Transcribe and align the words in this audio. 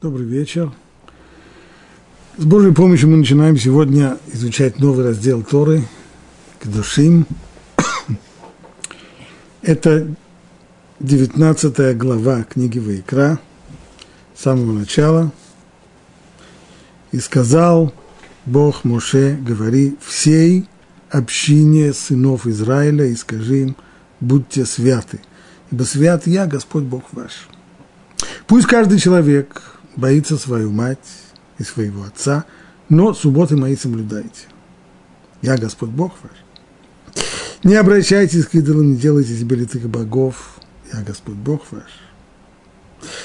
Добрый 0.00 0.26
вечер. 0.26 0.70
С 2.36 2.44
Божьей 2.44 2.72
помощью 2.72 3.08
мы 3.08 3.16
начинаем 3.16 3.56
сегодня 3.58 4.16
изучать 4.32 4.78
новый 4.78 5.04
раздел 5.04 5.42
Торы, 5.42 5.82
Кедушим. 6.62 7.26
Это 9.62 10.06
19 11.00 11.98
глава 11.98 12.44
книги 12.44 12.78
Ваикра, 12.78 13.40
с 14.36 14.42
самого 14.42 14.70
начала. 14.70 15.32
«И 17.10 17.18
сказал 17.18 17.92
Бог 18.46 18.84
Моше, 18.84 19.36
говори 19.36 19.96
всей 20.00 20.68
общине 21.10 21.92
сынов 21.92 22.46
Израиля 22.46 23.04
и 23.04 23.16
скажи 23.16 23.62
им, 23.62 23.76
будьте 24.20 24.64
святы, 24.64 25.18
ибо 25.72 25.82
свят 25.82 26.28
я, 26.28 26.46
Господь 26.46 26.84
Бог 26.84 27.02
ваш». 27.10 27.48
Пусть 28.46 28.68
каждый 28.68 29.00
человек 29.00 29.77
боится 29.98 30.38
свою 30.38 30.70
мать 30.70 30.98
и 31.58 31.64
своего 31.64 32.04
отца, 32.04 32.44
но 32.88 33.12
субботы 33.12 33.56
мои 33.56 33.76
соблюдайте. 33.76 34.46
Я 35.42 35.56
Господь 35.56 35.90
Бог 35.90 36.14
ваш. 36.22 37.24
Не 37.64 37.74
обращайтесь 37.74 38.46
к 38.46 38.54
идолам, 38.54 38.92
не 38.92 38.96
делайте 38.96 39.36
себе 39.36 39.56
литых 39.56 39.88
богов. 39.88 40.60
Я 40.92 41.02
Господь 41.02 41.34
Бог 41.34 41.66
ваш. 41.72 41.90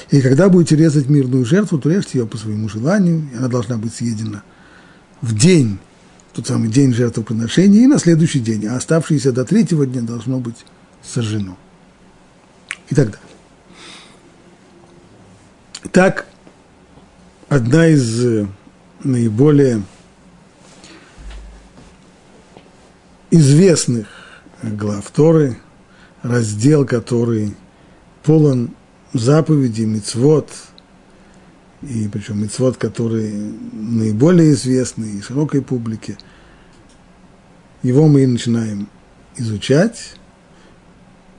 И 0.09 0.20
когда 0.22 0.49
будете 0.49 0.76
резать 0.76 1.09
мирную 1.09 1.46
жертву, 1.46 1.77
то 1.77 1.90
режьте 1.90 2.20
ее 2.20 2.26
по 2.26 2.38
своему 2.38 2.68
желанию, 2.68 3.30
и 3.32 3.38
она 3.38 3.48
должна 3.48 3.77
быть 3.77 3.94
съедена 3.94 4.44
в 5.21 5.38
день, 5.38 5.77
тот 6.34 6.48
самый 6.48 6.70
день 6.70 6.94
жертвоприношения, 6.94 7.84
и 7.84 7.88
на 7.88 7.99
следующий 7.99 8.40
день, 8.40 8.66
а 8.66 8.77
оставшиеся 8.77 9.32
до 9.32 9.46
третьего 9.46 9.85
дня 9.85 10.02
должно 10.02 10.40
быть 10.40 10.66
сожжено. 11.04 11.55
И 12.90 12.96
так 12.96 13.12
далее. 13.12 13.20
Так, 15.91 16.26
одна 17.53 17.88
из 17.88 18.25
э, 18.25 18.48
наиболее 19.03 19.84
известных 23.29 24.07
глав 24.63 25.12
Торы, 25.12 25.57
раздел, 26.23 26.84
который 26.84 27.55
полон 28.23 28.71
заповедей, 29.13 29.85
мицвод, 29.85 30.49
и 31.84 32.07
причем 32.07 32.41
мицвод, 32.41 32.77
который 32.77 33.32
наиболее 33.71 34.54
известный 34.54 35.17
и 35.17 35.21
широкой 35.21 35.62
публике. 35.62 36.17
Его 37.84 38.07
мы 38.07 38.23
и 38.23 38.27
начинаем 38.27 38.90
изучать, 39.38 40.15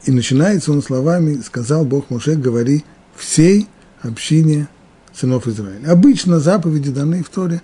и 0.04 0.12
начинается 0.12 0.70
он 0.70 0.80
словами 0.80 1.40
«Сказал 1.40 1.84
Бог 1.84 2.10
Моше, 2.10 2.36
говори 2.36 2.84
всей 3.16 3.68
общине 4.02 4.68
сынов 5.14 5.46
Израиля. 5.46 5.90
Обычно 5.90 6.40
заповеди 6.40 6.90
даны 6.90 7.22
в 7.22 7.28
Торе 7.28 7.62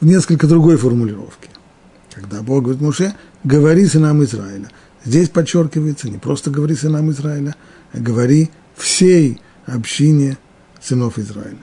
в 0.00 0.06
несколько 0.06 0.46
другой 0.46 0.76
формулировке. 0.76 1.48
Когда 2.14 2.42
Бог 2.42 2.64
говорит 2.64 2.82
Муше, 2.82 3.14
говори 3.44 3.86
сынам 3.86 4.22
Израиля. 4.24 4.68
Здесь 5.04 5.28
подчеркивается, 5.28 6.08
не 6.08 6.18
просто 6.18 6.50
говори 6.50 6.74
сынам 6.76 7.10
Израиля, 7.10 7.56
а 7.92 7.98
говори 7.98 8.50
всей 8.76 9.40
общине 9.66 10.38
сынов 10.80 11.18
Израиля. 11.18 11.58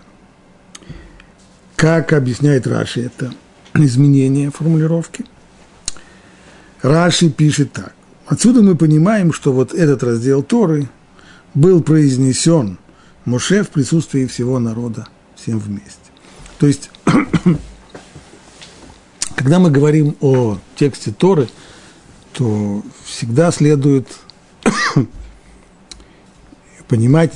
Как 1.75 2.11
объясняет 2.11 2.67
Раши 2.67 3.01
это 3.01 3.33
изменение 3.75 4.51
формулировки? 4.51 5.25
Раши 6.81 7.29
пишет 7.29 7.71
так. 7.71 7.93
Отсюда 8.25 8.61
мы 8.61 8.75
понимаем, 8.75 9.31
что 9.31 9.53
вот 9.53 9.73
этот 9.73 10.03
раздел 10.03 10.43
Торы 10.43 10.89
был 11.53 11.81
произнесен 11.81 12.77
Моше 13.25 13.63
в 13.63 13.69
присутствии 13.69 14.25
всего 14.25 14.59
народа 14.59 15.07
всем 15.41 15.59
вместе. 15.59 16.11
То 16.57 16.67
есть, 16.67 16.89
когда 19.35 19.59
мы 19.59 19.71
говорим 19.71 20.15
о 20.21 20.57
тексте 20.75 21.11
Торы, 21.11 21.47
то 22.33 22.83
всегда 23.05 23.52
следует 23.52 24.08
понимать 26.87 27.33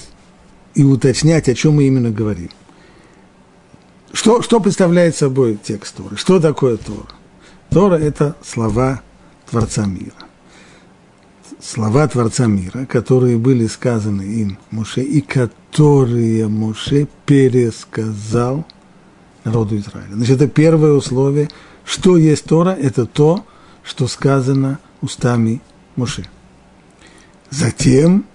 и 0.75 0.83
уточнять, 0.83 1.49
о 1.49 1.55
чем 1.55 1.75
мы 1.75 1.85
именно 1.85 2.11
говорим. 2.11 2.49
Что, 4.11 4.41
что 4.41 4.59
представляет 4.59 5.15
собой 5.15 5.57
текст 5.61 5.95
Торы? 5.95 6.17
Что 6.17 6.39
такое 6.39 6.77
Тора? 6.77 7.09
Тора– 7.69 7.95
это 7.99 8.35
слова 8.43 9.01
Творца 9.49 9.85
мира 9.85 10.13
слова 11.63 12.07
Творца 12.07 12.45
мира, 12.45 12.85
которые 12.85 13.37
были 13.37 13.67
сказаны 13.67 14.23
им 14.23 14.57
Муше, 14.71 15.01
и 15.01 15.21
которые 15.21 16.47
Муше 16.47 17.07
пересказал 17.25 18.65
народу 19.43 19.77
Израиля. 19.77 20.13
Значит, 20.13 20.41
это 20.41 20.47
первое 20.47 20.91
условие. 20.91 21.49
Что 21.85 22.17
есть 22.17 22.45
Тора? 22.45 22.71
Это 22.71 23.05
то, 23.05 23.45
что 23.83 24.07
сказано 24.07 24.79
устами 25.01 25.61
Муше. 25.95 26.27
Затем 27.49 28.25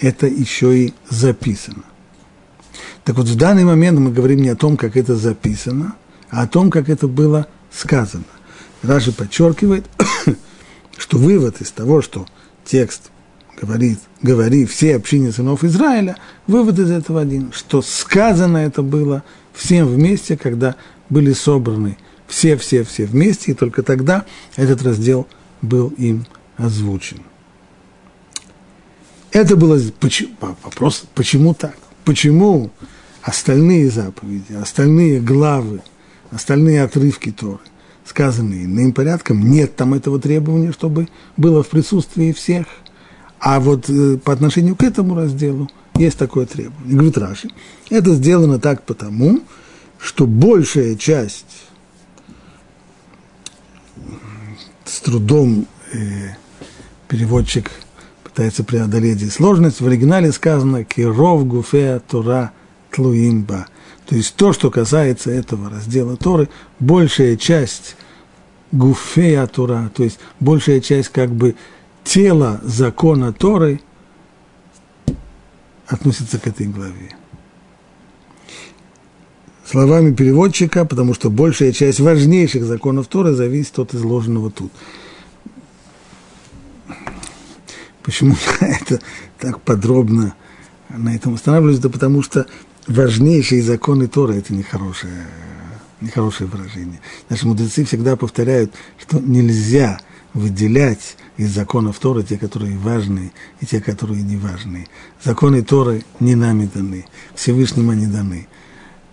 это 0.00 0.26
еще 0.26 0.78
и 0.78 0.94
записано. 1.08 1.84
Так 3.04 3.16
вот, 3.16 3.26
в 3.26 3.36
данный 3.36 3.64
момент 3.64 3.98
мы 3.98 4.12
говорим 4.12 4.42
не 4.42 4.48
о 4.48 4.56
том, 4.56 4.76
как 4.76 4.96
это 4.96 5.16
записано, 5.16 5.94
а 6.28 6.42
о 6.42 6.46
том, 6.46 6.70
как 6.70 6.88
это 6.88 7.06
было 7.06 7.46
сказано. 7.70 8.24
Раши 8.82 9.12
подчеркивает, 9.12 9.86
что 10.98 11.18
вывод 11.18 11.60
из 11.60 11.70
того, 11.70 12.02
что 12.02 12.26
текст 12.66 13.10
говорит, 13.60 13.98
говори 14.22 14.66
все 14.66 14.96
общине 14.96 15.32
сынов 15.32 15.64
Израиля, 15.64 16.16
вывод 16.46 16.78
из 16.78 16.90
этого 16.90 17.22
один, 17.22 17.52
что 17.52 17.80
сказано 17.80 18.58
это 18.58 18.82
было 18.82 19.22
всем 19.54 19.86
вместе, 19.86 20.36
когда 20.36 20.76
были 21.08 21.32
собраны 21.32 21.96
все-все-все 22.26 23.06
вместе, 23.06 23.52
и 23.52 23.54
только 23.54 23.82
тогда 23.82 24.24
этот 24.56 24.82
раздел 24.82 25.26
был 25.62 25.88
им 25.96 26.26
озвучен. 26.56 27.22
Это 29.32 29.56
было 29.56 29.78
вопрос, 30.62 31.04
почему 31.14 31.54
так? 31.54 31.76
Почему 32.04 32.70
остальные 33.22 33.90
заповеди, 33.90 34.52
остальные 34.52 35.20
главы, 35.20 35.82
остальные 36.30 36.82
отрывки 36.82 37.30
Торы 37.30 37.60
сказанные 38.06 38.64
иным 38.64 38.92
порядком, 38.92 39.50
нет 39.50 39.76
там 39.76 39.94
этого 39.94 40.20
требования, 40.20 40.72
чтобы 40.72 41.08
было 41.36 41.62
в 41.62 41.68
присутствии 41.68 42.32
всех. 42.32 42.66
А 43.38 43.60
вот 43.60 43.90
э, 43.90 44.16
по 44.16 44.32
отношению 44.32 44.76
к 44.76 44.82
этому 44.82 45.14
разделу 45.14 45.68
есть 45.96 46.18
такое 46.18 46.46
требование. 46.46 46.94
Говорит 46.94 47.18
Раши, 47.18 47.50
это 47.90 48.14
сделано 48.14 48.58
так 48.58 48.82
потому, 48.84 49.40
что 49.98 50.26
большая 50.26 50.94
часть 50.96 51.66
с 54.84 55.00
трудом 55.00 55.66
э, 55.92 55.98
переводчик 57.08 57.70
пытается 58.22 58.64
преодолеть 58.64 59.18
здесь 59.18 59.34
сложность. 59.34 59.80
В 59.80 59.86
оригинале 59.86 60.32
сказано 60.32 60.84
«Киров 60.84 61.46
гуфеа 61.46 62.00
тура 62.00 62.52
тлуимба». 62.90 63.66
То 64.06 64.14
есть 64.14 64.36
то, 64.36 64.52
что 64.52 64.70
касается 64.70 65.30
этого 65.30 65.68
раздела 65.68 66.16
Торы, 66.16 66.48
большая 66.78 67.36
часть 67.36 67.96
гуфея 68.70 69.46
Тора, 69.46 69.90
то 69.94 70.04
есть 70.04 70.18
большая 70.38 70.80
часть 70.80 71.08
как 71.08 71.30
бы 71.30 71.56
тела 72.04 72.60
закона 72.62 73.32
Торы 73.32 73.80
относится 75.88 76.38
к 76.38 76.46
этой 76.46 76.66
главе. 76.66 77.16
Словами 79.64 80.14
переводчика, 80.14 80.84
потому 80.84 81.12
что 81.12 81.28
большая 81.28 81.72
часть 81.72 81.98
важнейших 81.98 82.64
законов 82.64 83.08
Торы 83.08 83.32
зависит 83.32 83.76
от 83.80 83.94
изложенного 83.94 84.52
тут. 84.52 84.70
Почему 88.04 88.36
это 88.60 89.00
так 89.40 89.60
подробно 89.60 90.34
на 90.88 91.16
этом 91.16 91.34
останавливаюсь? 91.34 91.80
Да 91.80 91.88
потому 91.88 92.22
что 92.22 92.46
важнейшие 92.86 93.62
законы 93.62 94.06
Тора– 94.08 94.32
это 94.34 94.54
нехорошее, 94.54 95.26
нехорошее 96.00 96.48
выражение. 96.48 97.00
Наши 97.28 97.46
мудрецы 97.46 97.84
всегда 97.84 98.16
повторяют, 98.16 98.72
что 98.98 99.18
нельзя 99.18 99.98
выделять 100.34 101.16
из 101.36 101.54
законов 101.54 101.98
Торы 101.98 102.22
те, 102.22 102.36
которые 102.38 102.76
важные, 102.76 103.32
и 103.60 103.66
те, 103.66 103.80
которые 103.80 104.22
не 104.22 104.36
важные. 104.36 104.86
Законы 105.24 105.62
Торы 105.62 106.04
не 106.20 106.34
нами 106.34 106.68
даны, 106.72 107.06
Всевышним 107.34 107.90
они 107.90 108.06
даны. 108.06 108.46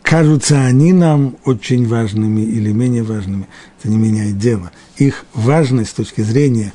Кажутся 0.02 0.62
они 0.66 0.92
нам 0.92 1.38
очень 1.46 1.88
важными 1.88 2.42
или 2.42 2.72
менее 2.74 3.04
важными, 3.04 3.48
это 3.80 3.90
не 3.90 3.98
меняет 3.98 4.38
дело. 4.38 4.72
Их 4.98 5.25
важность 5.34 5.92
с 5.92 5.94
точки 5.94 6.22
зрения 6.22 6.74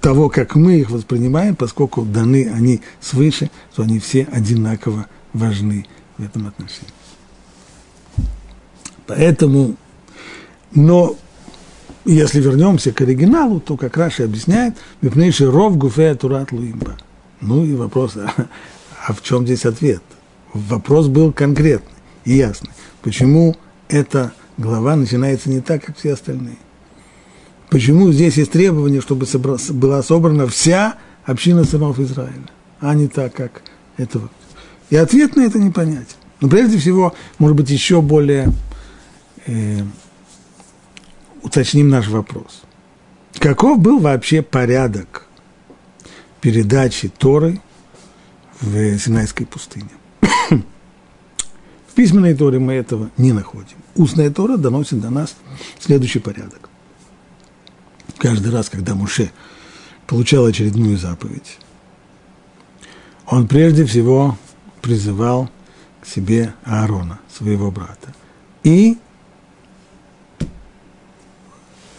того, 0.00 0.28
как 0.28 0.54
мы 0.54 0.80
их 0.80 0.90
воспринимаем, 0.90 1.56
поскольку 1.56 2.02
даны 2.02 2.50
они 2.54 2.80
свыше, 3.00 3.50
то 3.74 3.82
они 3.82 3.98
все 3.98 4.28
одинаково 4.30 5.06
важны 5.32 5.86
в 6.18 6.24
этом 6.24 6.46
отношении. 6.46 6.92
Поэтому, 9.06 9.76
но 10.74 11.16
если 12.04 12.40
вернемся 12.40 12.92
к 12.92 13.00
оригиналу, 13.00 13.60
то 13.60 13.76
как 13.76 13.96
Раши 13.96 14.24
объясняет, 14.24 14.76
Мипнейший 15.02 15.48
ров 15.48 15.76
гуфе 15.76 16.14
турат 16.14 16.52
луимба. 16.52 16.96
Ну 17.40 17.64
и 17.64 17.74
вопрос, 17.74 18.16
а, 18.16 18.32
а 19.06 19.12
в 19.12 19.22
чем 19.22 19.44
здесь 19.44 19.66
ответ? 19.66 20.02
вопрос 20.54 21.08
был 21.08 21.32
конкретный 21.32 21.92
и 22.24 22.34
ясный. 22.36 22.70
Почему 23.02 23.56
эта 23.88 24.32
глава 24.56 24.96
начинается 24.96 25.50
не 25.50 25.60
так, 25.60 25.84
как 25.84 25.98
все 25.98 26.14
остальные? 26.14 26.56
Почему 27.74 28.12
здесь 28.12 28.36
есть 28.36 28.52
требование, 28.52 29.00
чтобы 29.00 29.26
была 29.70 30.00
собрана 30.04 30.46
вся 30.46 30.94
община 31.24 31.64
сынов 31.64 31.98
Израиля, 31.98 32.48
а 32.78 32.94
не 32.94 33.08
так, 33.08 33.34
как 33.34 33.62
это 33.96 34.20
вот. 34.20 34.30
И 34.90 34.96
ответ 34.96 35.34
на 35.34 35.40
это 35.40 35.58
непонятен. 35.58 36.14
Но 36.40 36.48
прежде 36.48 36.78
всего, 36.78 37.16
может 37.40 37.56
быть, 37.56 37.70
еще 37.70 38.00
более 38.00 38.52
э, 39.46 39.80
уточним 41.42 41.88
наш 41.88 42.06
вопрос. 42.06 42.62
Каков 43.40 43.80
был 43.80 43.98
вообще 43.98 44.40
порядок 44.40 45.26
передачи 46.40 47.08
Торы 47.08 47.60
в 48.60 48.98
Синайской 49.00 49.46
пустыне? 49.46 49.90
в 51.88 51.94
письменной 51.96 52.34
Торе 52.34 52.60
мы 52.60 52.74
этого 52.74 53.10
не 53.16 53.32
находим. 53.32 53.78
Устная 53.96 54.30
Тора 54.30 54.58
доносит 54.58 55.00
до 55.00 55.10
нас 55.10 55.34
следующий 55.80 56.20
порядок. 56.20 56.63
Каждый 58.24 58.52
раз, 58.52 58.70
когда 58.70 58.94
Муше 58.94 59.30
получал 60.06 60.46
очередную 60.46 60.96
заповедь, 60.96 61.58
он 63.26 63.46
прежде 63.46 63.84
всего 63.84 64.38
призывал 64.80 65.50
к 66.00 66.06
себе 66.06 66.54
Аарона, 66.64 67.20
своего 67.30 67.70
брата, 67.70 68.14
и 68.62 68.96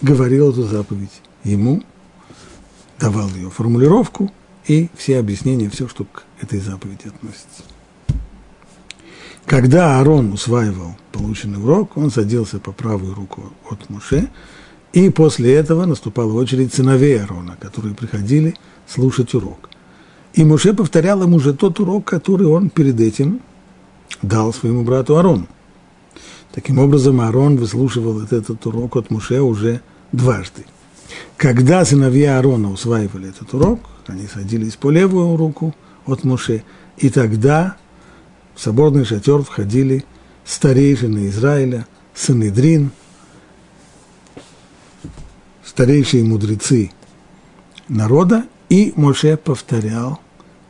говорил 0.01 0.49
эту 0.49 0.63
заповедь 0.63 1.21
ему, 1.43 1.83
давал 2.99 3.29
ее 3.29 3.51
формулировку 3.51 4.33
и 4.65 4.89
все 4.97 5.19
объяснения, 5.19 5.69
все, 5.69 5.87
что 5.87 6.05
к 6.05 6.23
этой 6.41 6.57
заповеди 6.57 7.07
относится. 7.07 7.61
Когда 9.45 9.99
Аарон 9.99 10.33
усваивал 10.33 10.97
полученный 11.11 11.61
урок, 11.63 11.97
он 11.97 12.09
садился 12.09 12.57
по 12.57 12.71
правую 12.71 13.13
руку 13.13 13.53
от 13.69 13.91
Муше, 13.91 14.31
и 14.95 15.09
после 15.09 15.53
этого 15.53 15.85
наступала 15.85 16.31
очередь 16.33 16.73
сыновей 16.73 17.19
Аарона, 17.19 17.57
которые 17.59 17.93
приходили 17.93 18.55
слушать 18.87 19.33
урок. 19.33 19.69
И 20.33 20.45
Муше 20.45 20.73
повторял 20.73 21.21
ему 21.21 21.35
уже 21.35 21.53
тот 21.53 21.81
урок, 21.81 22.05
который 22.05 22.47
он 22.47 22.69
перед 22.69 22.99
этим 23.01 23.41
дал 24.21 24.53
своему 24.53 24.83
брату 24.83 25.17
Аарону. 25.17 25.47
Таким 26.53 26.79
образом, 26.79 27.19
Аарон 27.19 27.57
выслушивал 27.57 28.21
этот 28.21 28.65
урок 28.65 28.95
от 28.95 29.11
Муше 29.11 29.41
уже 29.41 29.81
дважды. 30.13 30.65
Когда 31.35 31.83
сыновья 31.83 32.37
Аарона 32.37 32.71
усваивали 32.71 33.29
этот 33.29 33.53
урок, 33.53 33.81
они 34.07 34.27
садились 34.27 34.77
по 34.77 34.91
левую 34.91 35.35
руку 35.35 35.75
от 36.05 36.23
Муше, 36.23 36.63
и 36.97 37.09
тогда 37.09 37.75
в 38.55 38.61
соборный 38.61 39.03
шатер 39.03 39.41
входили 39.41 40.05
старейшины 40.45 41.27
Израиля, 41.27 41.85
Санедрин, 42.13 42.91
старейшие 45.75 46.23
мудрецы 46.23 46.91
народа, 47.89 48.45
и 48.69 48.93
Моше 48.95 49.35
повторял 49.35 50.21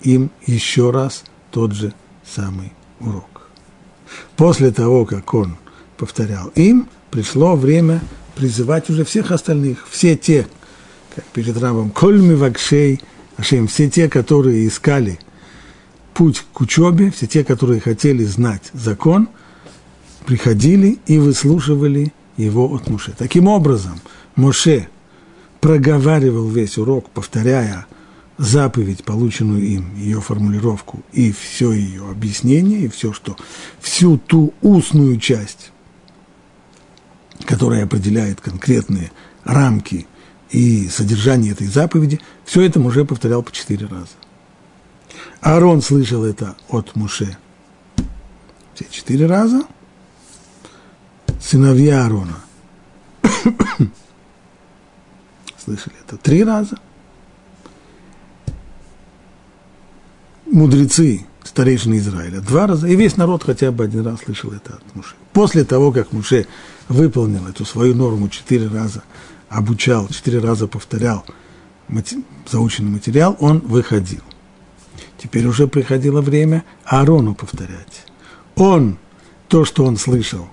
им 0.01 0.31
еще 0.47 0.89
раз 0.89 1.23
тот 1.51 1.73
же 1.73 1.93
самый 2.25 2.73
урок. 2.99 3.51
После 4.35 4.71
того, 4.71 5.05
как 5.05 5.31
он 5.35 5.57
повторял 5.95 6.47
им, 6.55 6.89
пришло 7.11 7.55
время 7.55 8.01
призывать 8.35 8.89
уже 8.89 9.05
всех 9.05 9.29
остальных, 9.29 9.85
все 9.91 10.17
те, 10.17 10.47
как 11.15 11.23
перед 11.25 11.55
рабом, 11.59 11.91
кольми 11.91 12.33
вакшей, 12.33 12.99
ашем, 13.37 13.67
все 13.67 13.87
те, 13.91 14.09
которые 14.09 14.67
искали 14.67 15.19
путь 16.15 16.43
к 16.51 16.61
учебе, 16.61 17.11
все 17.11 17.27
те, 17.27 17.43
которые 17.43 17.79
хотели 17.79 18.23
знать 18.23 18.71
закон, 18.73 19.29
приходили 20.25 20.97
и 21.05 21.19
выслушивали 21.19 22.11
его 22.37 22.73
от 22.73 22.89
Моше. 22.89 23.13
Таким 23.15 23.47
образом, 23.47 23.99
Моше 24.35 24.89
проговаривал 25.65 26.47
весь 26.47 26.77
урок, 26.77 27.09
повторяя 27.09 27.87
заповедь, 28.37 29.03
полученную 29.03 29.63
им, 29.63 29.95
ее 29.95 30.21
формулировку 30.21 31.01
и 31.11 31.31
все 31.31 31.71
ее 31.71 32.07
объяснение, 32.07 32.81
и 32.81 32.87
все, 32.87 33.13
что, 33.13 33.35
всю 33.79 34.19
ту 34.19 34.53
устную 34.61 35.19
часть, 35.19 35.71
которая 37.45 37.85
определяет 37.85 38.41
конкретные 38.41 39.11
рамки 39.43 40.05
и 40.51 40.87
содержание 40.87 41.53
этой 41.53 41.65
заповеди, 41.65 42.21
все 42.43 42.61
это 42.61 42.79
уже 42.79 43.03
повторял 43.03 43.41
по 43.41 43.51
четыре 43.51 43.87
раза. 43.87 44.13
Аарон 45.41 45.81
слышал 45.81 46.23
это 46.23 46.55
от 46.69 46.95
Муше 46.95 47.39
все 48.75 48.85
четыре 48.91 49.25
раза, 49.25 49.63
сыновья 51.41 52.03
Аарона 52.03 52.37
слышали 55.65 55.95
это 56.05 56.17
три 56.17 56.43
раза. 56.43 56.77
Мудрецы, 60.45 61.25
старейшины 61.43 61.97
Израиля, 61.97 62.39
два 62.39 62.67
раза, 62.67 62.87
и 62.87 62.95
весь 62.95 63.17
народ 63.17 63.43
хотя 63.43 63.71
бы 63.71 63.83
один 63.83 64.05
раз 64.05 64.21
слышал 64.21 64.51
это 64.51 64.75
от 64.75 64.95
Муше. 64.95 65.15
После 65.33 65.63
того, 65.63 65.91
как 65.91 66.13
Муше 66.13 66.47
выполнил 66.87 67.47
эту 67.47 67.65
свою 67.65 67.95
норму 67.95 68.29
четыре 68.29 68.67
раза, 68.67 69.03
обучал, 69.49 70.07
четыре 70.07 70.39
раза 70.39 70.67
повторял 70.67 71.25
заученный 72.47 72.91
материал, 72.91 73.35
он 73.39 73.59
выходил. 73.59 74.21
Теперь 75.17 75.45
уже 75.45 75.67
приходило 75.67 76.21
время 76.21 76.63
Аарону 76.85 77.35
повторять. 77.35 78.05
Он, 78.55 78.97
то, 79.47 79.65
что 79.65 79.85
он 79.85 79.97
слышал 79.97 80.47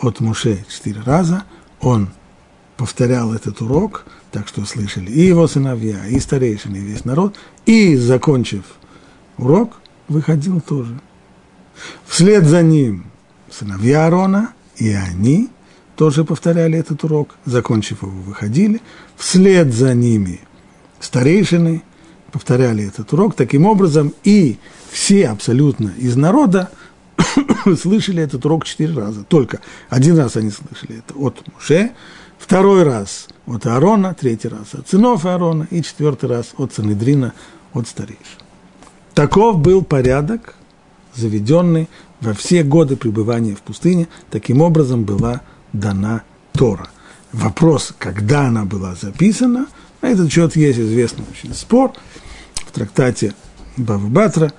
от 0.00 0.20
Муше 0.20 0.64
четыре 0.68 1.00
раза, 1.00 1.44
он 1.80 2.10
повторял 2.76 3.32
этот 3.32 3.62
урок– 3.62 4.04
так 4.32 4.48
что 4.48 4.64
слышали 4.64 5.10
и 5.10 5.26
его 5.26 5.46
сыновья, 5.46 6.06
и 6.06 6.18
старейшины, 6.20 6.76
и 6.76 6.80
весь 6.80 7.04
народ. 7.04 7.36
И, 7.66 7.96
закончив 7.96 8.64
урок, 9.38 9.80
выходил 10.08 10.60
тоже. 10.60 11.00
Вслед 12.06 12.44
за 12.44 12.62
ним 12.62 13.06
сыновья 13.50 14.04
Аарона, 14.04 14.52
и 14.76 14.92
они 14.92 15.48
тоже 15.96 16.24
повторяли 16.24 16.78
этот 16.78 17.04
урок, 17.04 17.36
закончив 17.44 18.02
его, 18.02 18.12
выходили. 18.12 18.80
Вслед 19.16 19.72
за 19.72 19.94
ними 19.94 20.40
старейшины 21.00 21.82
повторяли 22.32 22.86
этот 22.86 23.12
урок. 23.12 23.34
Таким 23.34 23.66
образом, 23.66 24.14
и 24.24 24.58
все 24.90 25.28
абсолютно 25.28 25.92
из 25.98 26.16
народа 26.16 26.70
слышали 27.80 28.22
этот 28.22 28.44
урок 28.44 28.64
четыре 28.64 28.94
раза. 28.94 29.24
Только 29.24 29.60
один 29.88 30.18
раз 30.18 30.36
они 30.36 30.50
слышали 30.50 30.98
это 30.98 31.18
от 31.18 31.42
Муше, 31.52 31.92
второй 32.38 32.82
раз 32.82 33.28
от 33.46 33.66
Аарона, 33.66 34.14
третий 34.14 34.48
раз 34.48 34.74
от 34.74 34.88
сынов 34.88 35.24
Аарона 35.26 35.66
и 35.70 35.82
четвертый 35.82 36.28
раз 36.28 36.54
от 36.56 36.72
Санедрина, 36.72 37.32
от 37.72 37.88
старейшин. 37.88 38.40
Таков 39.14 39.58
был 39.58 39.82
порядок, 39.82 40.54
заведенный 41.14 41.88
во 42.20 42.34
все 42.34 42.62
годы 42.62 42.96
пребывания 42.96 43.54
в 43.54 43.62
пустыне. 43.62 44.08
Таким 44.30 44.60
образом 44.60 45.04
была 45.04 45.42
дана 45.72 46.22
Тора. 46.52 46.88
Вопрос, 47.32 47.92
когда 47.98 48.46
она 48.46 48.64
была 48.64 48.94
записана, 48.94 49.66
на 50.02 50.08
этот 50.08 50.32
счет 50.32 50.56
есть 50.56 50.78
известный 50.78 51.24
очень 51.30 51.54
спор. 51.54 51.92
В 52.54 52.72
трактате 52.72 53.34
Бавы 53.76 54.08
Батра 54.08 54.52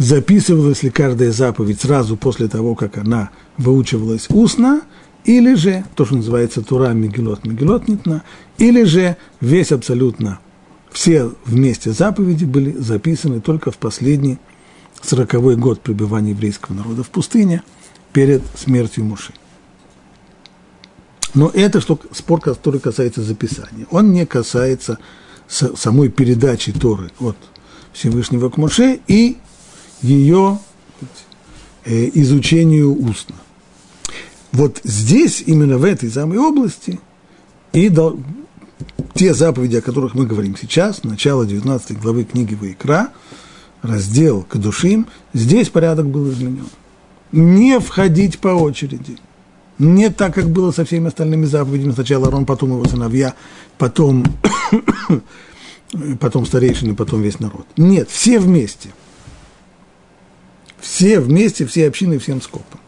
записывалась 0.00 0.82
ли 0.82 0.90
каждая 0.90 1.30
заповедь 1.30 1.80
сразу 1.80 2.16
после 2.16 2.48
того, 2.48 2.74
как 2.74 2.98
она 2.98 3.30
выучивалась 3.56 4.26
устно– 4.28 4.82
или 5.24 5.54
же, 5.54 5.84
то, 5.94 6.04
что 6.04 6.16
называется 6.16 6.62
Тура 6.62 6.90
Мегилот, 6.90 7.44
Мегилот 7.44 7.84
или 8.58 8.84
же 8.84 9.16
весь 9.40 9.72
абсолютно, 9.72 10.40
все 10.90 11.32
вместе 11.44 11.92
заповеди 11.92 12.44
были 12.44 12.72
записаны 12.72 13.40
только 13.40 13.70
в 13.70 13.78
последний 13.78 14.38
сороковой 15.02 15.56
год 15.56 15.80
пребывания 15.80 16.30
еврейского 16.30 16.74
народа 16.74 17.02
в 17.02 17.10
пустыне 17.10 17.62
перед 18.12 18.42
смертью 18.56 19.04
Муши. 19.04 19.32
Но 21.34 21.48
это 21.54 21.80
что, 21.80 22.00
спор, 22.12 22.40
который 22.40 22.80
касается 22.80 23.22
записания. 23.22 23.86
Он 23.90 24.12
не 24.12 24.26
касается 24.26 24.98
самой 25.48 26.08
передачи 26.08 26.72
Торы 26.72 27.10
от 27.20 27.36
Всевышнего 27.92 28.50
к 28.50 28.56
Муше 28.56 29.00
и 29.06 29.36
ее 30.02 30.58
э, 31.84 32.10
изучению 32.14 32.94
устно. 32.94 33.36
Вот 34.52 34.80
здесь, 34.82 35.42
именно 35.46 35.78
в 35.78 35.84
этой 35.84 36.10
самой 36.10 36.38
области, 36.38 36.98
и 37.72 37.88
до, 37.88 38.18
те 39.14 39.34
заповеди, 39.34 39.76
о 39.76 39.82
которых 39.82 40.14
мы 40.14 40.26
говорим 40.26 40.56
сейчас, 40.56 41.04
начало 41.04 41.46
19 41.46 42.00
главы 42.00 42.24
книги 42.24 42.54
Ваикра, 42.54 43.10
раздел 43.82 44.42
Кадушим, 44.42 45.06
здесь 45.32 45.68
порядок 45.68 46.08
был 46.08 46.30
изменен. 46.30 46.66
Не 47.32 47.78
входить 47.78 48.40
по 48.40 48.48
очереди. 48.48 49.18
Не 49.78 50.10
так, 50.10 50.34
как 50.34 50.50
было 50.50 50.72
со 50.72 50.84
всеми 50.84 51.08
остальными 51.08 51.46
заповедями. 51.46 51.92
Сначала 51.92 52.26
Арон, 52.26 52.44
потом 52.44 52.70
его 52.72 52.84
сыновья, 52.84 53.34
потом, 53.78 54.24
потом 56.20 56.44
старейшины, 56.44 56.94
потом 56.94 57.22
весь 57.22 57.40
народ. 57.40 57.66
Нет, 57.76 58.10
все 58.10 58.40
вместе. 58.40 58.90
Все 60.80 61.20
вместе, 61.20 61.66
все 61.66 61.88
общины, 61.88 62.18
всем 62.18 62.40
скопом. 62.40 62.80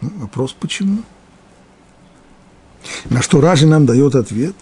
Ну, 0.00 0.10
вопрос, 0.16 0.54
почему? 0.58 1.02
На 3.10 3.22
что 3.22 3.40
Ражи 3.40 3.66
нам 3.66 3.86
дает 3.86 4.14
ответ. 4.14 4.54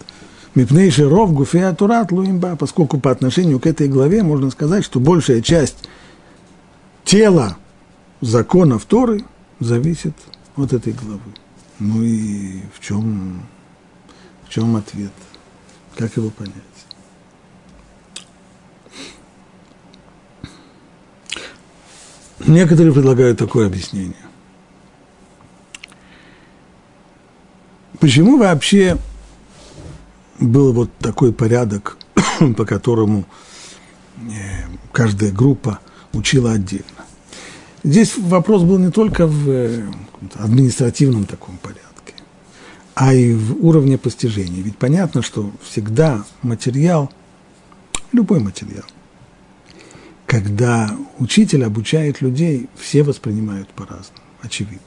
Мипнейший 0.55 1.07
ров 1.07 1.33
гуфея 1.33 1.75
луимба, 2.09 2.55
поскольку 2.55 2.97
по 2.97 3.11
отношению 3.11 3.59
к 3.59 3.67
этой 3.67 3.89
главе 3.89 4.23
можно 4.23 4.49
сказать, 4.51 4.85
что 4.85 5.01
большая 5.01 5.41
часть 5.41 5.89
тела 7.03 7.57
законов 8.21 8.85
Торы 8.85 9.25
зависит 9.59 10.13
от 10.55 10.71
этой 10.71 10.93
главы. 10.93 11.19
Ну 11.79 12.01
и 12.01 12.61
в 12.73 12.79
чем, 12.79 13.45
в 14.47 14.49
чем 14.49 14.77
ответ? 14.77 15.11
Как 15.97 16.15
его 16.15 16.29
понять? 16.29 16.53
Некоторые 22.47 22.93
предлагают 22.93 23.39
такое 23.39 23.67
объяснение. 23.67 24.13
Почему 27.99 28.37
вообще 28.37 28.97
был 30.39 30.73
вот 30.73 30.91
такой 30.99 31.33
порядок, 31.33 31.97
по 32.57 32.65
которому 32.65 33.25
э, 34.17 34.67
каждая 34.91 35.31
группа 35.31 35.79
учила 36.13 36.51
отдельно? 36.51 36.85
Здесь 37.83 38.15
вопрос 38.17 38.63
был 38.63 38.77
не 38.77 38.91
только 38.91 39.25
в 39.25 39.49
э, 39.49 39.83
административном 40.35 41.25
таком 41.25 41.57
порядке, 41.57 42.13
а 42.93 43.13
и 43.13 43.33
в 43.33 43.65
уровне 43.65 43.97
постижения. 43.97 44.61
Ведь 44.61 44.77
понятно, 44.77 45.23
что 45.23 45.51
всегда 45.63 46.23
материал, 46.43 47.11
любой 48.11 48.39
материал, 48.39 48.85
когда 50.25 50.95
учитель 51.19 51.63
обучает 51.63 52.21
людей, 52.21 52.67
все 52.75 53.03
воспринимают 53.03 53.69
по-разному, 53.69 54.21
очевидно. 54.41 54.79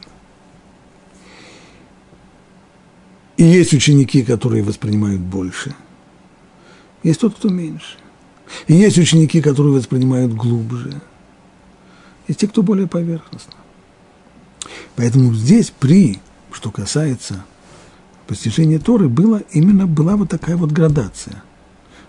И 3.37 3.45
есть 3.45 3.73
ученики, 3.73 4.25
которые 4.25 4.65
воспринимают 4.65 5.21
больше. 5.21 5.75
Есть 7.05 7.21
тот, 7.21 7.37
кто 7.37 7.49
меньше. 7.49 7.97
И 8.67 8.75
есть 8.75 8.99
ученики, 8.99 9.41
которые 9.41 9.75
воспринимают 9.75 10.35
глубже. 10.35 11.01
Есть 12.27 12.41
те, 12.41 12.49
кто 12.49 12.63
более 12.63 12.89
поверхностно. 12.89 13.55
Поэтому 14.97 15.33
здесь 15.35 15.71
при, 15.71 16.19
что 16.51 16.73
касается 16.73 17.45
постижения 18.27 18.81
Торы, 18.81 19.09
было, 19.09 19.43
именно 19.53 19.87
была 19.87 20.17
вот 20.17 20.29
такая 20.29 20.57
вот 20.57 20.73
градация. 20.73 21.43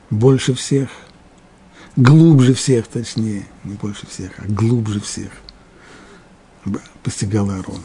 Больше 0.10 0.56
всех, 0.56 0.90
глубже 2.00 2.53
всех, 2.53 2.88
точнее, 2.88 3.46
не 3.63 3.74
больше 3.75 4.08
всех, 4.08 4.32
а 4.39 4.44
глубже 4.48 5.00
всех 5.00 5.32
постигал 7.03 7.50
Аарон. 7.50 7.82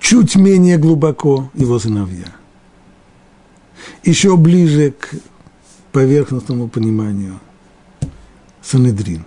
чуть 0.00 0.36
менее 0.36 0.78
глубоко 0.78 1.50
его 1.54 1.78
сыновья. 1.78 2.34
Еще 4.04 4.36
ближе 4.36 4.92
к 4.92 5.14
поверхностному 5.92 6.68
пониманию 6.68 7.40
Санедрин. 8.62 9.24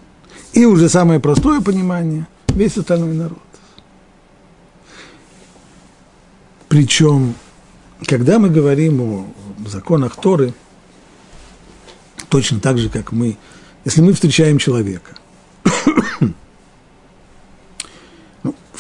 И 0.53 0.65
уже 0.65 0.89
самое 0.89 1.19
простое 1.19 1.61
понимание– 1.61 2.27
весь 2.49 2.77
остальной 2.77 3.13
народ. 3.13 3.39
Причем, 6.67 7.35
когда 8.05 8.39
мы 8.39 8.49
говорим 8.49 9.01
о 9.01 9.25
законах 9.67 10.15
Торы, 10.15 10.53
точно 12.29 12.59
так 12.59 12.77
же, 12.77 12.89
как 12.89 13.11
мы, 13.11 13.37
если 13.85 14.01
мы 14.01 14.13
встречаем 14.13 14.57
человека– 14.57 15.15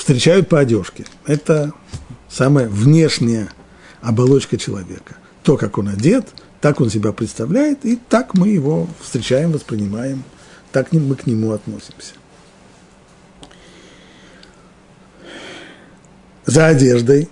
встречают 0.09 0.49
по 0.49 0.59
одежке. 0.59 1.05
Это 1.27 1.71
самая 2.29 2.67
внешняя 2.67 3.49
оболочка 4.01 4.57
человека. 4.57 5.17
То, 5.43 5.55
как 5.55 5.77
он 5.77 5.89
одет, 5.89 6.27
так 6.61 6.81
он 6.81 6.89
себя 6.89 7.11
представляет, 7.11 7.85
и 7.85 7.95
так 7.95 8.33
мы 8.33 8.47
его 8.47 8.87
встречаем, 9.01 9.51
воспринимаем, 9.51 10.23
так 10.71 10.93
мы 10.93 11.15
к 11.15 11.27
нему 11.27 11.51
относимся. 11.51 12.13
За 16.45 16.65
одеждой 16.65 17.29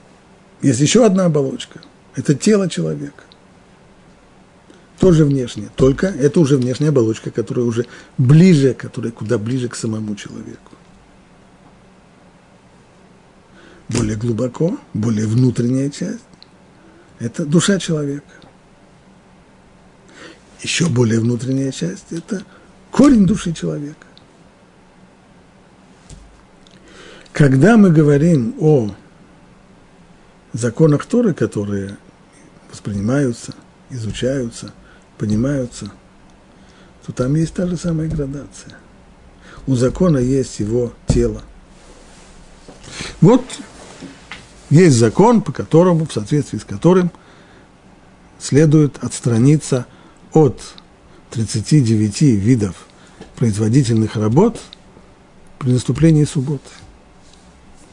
есть 0.61 0.79
еще 0.79 1.03
одна 1.03 1.25
оболочка. 1.25 1.79
Это 2.15 2.35
тело 2.35 2.69
человека. 2.69 3.23
Тоже 4.99 5.25
внешнее. 5.25 5.69
Только 5.75 6.07
это 6.07 6.39
уже 6.39 6.57
внешняя 6.57 6.89
оболочка, 6.89 7.29
которая 7.31 7.65
уже 7.65 7.85
ближе, 8.17 8.73
которая 8.73 9.11
куда 9.11 9.37
ближе 9.37 9.69
к 9.69 9.75
самому 9.75 10.15
человеку. 10.15 10.77
более 13.89 14.17
глубоко, 14.17 14.77
более 14.93 15.27
внутренняя 15.27 15.89
часть, 15.89 16.23
это 17.19 17.45
душа 17.45 17.79
человека. 17.79 18.25
Еще 20.61 20.87
более 20.87 21.19
внутренняя 21.19 21.71
часть– 21.71 22.05
это 22.11 22.43
корень 22.91 23.25
души 23.25 23.53
человека. 23.53 24.07
Когда 27.31 27.77
мы 27.77 27.91
говорим 27.91 28.55
о 28.59 28.95
законах 30.53 31.05
Торы, 31.05 31.33
которые 31.33 31.97
воспринимаются, 32.71 33.53
изучаются, 33.91 34.73
понимаются, 35.17 35.91
то 37.05 37.11
там 37.11 37.35
есть 37.35 37.53
та 37.53 37.67
же 37.67 37.77
самая 37.77 38.07
градация. 38.07 38.77
У 39.65 39.75
закона 39.75 40.17
есть 40.17 40.59
его 40.59 40.93
тело. 41.07 41.41
Вот 43.21 43.43
есть 44.69 44.97
закон, 44.97 45.41
по 45.41 45.51
которому, 45.51 46.05
в 46.05 46.13
соответствии 46.13 46.57
с 46.57 46.65
которым 46.65 47.11
следует 48.39 49.03
отстраниться 49.03 49.85
от 50.33 50.61
39 51.31 52.21
видов 52.21 52.75
производительных 53.35 54.15
работ 54.15 54.59
при 55.59 55.71
наступлении 55.71 56.25
субботы. 56.25 56.69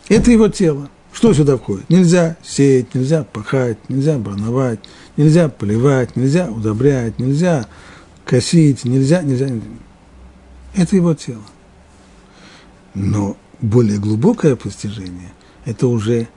Это 0.08 0.30
его 0.30 0.48
тело. 0.48 0.90
Что 1.12 1.32
сюда 1.32 1.56
входит? 1.56 1.88
Нельзя 1.88 2.36
сеять, 2.42 2.94
нельзя 2.94 3.24
пахать, 3.24 3.78
нельзя 3.88 4.18
броновать, 4.18 4.80
нельзя 5.16 5.48
поливать, 5.48 6.16
нельзя 6.16 6.50
удобрять, 6.50 7.18
нельзя 7.18 7.66
косить, 8.24 8.84
нельзя, 8.84 9.22
нельзя. 9.22 9.48
Это 10.74 10.96
его 10.96 11.14
тело. 11.14 11.42
Но 12.94 13.36
более 13.60 13.98
глубокое 13.98 14.56
постижение– 14.56 15.32
это 15.64 15.86
уже 15.86 16.28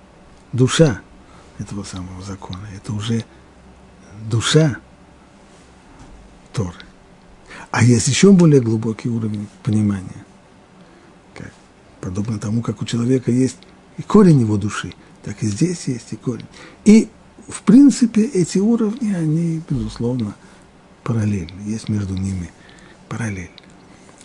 душа 0.54 1.02
этого 1.60 1.84
самого 1.84 2.22
закона. 2.22 2.68
Это 2.76 2.94
уже 2.94 3.24
душа 4.30 4.78
Торы. 6.54 6.74
А 7.72 7.84
есть 7.84 8.08
еще 8.08 8.32
более 8.32 8.62
глубокий 8.62 9.10
уровень 9.10 9.48
понимания. 9.64 10.26
Как, 11.34 11.52
подобно 12.02 12.40
тому, 12.40 12.62
как 12.62 12.82
у 12.82 12.86
человека 12.86 13.32
есть 13.32 13.58
и 13.98 14.02
корень 14.02 14.40
его 14.40 14.58
души, 14.58 14.94
так 15.24 15.44
и 15.44 15.48
здесь 15.48 15.88
есть 15.88 16.14
и 16.14 16.16
корень. 16.16 16.48
И, 16.86 17.10
в 17.48 17.62
принципе, 17.64 18.24
эти 18.24 18.58
уровни, 18.58 19.14
они, 19.14 19.62
безусловно, 19.70 20.36
параллельны. 21.04 21.62
Есть 21.66 21.90
между 21.90 22.14
ними 22.14 22.52
параллель. 23.08 23.52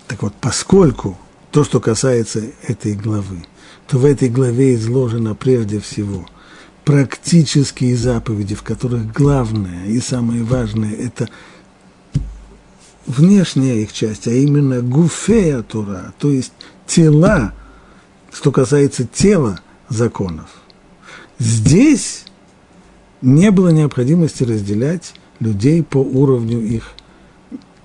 Так 0.09 0.23
вот, 0.23 0.35
поскольку 0.41 1.17
то, 1.51 1.65
что 1.65 1.81
касается 1.81 2.43
этой 2.67 2.95
главы, 2.95 3.45
то 3.87 3.99
в 3.99 4.05
этой 4.05 4.29
главе 4.29 4.75
изложено 4.75 5.35
прежде 5.35 5.79
всего 5.81 6.27
практические 6.85 7.97
заповеди, 7.97 8.55
в 8.55 8.63
которых 8.63 9.13
главное 9.13 9.87
и 9.87 10.01
самое 10.01 10.43
важное– 10.43 10.95
это 10.99 11.29
внешняя 13.07 13.81
их 13.83 13.93
часть, 13.93 14.27
а 14.27 14.33
именно 14.33 14.81
гуфея 14.81 15.63
Тура, 15.63 16.13
то 16.19 16.31
есть 16.31 16.53
тела, 16.87 17.53
что 18.33 18.51
касается 18.51 19.05
тела 19.05 19.61
законов. 19.89 20.49
Здесь 21.39 22.25
не 23.23 23.51
было 23.51 23.71
необходимости 23.71 24.43
разделять 24.43 25.15
людей 25.41 25.83
по 25.83 25.99
уровню 25.99 26.61
их 26.61 26.95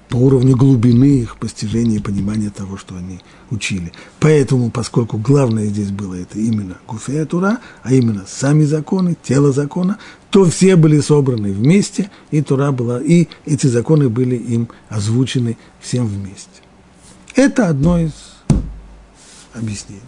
по 0.10 0.16
уровню 0.16 0.56
глубины 0.56 1.20
их 1.20 1.38
постижения 1.38 1.98
и 1.98 2.02
понимания 2.02 2.50
того, 2.50 2.78
что 2.78 2.96
они 2.96 3.20
учили. 3.52 3.92
Поэтому, 4.20 4.72
поскольку 4.72 5.18
главное 5.18 5.66
здесь 5.66 5.92
было 5.92 6.16
это 6.16 6.40
именно 6.40 6.78
Гуфея 6.88 7.26
Тура, 7.26 7.60
а 7.84 7.94
именно 7.94 8.26
сами 8.26 8.64
законы, 8.64 9.18
тело 9.22 9.52
закона, 9.52 9.98
то 10.30 10.46
все 10.46 10.76
были 10.78 11.02
собраны 11.02 11.52
вместе, 11.52 12.10
и 12.32 12.42
Тура 12.42 12.72
была, 12.72 13.02
и 13.02 13.28
эти 13.46 13.68
законы 13.68 14.08
были 14.08 14.36
им 14.38 14.70
озвучены 14.88 15.58
всем 15.82 16.08
вместе. 16.08 16.62
Это 17.36 17.68
одно 17.68 18.00
из 18.00 18.14
объяснений. 19.54 20.02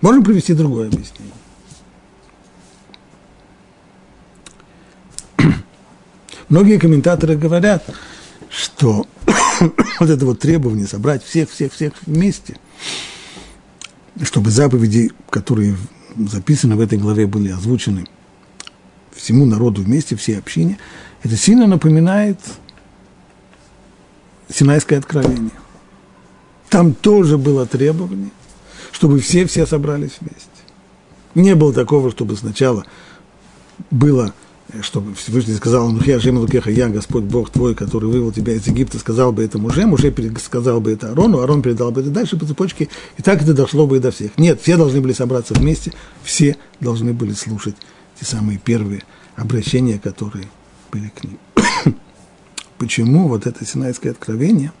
Можем 0.00 0.24
привести 0.24 0.54
другое 0.54 0.88
объяснение. 0.88 1.32
Многие 6.50 6.78
комментаторы 6.78 7.36
говорят, 7.36 7.84
что 8.50 9.06
вот 10.00 10.10
это 10.10 10.26
вот 10.26 10.40
требование 10.40 10.88
собрать 10.88 11.24
всех-всех-всех 11.24 11.92
вместе, 12.06 12.56
чтобы 14.24 14.50
заповеди, 14.50 15.12
которые 15.30 15.76
записаны 16.16 16.74
в 16.74 16.80
этой 16.80 16.98
главе, 16.98 17.28
были 17.28 17.50
озвучены 17.52 18.06
всему 19.14 19.46
народу 19.46 19.82
вместе, 19.82 20.16
всей 20.16 20.38
общине, 20.38 20.78
это 21.22 21.36
сильно 21.36 21.68
напоминает 21.68 22.40
Синайское 24.48 24.98
откровение. 24.98 25.52
Там 26.68 26.94
тоже 26.94 27.38
было 27.38 27.66
требование, 27.66 28.30
чтобы 28.90 29.20
все-все 29.20 29.66
собрались 29.66 30.16
вместе. 30.20 30.48
Не 31.36 31.54
было 31.54 31.72
такого, 31.72 32.10
чтобы 32.10 32.36
сначала 32.36 32.84
было, 33.92 34.34
чтобы 34.82 35.14
Всевышний 35.14 35.54
сказал, 35.54 35.90
ну 35.90 36.00
я 36.04 36.18
Жем 36.18 36.38
Лукеха, 36.38 36.70
я 36.70 36.88
Господь 36.88 37.24
Бог 37.24 37.50
твой, 37.50 37.74
который 37.74 38.08
вывел 38.08 38.32
тебя 38.32 38.54
из 38.54 38.66
Египта, 38.66 38.98
сказал 38.98 39.32
бы 39.32 39.44
это 39.44 39.58
Жем, 39.72 39.92
уже 39.92 40.14
сказал 40.38 40.80
бы 40.80 40.92
это 40.92 41.12
Арону, 41.12 41.40
Арон 41.40 41.62
передал 41.62 41.90
бы 41.90 42.00
это 42.00 42.10
дальше 42.10 42.36
по 42.36 42.46
цепочке, 42.46 42.88
и 43.16 43.22
так 43.22 43.42
это 43.42 43.54
дошло 43.54 43.86
бы 43.86 43.96
и 43.96 44.00
до 44.00 44.10
всех. 44.10 44.38
Нет, 44.38 44.60
все 44.60 44.76
должны 44.76 45.00
были 45.00 45.12
собраться 45.12 45.54
вместе, 45.54 45.92
все 46.22 46.56
должны 46.80 47.12
были 47.12 47.32
слушать 47.32 47.76
те 48.18 48.24
самые 48.24 48.58
первые 48.58 49.02
обращения, 49.36 49.98
которые 49.98 50.48
были 50.92 51.10
к 51.14 51.24
ним. 51.24 51.38
Почему 52.78 53.28
вот 53.28 53.46
это 53.46 53.64
Синайское 53.64 54.12
откровение, 54.12 54.72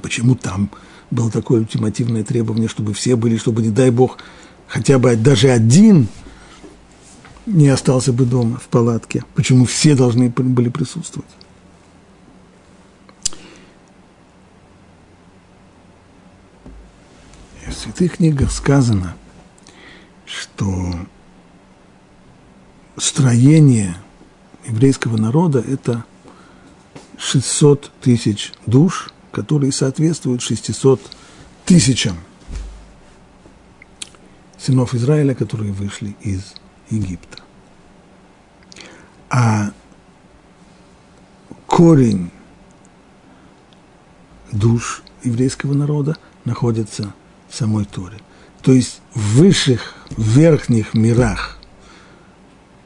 почему 0.00 0.34
там 0.34 0.70
было 1.10 1.30
такое 1.30 1.60
ультимативное 1.60 2.24
требование, 2.24 2.68
чтобы 2.68 2.94
все 2.94 3.16
были, 3.16 3.36
чтобы, 3.36 3.60
не 3.62 3.70
дай 3.70 3.90
Бог, 3.90 4.18
хотя 4.66 4.98
бы 4.98 5.14
даже 5.16 5.50
один 5.50 6.08
не 7.46 7.68
остался 7.68 8.12
бы 8.12 8.24
дома 8.24 8.58
в 8.58 8.68
палатке. 8.68 9.24
Почему 9.34 9.64
все 9.64 9.94
должны 9.94 10.28
были 10.28 10.68
присутствовать? 10.68 11.28
В 17.66 17.72
святых 17.72 18.16
книгах 18.16 18.52
сказано, 18.52 19.16
что 20.24 20.94
строение 22.96 23.96
еврейского 24.66 25.16
народа– 25.16 25.58
это 25.68 26.04
600 27.18 27.90
тысяч 28.00 28.52
душ, 28.66 29.10
которые 29.32 29.72
соответствуют 29.72 30.42
600 30.42 31.00
тысячам 31.64 32.16
сынов 34.58 34.94
Израиля, 34.94 35.34
которые 35.34 35.72
вышли 35.72 36.14
из 36.20 36.54
Египта. 36.92 37.38
А 39.30 39.72
корень 41.66 42.30
душ 44.52 45.02
еврейского 45.22 45.72
народа 45.72 46.16
находится 46.44 47.14
в 47.48 47.54
самой 47.54 47.86
Торе. 47.86 48.18
То 48.62 48.72
есть 48.72 49.00
в 49.14 49.38
высших, 49.38 49.94
верхних 50.16 50.94
мирах, 50.94 51.58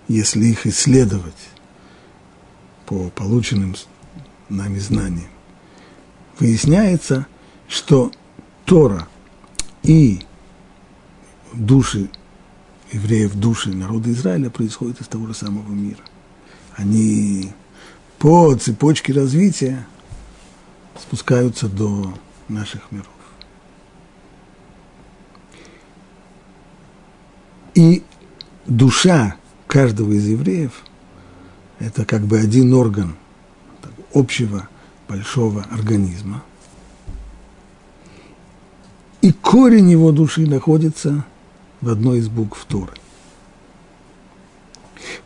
если 0.09 0.47
их 0.47 0.67
исследовать 0.67 1.49
по 2.87 3.11
полученным 3.11 3.75
нами 4.49 4.79
знаниям, 4.79 5.29
выясняется, 6.39 7.27
что 7.69 8.13
Тора 8.65 9.09
и 9.83 10.23
души 11.53 12.09
евреев, 12.93 13.35
души 13.35 13.71
народа 13.71 14.11
Израиля 14.13 14.51
происходят 14.51 15.01
из 15.01 15.09
того 15.09 15.27
же 15.27 15.35
самого 15.35 15.71
мира. 15.71 16.03
Они 16.77 17.53
по 18.19 18.55
цепочке 18.55 19.13
развития 19.13 19.87
спускаются 20.99 21.69
до 21.69 22.15
наших 22.49 22.91
миров. 22.91 23.09
И 27.75 28.03
душа 28.67 29.37
каждого 29.67 30.13
из 30.13 30.27
евреев– 30.27 30.73
это 31.79 32.05
как 32.05 32.23
бы 32.23 32.39
один 32.39 32.73
орган 32.73 33.17
общего 34.15 34.69
большого 35.09 35.63
организма. 35.71 36.43
И 39.21 39.33
корень 39.33 39.91
его 39.91 40.13
души 40.13 40.47
находится 40.47 41.25
в 41.81 41.89
одной 41.89 42.19
из 42.19 42.29
букв 42.29 42.65
Торы. 42.69 42.93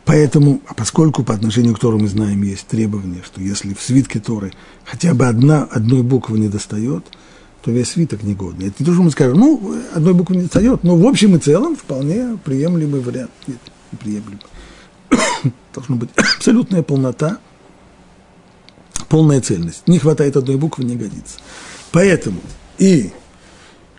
Поэтому, 0.05 0.61
а 0.67 0.73
поскольку 0.73 1.23
по 1.23 1.33
отношению 1.33 1.75
к 1.75 1.79
Тору 1.79 1.97
мы 1.97 2.07
знаем, 2.07 2.41
есть 2.43 2.67
требование, 2.67 3.23
что 3.23 3.41
если 3.41 3.73
в 3.73 3.81
свитке 3.81 4.19
Торы 4.19 4.53
хотя 4.83 5.13
бы 5.13 5.27
одна, 5.27 5.63
одной 5.63 6.03
буквы 6.03 6.39
не 6.39 6.49
достает, 6.49 7.05
то 7.63 7.71
весь 7.71 7.89
свиток 7.89 8.23
негодный. 8.23 8.67
Это 8.67 8.75
не 8.79 8.85
то, 8.85 8.93
что 8.93 9.03
мы 9.03 9.11
скажем, 9.11 9.39
ну, 9.39 9.75
одной 9.93 10.13
буквы 10.13 10.35
не 10.35 10.43
достает, 10.43 10.83
но 10.83 10.97
в 10.97 11.05
общем 11.05 11.35
и 11.35 11.39
целом 11.39 11.75
вполне 11.75 12.37
приемлемый 12.43 13.01
вариант. 13.01 13.31
Нет, 13.47 13.59
неприемлемый. 13.91 14.39
Должна 15.73 15.95
быть 15.95 16.09
абсолютная 16.15 16.81
полнота, 16.81 17.37
полная 19.09 19.41
цельность. 19.41 19.87
Не 19.87 19.99
хватает 19.99 20.37
одной 20.37 20.57
буквы, 20.57 20.83
не 20.83 20.95
годится. 20.95 21.37
Поэтому 21.91 22.41
и 22.77 23.11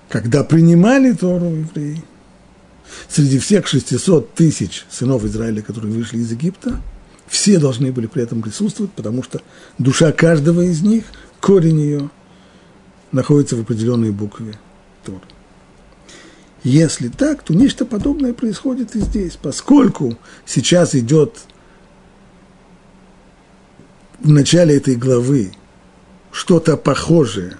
когда 0.08 0.42
принимали 0.42 1.12
Тору 1.12 1.46
евреи, 1.46 2.02
среди 3.08 3.38
всех 3.38 3.66
600 3.66 4.34
тысяч 4.34 4.84
сынов 4.90 5.24
Израиля, 5.24 5.62
которые 5.62 5.92
вышли 5.92 6.18
из 6.18 6.30
Египта, 6.30 6.80
все 7.26 7.58
должны 7.58 7.92
были 7.92 8.06
при 8.06 8.22
этом 8.22 8.42
присутствовать, 8.42 8.92
потому 8.92 9.22
что 9.22 9.40
душа 9.78 10.12
каждого 10.12 10.60
из 10.62 10.82
них, 10.82 11.04
корень 11.40 11.80
ее, 11.80 12.10
находится 13.10 13.56
в 13.56 13.60
определенной 13.60 14.10
букве 14.10 14.58
Тор. 15.04 15.20
Если 16.62 17.08
так, 17.08 17.42
то 17.42 17.54
нечто 17.54 17.84
подобное 17.84 18.34
происходит 18.34 18.94
и 18.94 19.00
здесь, 19.00 19.36
поскольку 19.40 20.16
сейчас 20.46 20.94
идет 20.94 21.38
в 24.20 24.28
начале 24.28 24.76
этой 24.76 24.94
главы 24.94 25.52
что-то 26.30 26.76
похожее 26.76 27.56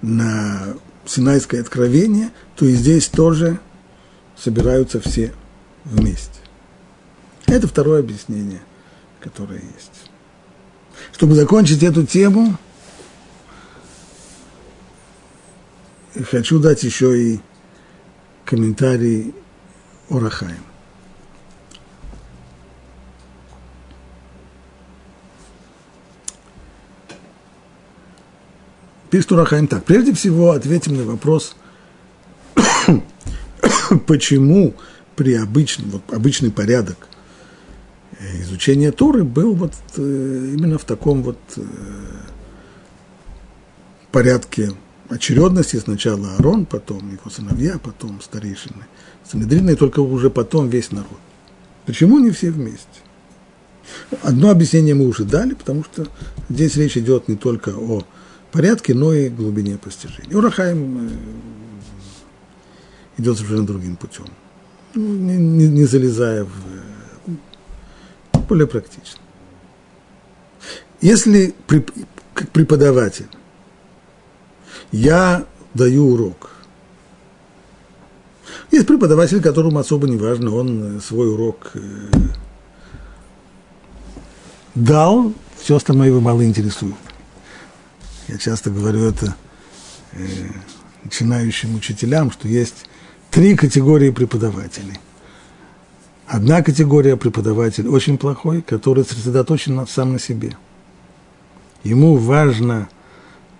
на 0.00 0.74
Синайское 1.04 1.60
откровение, 1.60 2.30
то 2.56 2.64
и 2.64 2.74
здесь 2.74 3.08
тоже– 3.08 3.58
собираются 4.42 5.00
все 5.00 5.32
вместе. 5.84 6.40
Это 7.46 7.68
второе 7.68 8.00
объяснение, 8.00 8.60
которое 9.20 9.60
есть. 9.60 10.10
Чтобы 11.12 11.34
закончить 11.34 11.82
эту 11.82 12.04
тему, 12.04 12.56
хочу 16.30 16.58
дать 16.58 16.82
еще 16.82 17.18
и 17.18 17.40
комментарий 18.44 19.34
Орахаем. 20.10 20.64
Пишет 29.10 29.30
Урахаим 29.30 29.68
так. 29.68 29.84
Прежде 29.84 30.14
всего 30.14 30.52
ответим 30.52 30.96
на 30.96 31.04
вопрос, 31.04 31.54
почему 34.06 34.74
при 35.16 35.34
обычном, 35.34 35.90
вот, 35.90 36.02
обычный 36.12 36.50
порядок 36.50 37.08
э, 38.18 38.42
изучения 38.42 38.92
Торы 38.92 39.24
был 39.24 39.54
вот 39.54 39.72
э, 39.96 40.00
именно 40.56 40.78
в 40.78 40.84
таком 40.84 41.22
вот 41.22 41.38
э, 41.56 41.62
порядке 44.10 44.72
очередности. 45.08 45.76
Сначала 45.76 46.34
Арон, 46.38 46.66
потом 46.66 47.12
его 47.12 47.30
сыновья, 47.30 47.78
потом 47.78 48.20
старейшины. 48.20 48.86
Санедрины, 49.30 49.72
и 49.72 49.76
только 49.76 50.00
уже 50.00 50.30
потом 50.30 50.68
весь 50.68 50.90
народ. 50.90 51.20
Почему 51.86 52.18
не 52.18 52.30
все 52.30 52.50
вместе? 52.50 52.86
Одно 54.22 54.50
объяснение 54.50 54.94
мы 54.94 55.06
уже 55.06 55.24
дали, 55.24 55.54
потому 55.54 55.84
что 55.84 56.06
здесь 56.48 56.76
речь 56.76 56.96
идет 56.96 57.28
не 57.28 57.36
только 57.36 57.70
о 57.70 58.04
порядке, 58.52 58.94
но 58.94 59.12
и 59.12 59.28
глубине 59.28 59.76
постижения. 59.76 60.36
Урахаем 60.36 61.10
идет 63.22 63.38
совершенно 63.38 63.66
другим 63.66 63.96
путем, 63.96 64.26
не, 64.94 65.36
не, 65.36 65.68
не 65.68 65.84
залезая 65.84 66.44
в 66.44 66.50
э, 67.28 68.40
более 68.48 68.66
практично. 68.66 69.20
Если 71.00 71.54
как 72.34 72.48
преподаватель 72.50 73.28
я 74.90 75.46
даю 75.74 76.08
урок, 76.08 76.50
есть 78.70 78.86
преподаватель, 78.86 79.40
которому 79.40 79.78
особо 79.78 80.08
не 80.08 80.16
важно, 80.16 80.54
он 80.54 80.98
э, 80.98 81.00
свой 81.00 81.32
урок 81.32 81.70
э, 81.74 81.80
дал, 84.74 85.32
все 85.58 85.76
остальное 85.76 86.08
его 86.08 86.20
мало 86.20 86.44
интересует. 86.44 86.94
Я 88.26 88.38
часто 88.38 88.70
говорю 88.70 89.04
это 89.04 89.36
начинающим 91.04 91.74
учителям, 91.74 92.30
что 92.30 92.48
есть 92.48 92.86
три 93.32 93.56
категории 93.56 94.10
преподавателей. 94.10 95.00
Одна 96.26 96.62
категория 96.62 97.16
преподаватель 97.16 97.88
очень 97.88 98.18
плохой, 98.18 98.62
который 98.62 99.04
сосредоточен 99.04 99.84
сам 99.86 100.12
на 100.12 100.18
себе. 100.18 100.56
ему 101.82 102.16
важно, 102.16 102.88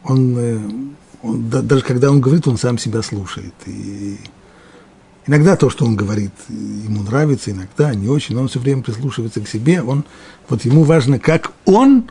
он, 0.05 0.39
э, 0.39 0.59
он, 1.23 1.49
даже 1.49 1.83
когда 1.83 2.11
он 2.11 2.21
говорит, 2.21 2.47
он 2.47 2.59
сам 2.59 2.79
себя 2.79 3.03
слушает. 3.03 3.55
И 3.67 4.19
иногда 5.27 5.57
то, 5.57 5.71
что 5.71 5.87
он 5.87 5.97
говорит, 5.97 6.33
ему 6.49 7.03
нравится, 7.03 7.51
иногда 7.51 7.95
не 7.95 8.09
очень, 8.09 8.35
но 8.35 8.43
он 8.43 8.49
все 8.49 8.61
время 8.61 8.83
прислушивается 8.83 9.41
к 9.41 9.49
себе. 9.49 9.83
Он, 9.83 10.05
вот 10.49 10.65
ему 10.67 10.85
важно, 10.85 11.19
как 11.19 11.53
он 11.65 12.11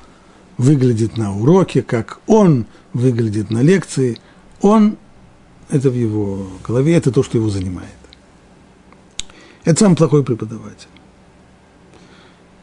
выглядит 0.57 1.15
на 1.15 1.35
уроке, 1.35 1.83
как 1.83 2.19
он 2.25 2.65
выглядит 2.93 3.51
на 3.51 3.61
лекции. 3.61 4.19
Он, 4.61 4.97
это 5.71 5.89
в 5.89 5.95
его 5.95 6.47
голове, 6.67 6.95
это 6.95 7.11
то, 7.11 7.23
что 7.23 7.37
его 7.37 7.49
занимает. 7.49 7.89
Это 9.63 9.79
самый 9.79 9.95
плохой 9.95 10.23
преподаватель. 10.23 10.87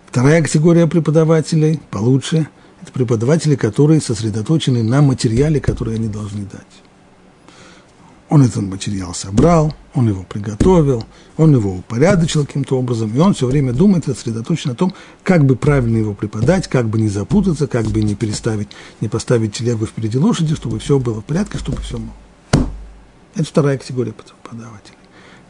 Вторая 0.07 0.43
категория 0.43 0.87
преподавателей, 0.87 1.81
получше, 1.91 2.49
это 2.83 2.93
преподаватели, 2.93 3.57
которые 3.57 4.01
сосредоточены 4.01 4.83
на 4.83 5.01
материале, 5.03 5.61
который 5.61 5.95
они 5.97 6.09
должны 6.09 6.43
дать. 6.43 6.67
Он 8.29 8.43
этот 8.43 8.63
материал 8.63 9.15
собрал, 9.15 9.75
он 9.95 10.09
его 10.09 10.23
приготовил, 10.23 11.05
он 11.39 11.55
его 11.55 11.77
упорядочил 11.77 12.45
каким-то 12.45 12.79
образом, 12.79 13.11
и 13.15 13.19
он 13.19 13.33
все 13.33 13.47
время 13.47 13.73
думает, 13.73 14.05
сосредоточен 14.05 14.71
на 14.71 14.77
том, 14.77 14.93
как 15.23 15.47
бы 15.47 15.57
правильно 15.57 15.97
его 15.97 16.13
преподать, 16.13 16.69
как 16.69 16.89
бы 16.89 17.01
не 17.01 17.09
запутаться, 17.09 17.67
как 17.67 17.87
бы 17.87 18.03
не 18.03 18.15
переставить, 18.15 18.69
не 19.01 19.09
поставить 19.09 19.55
телегу 19.55 19.87
впереди 19.87 20.19
лошади, 20.19 20.55
чтобы 20.55 20.79
все 20.79 20.99
было 20.99 21.23
в 21.23 21.25
порядке, 21.25 21.57
чтобы 21.57 21.81
все 21.81 21.97
было. 21.97 22.13
Это 23.39 23.49
вторая 23.49 23.79
категория 23.79 24.13
преподавателей. 24.13 24.99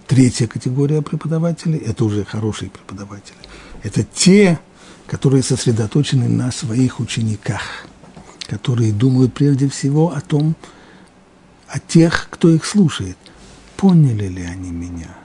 Третья 0.06 0.46
категория 0.46 1.02
преподавателей– 1.02 1.78
это 1.86 2.04
уже 2.04 2.24
хорошие 2.24 2.70
преподаватели– 2.70 3.36
это 3.82 4.02
те, 4.04 4.58
которые 5.06 5.42
сосредоточены 5.42 6.28
на 6.28 6.52
своих 6.52 7.00
учениках, 7.00 7.62
которые 8.46 8.92
думают 8.92 9.32
прежде 9.32 9.68
всего 9.70 10.12
о 10.14 10.20
том, 10.20 10.54
о 11.66 11.78
тех, 11.78 12.28
кто 12.30 12.50
их 12.50 12.66
слушает. 12.66 13.16
Поняли 13.76 14.26
ли 14.26 14.42
они 14.42 14.70
меня? 14.70 15.16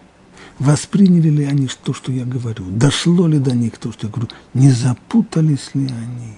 Восприняли 0.60 1.30
ли 1.30 1.44
они 1.44 1.68
то, 1.84 1.94
что 1.94 2.14
я 2.14 2.24
говорю? 2.24 2.66
Дошло 2.70 3.28
ли 3.28 3.40
до 3.40 3.52
них 3.52 3.78
то, 3.78 3.92
что 3.92 4.08
я 4.08 4.14
говорю? 4.14 4.30
Не 4.54 4.72
запутались 4.72 5.72
ли 5.74 5.88
они? 5.88 6.38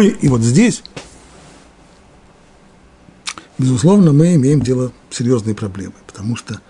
И 0.20 0.28
вот 0.28 0.42
здесь, 0.42 0.82
безусловно, 3.62 4.12
мы 4.12 4.34
имеем 4.34 4.60
дело 4.60 4.92
с 5.08 5.16
серьезной 5.16 5.54
проблемой, 5.54 5.96
потому 6.06 6.36
что 6.36 6.60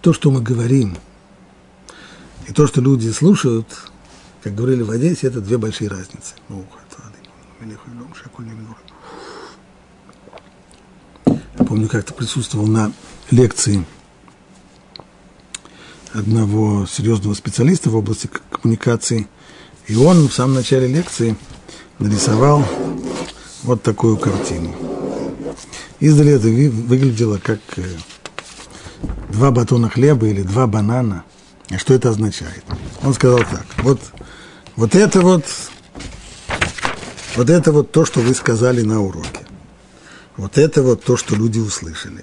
то, 0.00 0.12
что 0.12 0.32
мы 0.32 0.42
говорим– 0.42 0.96
и 2.48 2.52
то, 2.52 2.66
что 2.66 2.80
люди 2.80 3.10
слушают, 3.10 3.66
как 4.42 4.54
говорили 4.54 4.80
в 4.80 4.90
Одессе, 4.90 5.26
это 5.26 5.42
две 5.42 5.58
большие 5.58 5.90
разницы. 5.90 6.32
Ну, 6.48 6.64
помню, 11.58 11.88
как-то 11.88 12.14
присутствовал 12.14 12.66
на 12.66 12.90
лекции 13.30 13.84
одного 16.14 16.86
серьезного 16.86 17.34
специалиста 17.34 17.90
в 17.90 17.96
области 17.96 18.30
коммуникации, 18.50 19.28
и 19.86 19.94
он 19.94 20.28
в 20.28 20.32
самом 20.32 20.54
начале 20.54 20.86
лекции 20.86 21.36
нарисовал 21.98 22.64
вот 23.62 23.82
такую 23.82 24.16
картину. 24.16 24.97
Издали 26.00 26.32
это 26.32 26.46
выглядело 26.46 27.38
как 27.38 27.60
э, 27.76 27.84
два 29.30 29.50
батона 29.50 29.88
хлеба 29.88 30.26
или 30.26 30.42
два 30.42 30.66
банана– 30.66 31.24
и 31.70 31.76
что 31.76 31.94
это 31.94 32.10
означает? 32.10 32.64
Он 33.02 33.12
сказал 33.12 33.38
так, 33.38 33.66
вот, 33.78 34.00
вот 34.76 34.94
это 34.94 35.20
вот, 35.20 35.44
вот 37.36 37.50
это 37.50 37.72
вот 37.72 37.92
то, 37.92 38.04
что 38.06 38.20
вы 38.20 38.34
сказали 38.34 38.82
на 38.82 39.02
уроке. 39.02 39.46
Вот 40.36 40.56
это 40.56 40.82
вот 40.82 41.04
то, 41.04 41.16
что 41.16 41.34
люди 41.34 41.58
услышали. 41.58 42.22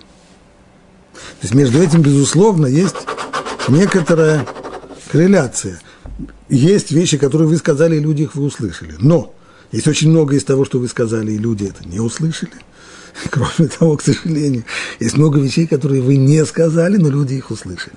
То 1.13 1.43
есть 1.43 1.53
между 1.53 1.81
этим, 1.81 2.01
безусловно, 2.01 2.65
есть 2.65 2.95
некоторая 3.67 4.47
корреляция. 5.11 5.79
Есть 6.49 6.91
вещи, 6.91 7.17
которые 7.17 7.47
вы 7.47 7.57
сказали, 7.57 7.97
и 7.97 7.99
люди 7.99 8.23
их 8.23 8.35
вы 8.35 8.45
услышали. 8.45 8.95
Но 8.99 9.33
есть 9.71 9.87
очень 9.87 10.09
много 10.09 10.35
из 10.35 10.43
того, 10.43 10.65
что 10.65 10.79
вы 10.79 10.87
сказали, 10.87 11.33
и 11.33 11.37
люди 11.37 11.65
это 11.65 11.87
не 11.87 11.99
услышали. 11.99 12.53
Кроме 13.29 13.69
того, 13.69 13.97
к 13.97 14.01
сожалению, 14.01 14.63
есть 14.99 15.17
много 15.17 15.39
вещей, 15.39 15.67
которые 15.67 16.01
вы 16.01 16.17
не 16.17 16.45
сказали, 16.45 16.97
но 16.97 17.09
люди 17.09 17.35
их 17.35 17.51
услышали. 17.51 17.95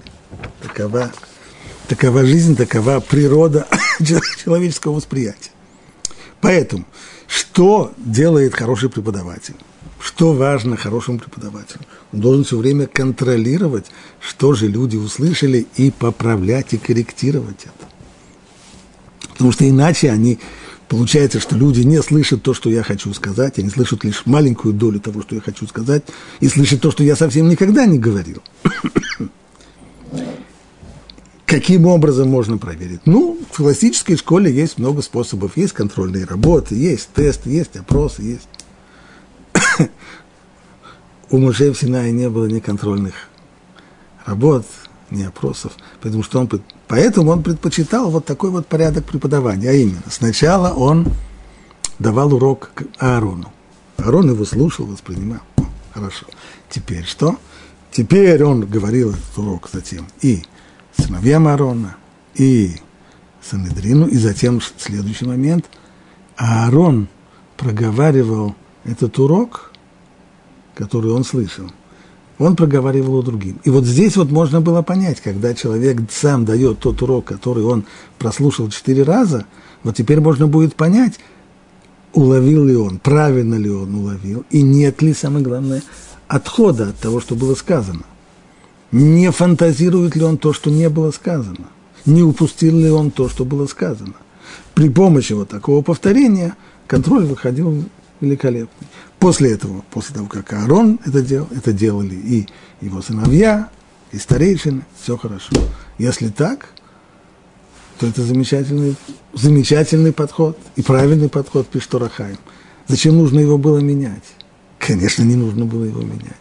Такова 0.63 1.13
Такова 1.89 2.23
жизнь, 2.27 2.55
такова 2.55 3.01
природа 3.01 3.67
человеческого 4.45 4.93
восприятия. 4.93 5.51
Поэтому, 6.43 6.85
что 7.27 7.95
делает 7.97 8.55
хороший 8.55 8.91
преподаватель? 8.91 9.55
Что 9.99 10.35
важно 10.35 10.77
хорошему 10.77 11.19
преподавателю? 11.19 11.81
Он 12.13 12.21
должен 12.21 12.45
все 12.45 12.59
время 12.59 12.87
контролировать, 12.87 13.87
что 14.21 14.53
же 14.53 14.69
люди 14.69 14.97
услышали, 14.97 15.67
и 15.77 15.91
поправлять, 15.91 16.75
и 16.75 16.79
корректировать 16.79 17.63
это. 17.63 17.89
Потому 19.31 19.53
что 19.53 19.67
иначе 19.67 20.11
они, 20.11 20.39
получается, 20.89 21.41
что 21.41 21.57
люди 21.57 21.83
не 21.83 22.03
слышат 22.03 22.43
то, 22.43 22.55
что 22.55 22.71
я 22.71 22.83
хочу 22.83 23.13
сказать, 23.15 23.59
они 23.59 23.71
слышат 23.71 24.05
лишь 24.05 24.27
маленькую 24.27 24.75
долю 24.75 25.01
того, 25.01 25.23
что 25.23 25.35
я 25.35 25.41
хочу 25.41 25.67
сказать, 25.67 26.03
и 26.41 26.49
слышат 26.49 26.81
то, 26.81 26.91
что 26.91 27.05
я 27.05 27.15
совсем 27.17 27.49
никогда 27.49 27.87
не 27.87 27.99
говорил. 27.99 28.43
Каким 31.47 31.87
образом 31.87 32.29
можно 32.29 32.59
проверить? 32.59 33.01
Ну, 33.07 33.39
в 33.51 33.57
классической 33.57 34.17
школе 34.17 34.53
есть 34.53 34.79
много 34.79 35.01
способов. 35.01 35.57
Есть 35.57 35.73
контрольные 35.73 36.27
работы, 36.27 36.75
есть 36.75 37.09
тесты, 37.15 37.49
есть 37.51 37.77
опросы, 37.77 38.23
есть. 38.23 38.49
У 41.31 41.39
Мужей 41.39 41.71
в 41.71 41.79
Синае 41.79 42.13
не 42.13 42.29
было 42.29 42.47
ни 42.47 42.61
контрольных 42.61 43.15
работ, 44.27 44.67
ни 45.11 45.23
опросов, 45.23 45.73
потому 46.01 46.23
что 46.23 46.41
он, 46.41 46.49
поэтому 46.87 47.31
он 47.31 47.43
предпочитал 47.43 48.11
вот 48.11 48.25
такой 48.25 48.51
вот 48.51 48.67
порядок 48.67 49.05
преподавания, 49.05 49.71
а 49.71 49.73
именно, 49.73 50.03
сначала 50.09 50.73
он 50.75 51.07
давал 51.99 52.35
урок 52.35 52.73
Аарону. 52.99 53.53
Аарон 53.97 54.31
его 54.31 54.45
слушал, 54.45 54.87
воспринимал. 54.87 55.41
Хорошо. 55.93 56.27
Теперь 56.71 57.05
что? 57.05 57.37
Теперь 57.91 58.43
он 58.45 58.61
говорил 58.61 59.11
этот 59.11 59.39
урок 59.39 59.69
затем 59.73 60.07
и 60.21 60.43
сыновьям 60.97 61.49
Аарона 61.49 61.97
и 62.35 62.77
Санедрину, 63.43 64.07
и 64.07 64.17
затем 64.17 64.61
следующий 64.77 65.25
момент, 65.25 65.67
Аарон 66.37 67.09
проговаривал 67.57 68.55
этот 68.85 69.19
урок, 69.19 69.73
который 70.75 71.11
он 71.11 71.25
слышал, 71.25 71.71
он 72.39 72.57
проговаривал 72.57 73.23
другим. 73.23 73.59
И 73.65 73.71
вот 73.71 73.85
здесь 73.85 74.17
вот 74.17 74.31
можно 74.31 74.61
было 74.61 74.83
понять, 74.83 75.21
когда 75.21 75.55
человек 75.55 75.99
сам 76.11 76.45
дает 76.45 76.79
тот 76.79 77.03
урок, 77.03 77.25
который 77.25 77.65
он 77.65 77.85
прослушал 78.19 78.69
четыре 78.69 79.03
раза, 79.03 79.47
вот 79.83 79.97
теперь 79.97 80.21
можно 80.21 80.47
будет 80.47 80.75
понять, 80.75 81.19
уловил 82.13 82.65
ли 82.65 82.77
он, 82.77 82.99
правильно 82.99 83.55
ли 83.55 83.71
он 83.71 83.95
уловил, 83.95 84.45
и 84.51 84.63
нет 84.63 85.03
ли, 85.03 85.15
самое 85.15 85.45
главное, 85.45 85.83
отхода 86.27 86.89
от 86.91 86.99
того, 86.99 87.21
что 87.21 87.35
было 87.35 87.55
сказано– 87.55 88.03
не 88.93 89.31
фантазирует 89.31 90.17
ли 90.17 90.23
он 90.23 90.39
то, 90.39 90.53
что 90.53 90.71
не 90.71 90.89
было 90.89 91.11
сказано, 91.11 91.67
не 92.07 92.23
упустил 92.23 92.79
ли 92.79 92.91
он 92.91 93.11
то, 93.11 93.29
что 93.29 93.45
было 93.45 93.67
сказано. 93.67 94.15
При 94.75 94.89
помощи 94.89 95.33
вот 95.33 95.49
такого 95.49 95.83
повторения 95.83 96.57
контроль 96.87 97.25
выходил 97.25 97.85
великолепный. 98.21 98.89
После 99.19 99.53
этого, 99.53 99.85
после 99.91 100.15
того, 100.15 100.29
как 100.29 100.53
Аарон 100.53 101.01
это 101.05 101.23
делал, 101.23 101.49
это 101.55 101.73
делали 101.73 102.15
и 102.15 102.47
его 102.81 103.03
сыновья, 103.03 103.69
и 104.13 104.19
старейшины, 104.19 104.83
все 105.01 105.17
хорошо. 105.17 105.53
Если 105.99 106.29
так, 106.29 106.69
то 107.99 108.07
это 108.07 108.23
замечательный, 108.23 108.95
замечательный 109.35 110.13
подход 110.13 110.57
и 110.77 110.83
правильный 110.83 111.29
подход 111.29 111.67
Пишторахаем. 111.67 112.39
Зачем 112.87 113.17
нужно 113.17 113.41
его 113.41 113.59
было 113.59 113.79
менять? 113.79 114.25
Конечно, 114.79 115.25
не 115.25 115.35
нужно 115.35 115.65
было 115.65 115.85
его 115.85 116.01
менять 116.01 116.37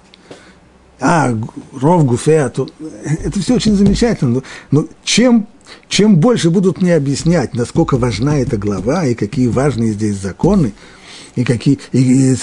а, 0.99 1.37
ров 1.73 2.05
гуфе, 2.05 2.41
а 2.41 2.49
то 2.49 2.67
это 3.03 3.39
все 3.39 3.55
очень 3.55 3.75
замечательно. 3.75 4.31
Но, 4.31 4.43
но 4.71 4.87
чем, 5.03 5.47
чем 5.87 6.15
больше 6.15 6.49
будут 6.49 6.81
мне 6.81 6.95
объяснять, 6.95 7.53
насколько 7.53 7.97
важна 7.97 8.39
эта 8.39 8.57
глава, 8.57 9.05
и 9.05 9.13
какие 9.13 9.47
важные 9.47 9.93
здесь 9.93 10.15
законы, 10.15 10.73
и 11.37 11.43
какие, 11.43 11.79
и, 11.91 12.33
и, 12.33 12.35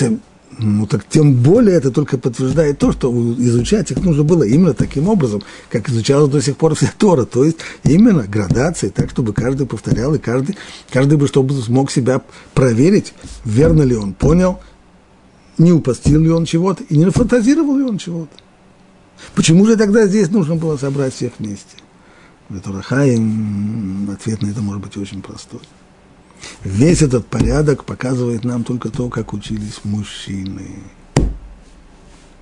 ну 0.59 0.87
так 0.87 1.05
тем 1.09 1.35
более 1.35 1.77
это 1.77 1.91
только 1.91 2.17
подтверждает 2.17 2.79
то, 2.79 2.93
что 2.93 3.11
изучать 3.39 3.91
их 3.91 3.99
нужно 4.03 4.23
было 4.23 4.45
именно 4.45 4.73
таким 4.73 5.09
образом, 5.09 5.43
как 5.69 5.91
изучалась 5.91 6.31
до 6.31 6.41
сих 6.41 6.57
пор 6.57 6.77
вся 6.77 6.93
Тора, 6.97 7.25
то 7.25 7.45
есть 7.45 7.59
именно 7.83 8.23
градации, 8.23 8.89
так, 8.89 9.11
чтобы 9.11 9.33
каждый 9.33 9.67
повторял, 9.67 10.15
и 10.15 10.19
каждый, 10.19 10.57
каждый 10.91 11.19
бы 11.19 11.27
чтобы 11.27 11.55
смог 11.61 11.91
себя 11.91 12.23
проверить, 12.55 13.15
верно 13.45 13.83
ли 13.83 13.97
он 13.97 14.15
понял, 14.15 14.61
не 15.59 15.73
упустил 15.73 16.21
ли 16.21 16.31
он 16.31 16.45
чего-то, 16.45 16.85
и 16.85 16.97
не 16.97 17.05
нафантазировал 17.05 17.77
ли 17.77 17.83
он 17.83 17.99
чего-то. 17.99 18.31
Почему 19.35 19.67
же 19.67 19.77
тогда 19.77 20.07
здесь 20.07 20.31
нужно 20.31 20.55
было 20.55 20.77
собрать 20.77 21.15
всех 21.15 21.33
вместе? 21.41 21.77
Ветурахаим, 22.49 24.09
ответ 24.13 24.41
на 24.43 24.51
это 24.51 24.61
может 24.61 24.83
быть 24.83 24.97
очень 24.97 25.21
простой. 25.21 25.61
Весь 26.63 27.03
этот 27.03 27.27
порядок 27.27 27.85
показывает 27.85 28.45
нам 28.45 28.65
только 28.65 28.91
то, 28.91 29.09
как 29.09 29.33
учились 29.33 29.81
мужчины, 29.85 30.81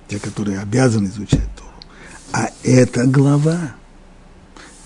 те, 0.07 0.19
которые 0.19 0.59
обязаны 0.59 1.07
изучать 1.07 1.49
Тору. 1.57 1.69
А 2.31 2.49
эта 2.63 3.05
глава, 3.05 3.75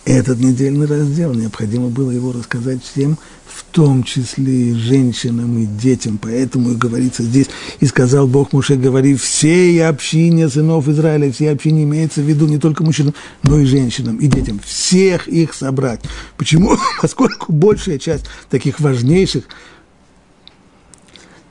этот 0.06 0.40
недельный 0.40 0.88
раздел, 0.88 1.34
необходимо 1.34 1.90
было 1.90 2.12
его 2.12 2.32
рассказать 2.32 2.84
всем, 2.84 3.18
в 3.58 3.64
том 3.72 4.04
числе 4.04 4.70
и 4.70 4.74
женщинам, 4.74 5.58
и 5.58 5.66
детям. 5.66 6.20
Поэтому 6.22 6.72
и 6.72 6.76
говорится 6.76 7.24
здесь, 7.24 7.48
и 7.80 7.86
сказал 7.86 8.28
Бог 8.28 8.54
Муше, 8.54 8.76
говори 8.76 9.16
всей 9.16 9.86
общине 9.86 10.50
сынов 10.50 10.88
Израиля, 10.88 11.32
всей 11.32 11.52
общине 11.52 11.84
имеется 11.84 12.22
в 12.22 12.26
виду 12.26 12.48
не 12.48 12.58
только 12.58 12.84
мужчинам, 12.84 13.14
но 13.44 13.60
и 13.60 13.66
женщинам, 13.66 14.18
и 14.18 14.28
детям, 14.28 14.60
всех 14.64 15.28
их 15.28 15.54
собрать. 15.54 16.02
Почему? 16.38 16.78
Поскольку 17.02 17.52
большая 17.52 17.98
часть 17.98 18.26
таких 18.50 18.80
важнейших 18.80 19.46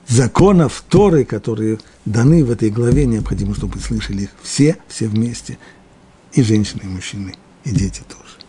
законов 0.06 0.84
Торы, 0.88 1.24
которые 1.24 1.78
даны 2.04 2.44
в 2.44 2.50
этой 2.50 2.70
главе, 2.70 3.06
необходимо, 3.06 3.54
чтобы 3.54 3.80
слышали 3.80 4.22
их 4.22 4.30
все, 4.42 4.76
все 4.88 5.08
вместе– 5.08 5.58
и 6.36 6.42
женщины, 6.42 6.82
и 6.84 6.86
мужчины, 6.86 7.34
и 7.64 7.70
дети 7.70 8.02
тоже. 8.08 8.45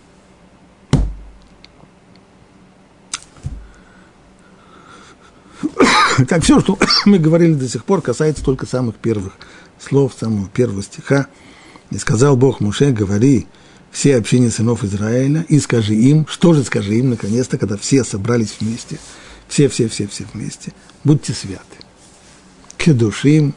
Так, 6.27 6.43
все, 6.43 6.59
что 6.59 6.77
мы 7.05 7.19
говорили 7.19 7.53
до 7.53 7.67
сих 7.67 7.85
пор, 7.85 8.01
касается 8.01 8.43
только 8.43 8.65
самых 8.65 8.95
первых 8.95 9.33
слов, 9.79 10.15
самого 10.17 10.47
первого 10.49 10.81
стиха. 10.83 11.27
И 11.89 11.97
сказал 11.97 12.35
Бог 12.35 12.59
Муше, 12.59 12.91
говори 12.91 13.47
все 13.91 14.17
общины 14.17 14.51
сынов 14.51 14.83
Израиля 14.83 15.45
и 15.47 15.59
скажи 15.59 15.95
им, 15.95 16.27
что 16.27 16.53
же 16.53 16.63
скажи 16.63 16.95
им, 16.95 17.11
наконец-то, 17.11 17.57
когда 17.57 17.77
все 17.77 18.03
собрались 18.03 18.57
вместе, 18.59 18.99
все-все-все-все 19.47 20.25
вместе, 20.33 20.73
будьте 21.03 21.33
святы. 21.33 21.63
Кедушим 22.77 23.53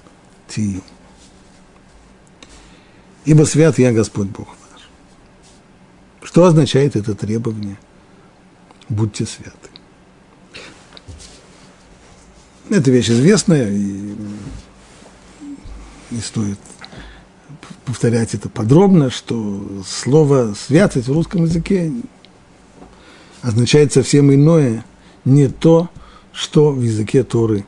тию 0.49 0.83
ибо 3.25 3.45
свят 3.45 3.79
я 3.79 3.93
Господь 3.93 4.29
Бог 4.29 4.49
ваш. 4.49 4.83
Что 6.23 6.45
означает 6.45 6.97
это 6.97 7.15
требование? 7.15 7.79
Будьте 8.89 9.27
святы. 9.27 9.60
Это 12.71 12.93
вещь 12.93 13.11
известная, 13.11 13.69
и 13.69 14.15
не 16.13 16.21
стоит 16.21 16.59
повторять 17.85 18.35
это 18.35 18.49
подробно, 18.49 19.11
что 19.11 19.61
слово 19.85 20.55
«святость» 20.55 21.09
в 21.09 21.13
русском 21.13 21.43
языке 21.43 21.93
означает 23.43 23.93
совсем 23.93 24.33
иное, 24.33 24.85
не 25.25 25.49
то, 25.49 25.91
что 26.33 26.71
в 26.71 26.81
языке 26.81 27.25
Торы 27.25 27.67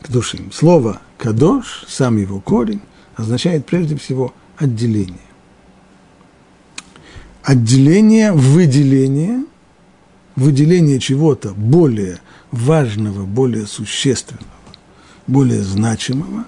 к 0.00 0.10
душим. 0.10 0.52
Слово 0.52 1.00
«кадош», 1.16 1.84
сам 1.88 2.18
его 2.18 2.40
корень, 2.40 2.80
означает 3.16 3.66
прежде 3.66 3.96
всего 3.96 4.32
отделение. 4.56 5.18
Отделение, 7.42 8.30
выделение, 8.30 9.44
выделение 10.36 11.00
чего-то 11.00 11.50
более 11.50 12.20
важного, 12.50 13.24
более 13.24 13.66
существенного, 13.66 14.46
более 15.26 15.62
значимого, 15.62 16.44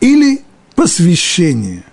или 0.00 0.42
посвящение 0.74 1.84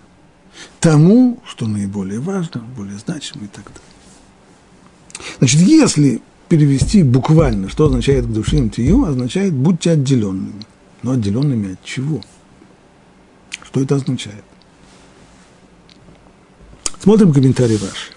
тому, 0.80 1.40
что 1.46 1.68
наиболее 1.68 2.20
важно, 2.20 2.62
более 2.76 2.98
значимо 2.98 3.46
и 3.46 3.48
так 3.48 3.66
далее. 3.66 5.30
Значит, 5.40 5.62
если 5.62 6.22
перевести 6.48 7.04
буквально, 7.04 7.70
что 7.70 7.86
означает 7.86 8.26
к 8.26 8.30
душим 8.30 8.70
тию, 8.70 9.06
означает 9.06 9.54
будьте 9.54 9.92
отделенными. 9.92 10.66
Но 11.04 11.12
отделенными 11.12 11.74
от 11.74 11.84
чего?– 11.84 12.22
что 13.70 13.82
это 13.82 13.96
означает? 13.96 14.44
Смотрим 17.00 17.32
комментарий 17.32 17.78
ваш. 17.78 18.12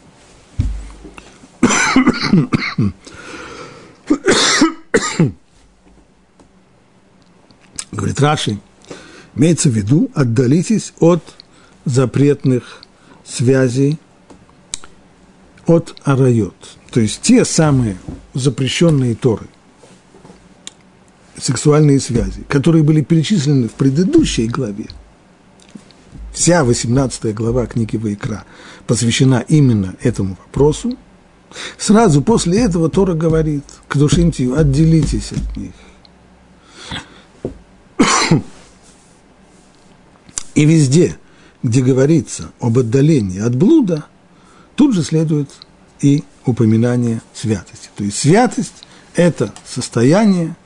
Говорит 7.93 8.21
Раши, 8.21 8.59
имеется 9.35 9.69
в 9.69 9.73
виду, 9.73 10.11
отдалитесь 10.15 10.93
от 11.01 11.23
запретных 11.85 12.83
связей, 13.25 13.99
от 15.67 15.95
арайот. 16.05 16.55
То 16.91 17.01
есть 17.01 17.21
те 17.23 17.45
самые 17.45 17.97
запрещенные 18.35 19.15
Торы, 19.15 19.47
сексуальные 21.39 22.01
связи, 22.01 22.43
которые 22.49 22.83
были 22.83 23.03
перечислены 23.03 23.69
в 23.69 23.73
предыдущей 23.73 24.49
главе– 24.49 24.87
вся 26.33 26.65
18 26.65 27.35
глава 27.35 27.67
книги 27.67 27.97
Вайкра 27.97 28.45
посвящена 28.87 29.45
именно 29.49 29.95
этому 30.03 30.37
вопросу, 30.45 30.97
сразу 31.79 32.23
после 32.23 32.61
этого 32.61 32.89
Тора 32.89 33.15
говорит, 33.15 33.65
к 33.89 33.97
душим 33.97 34.33
тию, 34.33 34.59
отделитесь 34.59 35.33
от 35.33 35.57
них. 35.57 35.73
И 40.55 40.65
везде, 40.65 41.17
где 41.63 41.83
говорится 41.83 42.51
об 42.61 42.79
отдалении 42.79 43.41
от 43.41 43.57
блуда, 43.57 44.05
тут 44.77 44.95
же 44.95 45.03
следует 45.03 45.51
и 46.01 46.25
упоминание 46.45 47.23
святости. 47.35 47.89
То 47.97 48.05
есть 48.05 48.19
святость– 48.19 48.85
это 49.15 49.53
состояние 49.65 50.57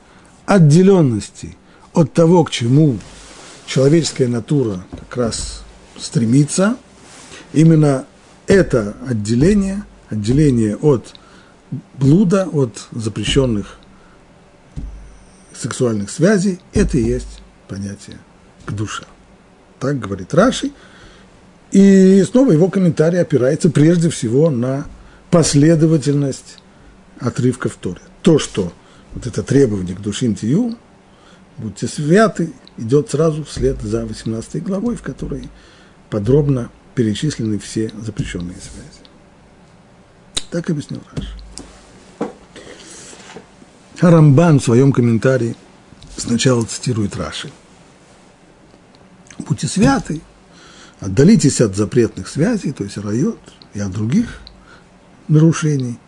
отделенности 0.45 1.55
от 1.93 2.13
того, 2.13 2.43
к 2.43 2.51
чему 2.51 2.97
человеческая 3.65 4.27
натура 4.27 4.85
как 4.91 5.17
раз 5.17 5.63
стремится. 5.97 6.77
Именно 7.53 8.05
это 8.47 8.95
отделение, 9.07 9.83
отделение 10.09 10.75
от 10.77 11.15
блуда, 11.97 12.47
от 12.47 12.87
запрещенных 12.91 13.77
сексуальных 15.53 16.09
связей, 16.09 16.59
это 16.73 16.97
и 16.97 17.03
есть 17.03 17.41
понятие 17.67 18.17
к 18.65 18.71
душе. 18.71 19.03
Так 19.79 19.99
говорит 19.99 20.33
Раши. 20.33 20.71
И 21.71 22.23
снова 22.23 22.51
его 22.51 22.69
комментарий 22.69 23.19
опирается 23.19 23.69
прежде 23.69 24.09
всего 24.09 24.49
на 24.49 24.85
последовательность 25.29 26.59
отрывков 27.19 27.75
Торы. 27.75 27.99
То, 28.21 28.39
что 28.39 28.71
вот 29.13 29.27
это 29.27 29.43
требование 29.43 29.95
к 29.95 30.01
душим 30.01 30.35
тию, 30.35 30.77
будьте 31.57 31.87
святы, 31.87 32.53
идет 32.77 33.09
сразу 33.09 33.43
вслед 33.43 33.81
за 33.81 34.05
18 34.05 34.63
главой, 34.63 34.95
в 34.95 35.01
которой 35.01 35.49
подробно 36.09 36.69
перечислены 36.95 37.59
все 37.59 37.91
запрещенные 38.01 38.55
связи. 38.55 38.96
Так 40.51 40.69
объяснил 40.69 41.01
Раш. 41.15 42.29
Харамбан 43.99 44.59
в 44.59 44.63
своем 44.63 44.91
комментарии 44.91 45.55
сначала 46.15 46.63
цитирует 46.63 47.15
Раши. 47.15 47.51
Будьте 49.39 49.67
святы, 49.67 50.21
отдалитесь 50.99 51.61
от 51.61 51.75
запретных 51.75 52.27
связей, 52.27 52.71
то 52.71 52.83
есть 52.83 52.97
райот, 52.97 53.39
и 53.73 53.79
от 53.79 53.91
других 53.91 54.39
нарушений. 55.27 55.99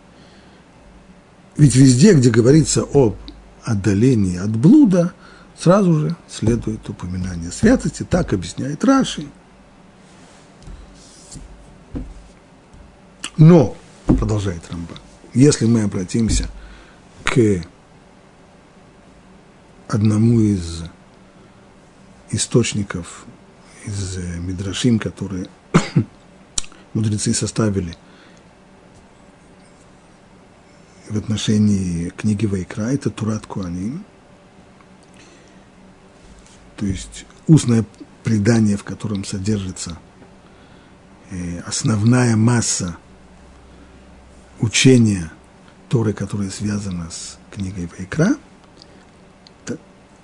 Ведь 1.56 1.76
везде, 1.76 2.14
где 2.14 2.30
говорится 2.30 2.82
об 2.82 3.16
отдалении 3.62 4.38
от 4.38 4.50
блуда, 4.50 5.12
сразу 5.58 5.92
же 5.94 6.16
следует 6.28 6.88
упоминание 6.88 7.50
святости, 7.50 8.04
так 8.08 8.32
объясняет 8.32 8.84
Раши. 8.84 9.26
Но, 13.36 13.76
продолжает 14.06 14.62
Рамба, 14.70 14.94
если 15.34 15.66
мы 15.66 15.82
обратимся 15.82 16.48
к 17.24 17.64
одному 19.88 20.40
из 20.40 20.84
источников 22.30 23.24
из 23.86 24.16
Мидрашим, 24.16 24.98
которые 24.98 25.48
мудрецы 26.94 27.34
составили 27.34 27.96
в 31.08 31.16
отношении 31.16 32.10
книги 32.10 32.46
Вайкра, 32.46 32.82
это 32.92 33.10
Турат 33.10 33.46
Куаним, 33.46 34.04
то 36.76 36.86
есть 36.86 37.26
устное 37.46 37.84
предание, 38.22 38.76
в 38.76 38.84
котором 38.84 39.24
содержится 39.24 39.98
э, 41.30 41.60
основная 41.60 42.36
масса 42.36 42.96
учение 44.60 45.30
Торы, 45.88 46.12
которое 46.12 46.50
связано 46.50 47.10
с 47.10 47.38
книгой 47.50 47.88
Вайкра, 47.98 48.36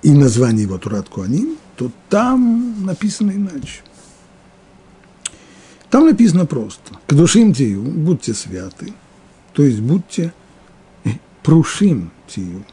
и 0.03 0.11
название 0.11 0.63
его 0.63 0.77
Турат 0.77 1.09
Куаним, 1.09 1.57
то 1.75 1.91
там 2.09 2.85
написано 2.85 3.31
иначе. 3.31 3.81
Там 5.89 6.05
написано 6.05 6.45
просто. 6.45 6.99
К 7.07 7.13
душим 7.13 7.53
тию 7.53 7.81
будьте 7.81 8.33
святы, 8.33 8.93
то 9.53 9.63
есть 9.63 9.79
будьте 9.79 10.33
прушим 11.43 12.11
тию. 12.27 12.63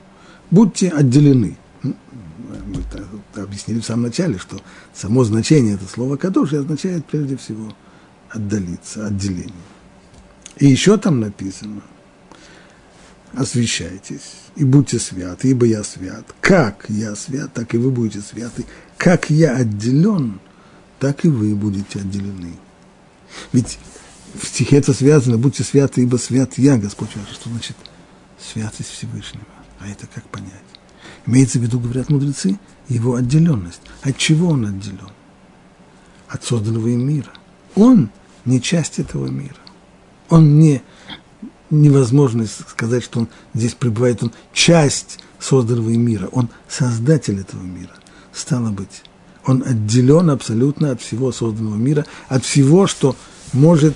Будьте 0.51 0.89
отделены. 0.91 1.57
Ну, 1.83 1.95
мы 2.67 3.43
объяснили 3.43 3.81
в 3.81 3.85
самом 3.85 4.05
начале, 4.05 4.39
что 4.39 4.61
само 4.93 5.25
значение 5.25 5.75
этого 5.75 5.89
слова 5.89 6.17
«кадош» 6.17 6.53
означает 6.53 7.05
прежде 7.07 7.37
всего 7.37 7.73
отдалиться, 8.31 9.07
отделение. 9.07 9.53
И 10.59 10.67
еще 10.67 10.97
там 10.97 11.21
написано 11.21 11.83
«освящайтесь 13.33 14.35
и 14.57 14.65
будьте 14.65 14.99
святы, 14.99 15.49
ибо 15.49 15.67
я 15.67 15.83
свят. 15.83 16.25
Как 16.41 16.87
я 16.89 17.17
свят, 17.17 17.53
так 17.53 17.75
и 17.75 17.79
вы 17.79 17.91
будете 17.91 18.21
святы. 18.21 18.65
Как 18.97 19.31
я 19.31 19.57
отделен, 19.57 20.41
так 21.01 21.25
и 21.25 21.29
вы 21.29 21.55
будете 21.55 22.01
отделены». 22.01 22.55
Ведь 23.53 23.79
в 24.41 24.47
стихе 24.47 24.77
это 24.79 24.93
связано 24.93 25.39
«будьте 25.39 25.65
святы, 25.65 26.03
ибо 26.03 26.17
свят 26.17 26.57
я, 26.57 26.79
Господь 26.79 27.17
ваш». 27.17 27.35
Что 27.35 27.51
значит 27.51 27.77
святость 28.39 28.91
Всевышнего? 28.91 29.45
А 29.81 29.89
это 29.89 30.07
как 30.07 30.25
понять? 30.29 30.51
Имеется 31.27 31.59
в 31.59 31.63
виду, 31.63 31.81
говорят 31.81 32.11
мудрецы, 32.11 32.59
его 32.89 33.17
отделенность. 33.17 33.81
От 34.03 34.17
чего 34.19 34.51
он 34.51 34.67
отделен? 34.67 35.11
От 36.29 36.45
созданного 36.45 36.89
им 36.89 37.07
мира. 37.07 37.33
Он 37.75 38.11
не 38.45 38.61
часть 38.61 38.99
этого 38.99 39.27
мира. 39.27 39.57
Он 40.29 40.59
не, 40.59 40.83
невозможно 41.71 42.47
сказать, 42.47 43.05
что 43.05 43.21
он 43.21 43.29
здесь 43.53 43.75
пребывает, 43.75 44.23
он 44.23 44.33
часть 44.53 45.19
созданного 45.39 45.91
мира, 45.91 46.29
он 46.33 46.49
создатель 46.69 47.41
этого 47.41 47.63
мира. 47.63 47.95
Стало 48.33 48.71
быть, 48.71 49.03
он 49.47 49.63
отделен 49.65 50.31
абсолютно 50.31 50.91
от 50.91 51.01
всего 51.01 51.33
созданного 51.33 51.77
мира, 51.77 52.07
от 52.29 52.45
всего, 52.45 52.87
что 52.87 53.17
может 53.53 53.95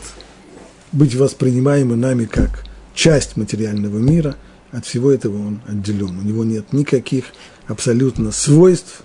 быть 0.92 1.14
воспринимаемо 1.14 1.96
нами 1.96 2.26
как 2.26 2.64
часть 2.94 3.36
материального 3.36 3.98
мира, 3.98 4.36
от 4.72 4.84
всего 4.84 5.10
этого 5.10 5.38
он 5.38 5.60
отделен. 5.66 6.18
У 6.18 6.22
него 6.22 6.44
нет 6.44 6.72
никаких 6.72 7.24
абсолютно 7.66 8.32
свойств, 8.32 9.02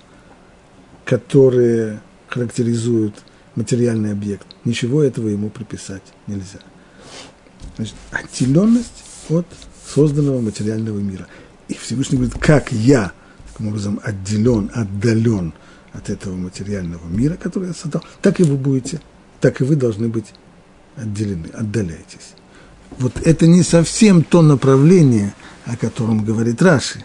которые 1.06 2.02
характеризуют 2.28 3.16
материальный 3.56 4.12
объект. 4.12 4.48
Ничего 4.66 5.04
этого 5.04 5.28
ему 5.28 5.50
приписать 5.50 6.04
нельзя. 6.28 6.60
Значит, 7.76 7.96
отделенность 8.12 9.04
от 9.30 9.48
созданного 9.94 10.42
материального 10.42 11.00
мира. 11.00 11.28
И 11.68 11.76
Всевышний 11.76 12.18
говорит, 12.18 12.38
как 12.40 12.72
я, 12.72 13.12
таким 13.52 13.70
образом, 13.70 14.00
отделен, 14.04 14.72
отдален 14.74 15.54
от 15.94 16.10
этого 16.10 16.36
материального 16.36 17.06
мира, 17.08 17.36
который 17.36 17.70
я 17.70 17.74
создал, 17.74 18.04
так 18.22 18.40
и 18.40 18.44
вы 18.44 18.58
будете, 18.58 19.02
так 19.40 19.62
и 19.62 19.64
вы 19.64 19.76
должны 19.76 20.08
быть 20.08 20.34
отделены, 20.96 21.48
отдаляйтесь. 21.54 22.34
Вот 22.98 23.14
это 23.26 23.48
не 23.48 23.64
совсем 23.64 24.24
то 24.24 24.42
направление, 24.42 25.34
о 25.66 25.76
котором 25.78 26.24
говорит 26.24 26.62
Раши. 26.62 27.04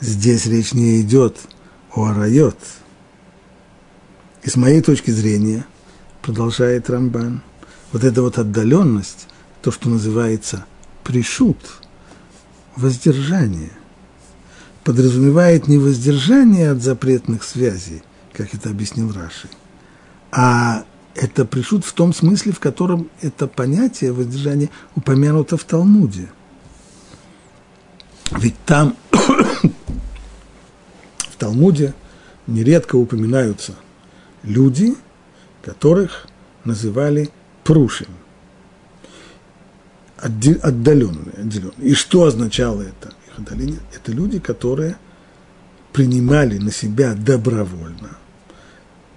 Здесь 0.00 0.46
речь 0.46 0.74
не 0.74 1.00
идет 1.00 1.38
о 1.94 2.12
райот. 2.12 2.58
И 4.42 4.50
с 4.50 4.56
моей 4.56 4.82
точки 4.82 5.10
зрения, 5.10 5.64
продолжает 6.20 6.90
Рамбан, 6.90 7.42
вот 7.94 8.02
эта 8.02 8.22
вот 8.22 8.38
отдаленность, 8.38 9.28
то, 9.62 9.70
что 9.70 9.88
называется 9.88 10.66
пришут, 11.04 11.56
воздержание, 12.74 13.70
подразумевает 14.82 15.68
не 15.68 15.78
воздержание 15.78 16.72
от 16.72 16.82
запретных 16.82 17.44
связей, 17.44 18.02
как 18.32 18.52
это 18.52 18.70
объяснил 18.70 19.12
Раши, 19.12 19.48
а 20.32 20.82
это 21.14 21.44
пришут 21.44 21.84
в 21.84 21.92
том 21.92 22.12
смысле, 22.12 22.50
в 22.50 22.58
котором 22.58 23.10
это 23.22 23.46
понятие 23.46 24.12
воздержания 24.12 24.70
упомянуто 24.96 25.56
в 25.56 25.62
Талмуде. 25.62 26.28
Ведь 28.32 28.56
там, 28.66 28.96
в 29.12 29.70
Талмуде, 31.38 31.94
нередко 32.48 32.96
упоминаются 32.96 33.76
люди, 34.42 34.96
которых 35.62 36.26
называли 36.64 37.30
прушим, 37.64 38.08
отдаленные, 40.18 41.34
отделенные. 41.36 41.90
И 41.90 41.94
что 41.94 42.24
означало 42.24 42.82
это? 42.82 43.12
Их 43.26 43.38
отдаление? 43.38 43.80
Это 43.94 44.12
люди, 44.12 44.38
которые 44.38 44.96
принимали 45.92 46.58
на 46.58 46.70
себя 46.70 47.14
добровольно 47.14 48.18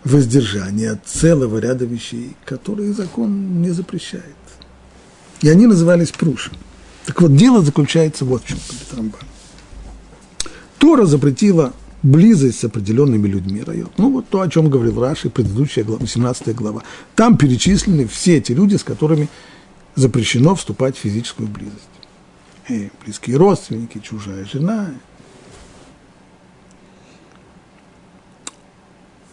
воздержание 0.04 0.92
от 0.92 1.06
целого 1.06 1.58
ряда 1.58 1.86
вещей, 1.86 2.36
которые 2.46 2.94
закон 2.94 3.62
не 3.62 3.72
запрещает. 3.72 4.24
И 5.42 5.50
они 5.50 5.68
назывались 5.68 6.12
прушим. 6.12 6.54
Так 7.06 7.22
вот, 7.22 7.36
дело 7.36 7.62
заключается 7.62 8.26
вот 8.26 8.44
в 8.44 8.48
чем. 8.48 8.60
Тора 10.78 11.06
запретила 11.06 11.74
близость 12.04 12.60
с 12.60 12.64
определенными 12.64 13.28
людьми 13.28 13.64
район. 13.64 13.90
Ну, 13.98 14.12
вот 14.12 14.28
то, 14.30 14.42
о 14.42 14.50
чем 14.50 14.70
говорил 14.70 15.02
Раши, 15.02 15.30
предыдущая 15.30 15.84
глава, 15.84 16.02
18 16.02 16.56
глава. 16.56 16.84
Там 17.16 17.38
перечислены 17.38 18.08
все 18.08 18.38
эти 18.38 18.52
люди, 18.52 18.76
с 18.76 18.84
которыми 18.84 19.30
запрещено 19.96 20.56
вступать 20.56 20.96
в 20.96 21.00
физическую 21.00 21.50
близость. 21.50 21.90
И 22.70 22.92
близкие 23.04 23.38
родственники, 23.38 24.00
чужая 24.00 24.46
жена. 24.46 24.92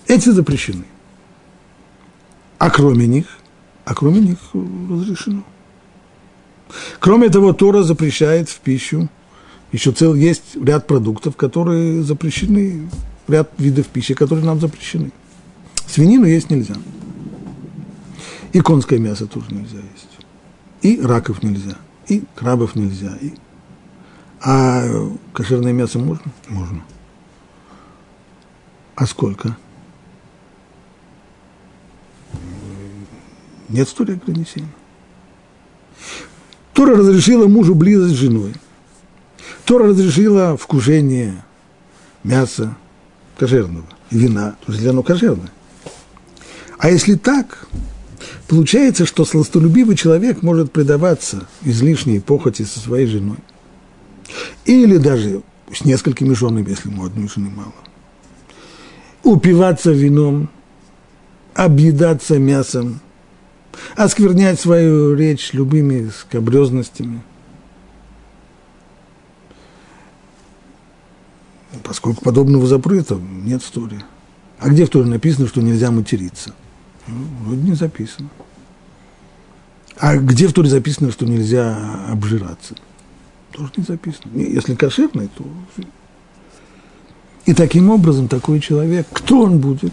Эти 0.07 0.31
запрещены. 0.31 0.85
А 2.59 2.70
кроме 2.70 3.07
них, 3.07 3.27
а 3.85 3.94
кроме 3.94 4.20
них 4.20 4.38
разрешено. 4.55 5.44
Кроме 6.98 7.29
того, 7.29 7.53
Тора 7.53 7.83
запрещает 7.83 8.48
в 8.48 8.61
пищу 8.61 9.09
еще 9.74 9.90
цел, 9.90 10.14
есть 10.14 10.54
ряд 10.54 10.87
продуктов, 10.87 11.37
которые 11.37 12.04
запрещены, 12.04 12.88
ряд 13.26 13.50
видов 13.58 13.88
пищи, 13.88 14.14
которые 14.14 14.46
нам 14.46 14.60
запрещены. 14.60 15.10
Свинину 15.88 16.26
есть 16.26 16.48
нельзя. 16.48 16.76
И 18.52 18.60
конское 18.60 19.00
мясо 19.00 19.26
тоже 19.26 19.46
нельзя 19.50 19.78
есть. 19.78 20.08
И 20.82 21.00
раков 21.04 21.42
нельзя. 21.42 21.76
И 22.06 22.22
крабов 22.37 22.76
нельзя. 22.76 23.16
И... 23.20 23.34
А 24.40 24.84
кошерное 25.32 25.72
мясо 25.72 25.98
можно? 25.98 26.30
Можно. 26.48 26.84
А 28.94 29.06
сколько? 29.06 29.56
Нет 33.68 33.88
столь 33.88 34.12
ограничений. 34.12 34.68
Тора 36.74 36.94
разрешила 36.94 37.48
мужу 37.48 37.74
близость 37.74 38.14
с 38.14 38.18
женой. 38.18 38.54
Тора 39.64 39.88
разрешила 39.88 40.57
вкушение 40.57 41.42
мяса 42.22 42.77
кошерного 43.38 43.87
и 44.11 44.18
вина, 44.18 44.57
то 44.64 44.72
есть 44.72 44.83
для 44.83 44.90
оно 44.90 45.03
кошерное. 45.03 45.50
А 46.79 46.90
если 46.90 47.14
так, 47.14 47.66
получается, 48.46 49.07
что 49.07 49.24
сластолюбивый 49.24 49.96
человек 49.96 50.42
может 50.42 50.70
предаваться 50.70 51.46
излишней 51.62 52.20
похоти 52.20 52.62
со 52.62 52.79
своей 52.79 53.07
женой. 53.07 53.38
Или 54.66 54.98
даже 54.98 55.42
с 55.72 55.85
несколькими 55.85 56.35
женами, 56.35 56.68
если 56.68 56.90
ему 56.90 57.07
одной 57.07 57.29
жены 57.29 57.48
мало. 57.48 57.72
Упиваться 59.22 59.92
вином, 59.92 60.50
объедаться 61.55 62.38
мясом, 62.38 63.00
осквернять 63.96 64.61
свою 64.61 65.14
речь 65.14 65.55
любыми 65.55 66.11
скобрезностями– 66.11 67.22
поскольку 71.82 72.22
подобного 72.22 72.66
запрета 72.66 73.16
нет 73.16 73.62
в 73.62 73.70
Торе. 73.70 74.02
А 74.58 74.68
где 74.68 74.87
в 74.87 74.90
Торе 74.90 75.06
написано, 75.06 75.46
что 75.46 75.60
нельзя 75.60 75.90
материться? 75.90 76.54
Ну, 77.06 77.24
вроде 77.44 77.62
не 77.62 77.74
записано. 77.74 78.28
А 79.96 80.16
где 80.16 80.49
в 80.49 80.53
Торе 80.53 80.68
записано, 80.68 81.11
что 81.12 81.26
нельзя 81.26 82.05
обжираться? 82.09 82.74
Тоже 83.53 83.70
не 83.76 83.84
записано. 83.84 84.32
Если 84.34 84.74
кошерный, 84.74 85.28
то... 85.28 85.44
И 87.46 87.55
таким 87.55 87.90
образом 87.90 88.26
такой 88.28 88.61
человек, 88.61 89.07
кто 89.12 89.42
он 89.42 89.59
будет? 89.59 89.92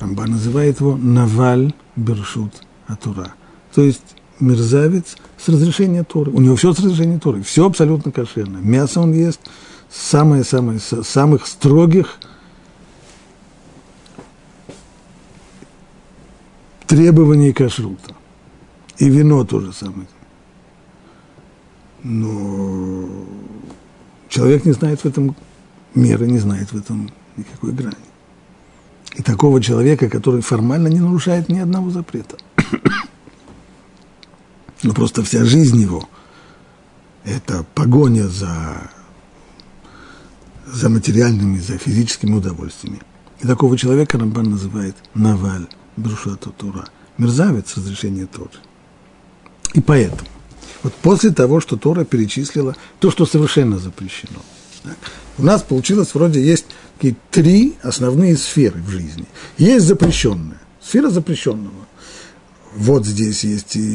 Рамба 0.00 0.26
называет 0.26 0.80
его 0.80 0.96
Наваль 0.96 1.72
Бершут 1.94 2.52
Атура. 2.86 3.34
То 3.74 3.82
есть 3.82 4.16
мерзавец 4.40 5.16
с 5.38 5.48
разрешения 5.48 6.04
Торы. 6.04 6.32
У 6.32 6.40
него 6.40 6.56
все 6.56 6.72
с 6.72 6.78
разрешения 6.78 7.18
Торы, 7.18 7.42
все 7.42 7.66
абсолютно 7.66 8.10
кошерно. 8.10 8.58
Мясо 8.58 9.00
он 9.00 9.12
ест 9.12 9.40
самое-самое, 9.90 10.78
самых 10.78 11.46
строгих 11.46 12.18
требований 16.86 17.52
кашрута. 17.52 18.14
И 18.98 19.08
вино 19.08 19.44
тоже 19.44 19.72
самое. 19.72 20.08
Но 22.02 23.08
человек 24.28 24.64
не 24.64 24.72
знает 24.72 25.00
в 25.00 25.06
этом 25.06 25.36
меры, 25.94 26.26
не 26.26 26.38
знает 26.38 26.72
в 26.72 26.76
этом 26.76 27.10
никакой 27.36 27.72
грани. 27.72 27.96
И 29.16 29.22
такого 29.22 29.60
человека, 29.60 30.08
который 30.08 30.40
формально 30.40 30.88
не 30.88 31.00
нарушает 31.00 31.48
ни 31.48 31.58
одного 31.58 31.90
запрета– 31.90 32.36
но 34.82 34.94
просто 34.94 35.22
вся 35.22 35.44
жизнь 35.44 35.80
его 35.80 36.08
это 37.24 37.64
погоня 37.74 38.28
за, 38.28 38.90
за 40.66 40.88
материальными, 40.88 41.58
за 41.58 41.78
физическими 41.78 42.34
удовольствиями. 42.34 43.00
И 43.40 43.46
такого 43.46 43.76
человека 43.76 44.18
Рамбан 44.18 44.50
называет 44.50 44.96
Наваль, 45.14 45.66
Брушата 45.96 46.50
Тура, 46.50 46.86
мерзавец 47.18 47.76
разрешения 47.76 48.26
Торы. 48.26 48.50
И 49.74 49.80
поэтому, 49.80 50.28
вот 50.82 50.94
после 50.94 51.30
того, 51.30 51.60
что 51.60 51.76
Тора 51.76 52.04
перечислила 52.04 52.76
то, 52.98 53.10
что 53.10 53.26
совершенно 53.26 53.78
запрещено, 53.78 54.40
так, 54.82 54.96
у 55.38 55.42
нас 55.42 55.62
получилось, 55.62 56.14
вроде 56.14 56.42
есть 56.42 56.66
такие 56.96 57.16
три 57.30 57.76
основные 57.82 58.36
сферы 58.36 58.80
в 58.80 58.88
жизни. 58.88 59.26
Есть 59.58 59.86
запрещенная, 59.86 60.60
сфера 60.82 61.10
запрещенного. 61.10 61.86
Вот 62.74 63.04
здесь 63.04 63.44
есть 63.44 63.76
и 63.76 63.94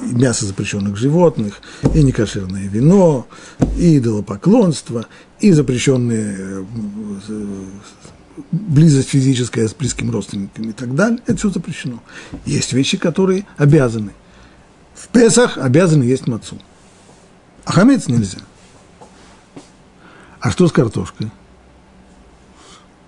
мясо 0.00 0.46
запрещенных 0.46 0.96
животных, 0.96 1.60
и 1.94 2.02
некошерное 2.02 2.68
вино, 2.68 3.26
и 3.76 3.98
идолопоклонство, 3.98 5.06
и 5.40 5.52
запрещенные 5.52 6.64
э, 7.28 7.64
близость 8.52 9.10
физическая 9.10 9.68
с 9.68 9.74
близким 9.74 10.10
родственником 10.10 10.70
и 10.70 10.72
так 10.72 10.94
далее, 10.94 11.20
это 11.26 11.36
все 11.36 11.50
запрещено. 11.50 12.02
Есть 12.44 12.72
вещи, 12.72 12.96
которые 12.96 13.46
обязаны. 13.56 14.12
В 14.94 15.08
Песах 15.08 15.58
обязаны 15.58 16.04
есть 16.04 16.26
мацу. 16.26 16.58
А 17.64 17.72
хамец 17.72 18.08
нельзя. 18.08 18.38
А 20.40 20.50
что 20.50 20.68
с 20.68 20.72
картошкой? 20.72 21.30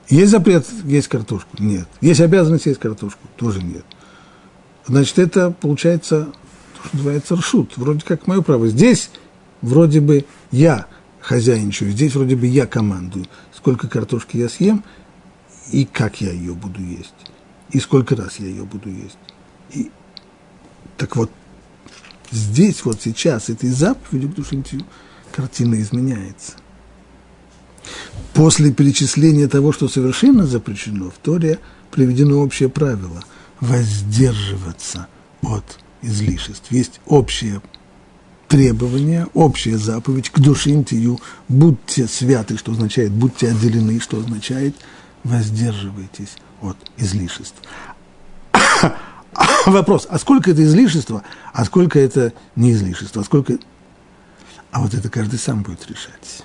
Есть 0.09 0.33
запрет 0.33 0.67
есть 0.85 1.09
картошку? 1.09 1.51
Нет. 1.59 1.89
Есть 2.01 2.21
обязанность 2.21 2.67
есть 2.67 2.81
картошку? 2.81 3.21
Тоже 3.37 3.63
нет. 3.63 3.85
Значит, 4.87 5.19
это 5.21 5.53
получается, 5.53 6.29
то, 6.83 6.89
что 6.89 6.97
называется, 6.97 7.37
ршут. 7.37 7.77
Вроде 7.77 8.01
как 8.05 8.27
мое 8.27 8.43
право. 8.43 8.69
Здесь 8.69 9.11
вроде 9.63 10.01
бы 10.01 10.25
я 10.51 10.87
хозяйничаю, 11.21 11.91
здесь 11.91 12.15
вроде 12.15 12.37
бы 12.37 12.47
я 12.47 12.67
командую. 12.67 13.27
Сколько 13.55 13.89
картошки 13.89 14.37
я 14.37 14.49
съем– 14.49 14.83
и 15.73 15.85
как 15.85 16.21
я 16.21 16.33
ее 16.33 16.55
буду 16.55 16.83
есть, 16.83 17.15
и 17.71 17.79
сколько 17.79 18.17
раз 18.17 18.41
я 18.41 18.47
ее 18.47 18.65
буду 18.65 18.91
есть. 18.91 19.19
И, 19.73 19.91
так 20.97 21.17
вот, 21.17 21.31
здесь 22.31 22.85
вот 22.85 23.01
сейчас 23.01 23.49
этой 23.49 23.71
заповедью 23.71 24.31
к 24.31 24.35
душинтию 24.35 24.85
картина 25.33 25.81
изменяется. 25.81 26.53
После 28.35 28.73
перечисления 28.73 29.49
того, 29.49 29.73
что 29.73 29.89
совершенно 29.89 30.47
запрещено, 30.47 31.11
в 31.11 31.19
Торе 31.19 31.59
приведено 31.91 32.39
общее 32.39 32.69
правило– 32.69 33.25
воздерживаться 33.61 35.07
от 35.43 35.79
излишеств. 36.03 36.71
Есть 36.71 37.01
общее 37.07 37.61
требование, 38.49 39.27
общая 39.35 39.79
заповедь 39.79 40.31
к 40.31 40.39
душинтию, 40.41 41.21
будьте 41.49 42.07
святы, 42.09 42.57
что 42.57 42.73
означает 42.73 43.13
будьте 43.13 43.49
отделены, 43.49 44.01
что 44.01 44.19
означает– 44.19 44.75
воздерживайтесь 45.25 46.37
от 46.61 46.77
излишеств. 46.97 47.61
Вопрос, 49.67 50.07
а 50.11 50.19
сколько 50.19 50.51
это 50.51 50.63
излишество, 50.65 51.23
а 51.53 51.65
сколько 51.65 51.99
это 51.99 52.33
не 52.57 52.73
излишество, 52.73 53.23
а 53.23 53.25
сколько... 53.25 53.59
А 54.71 54.81
вот 54.81 54.95
это 54.95 55.09
каждый 55.11 55.39
сам 55.39 55.63
будет 55.63 55.87
решать. 55.89 56.45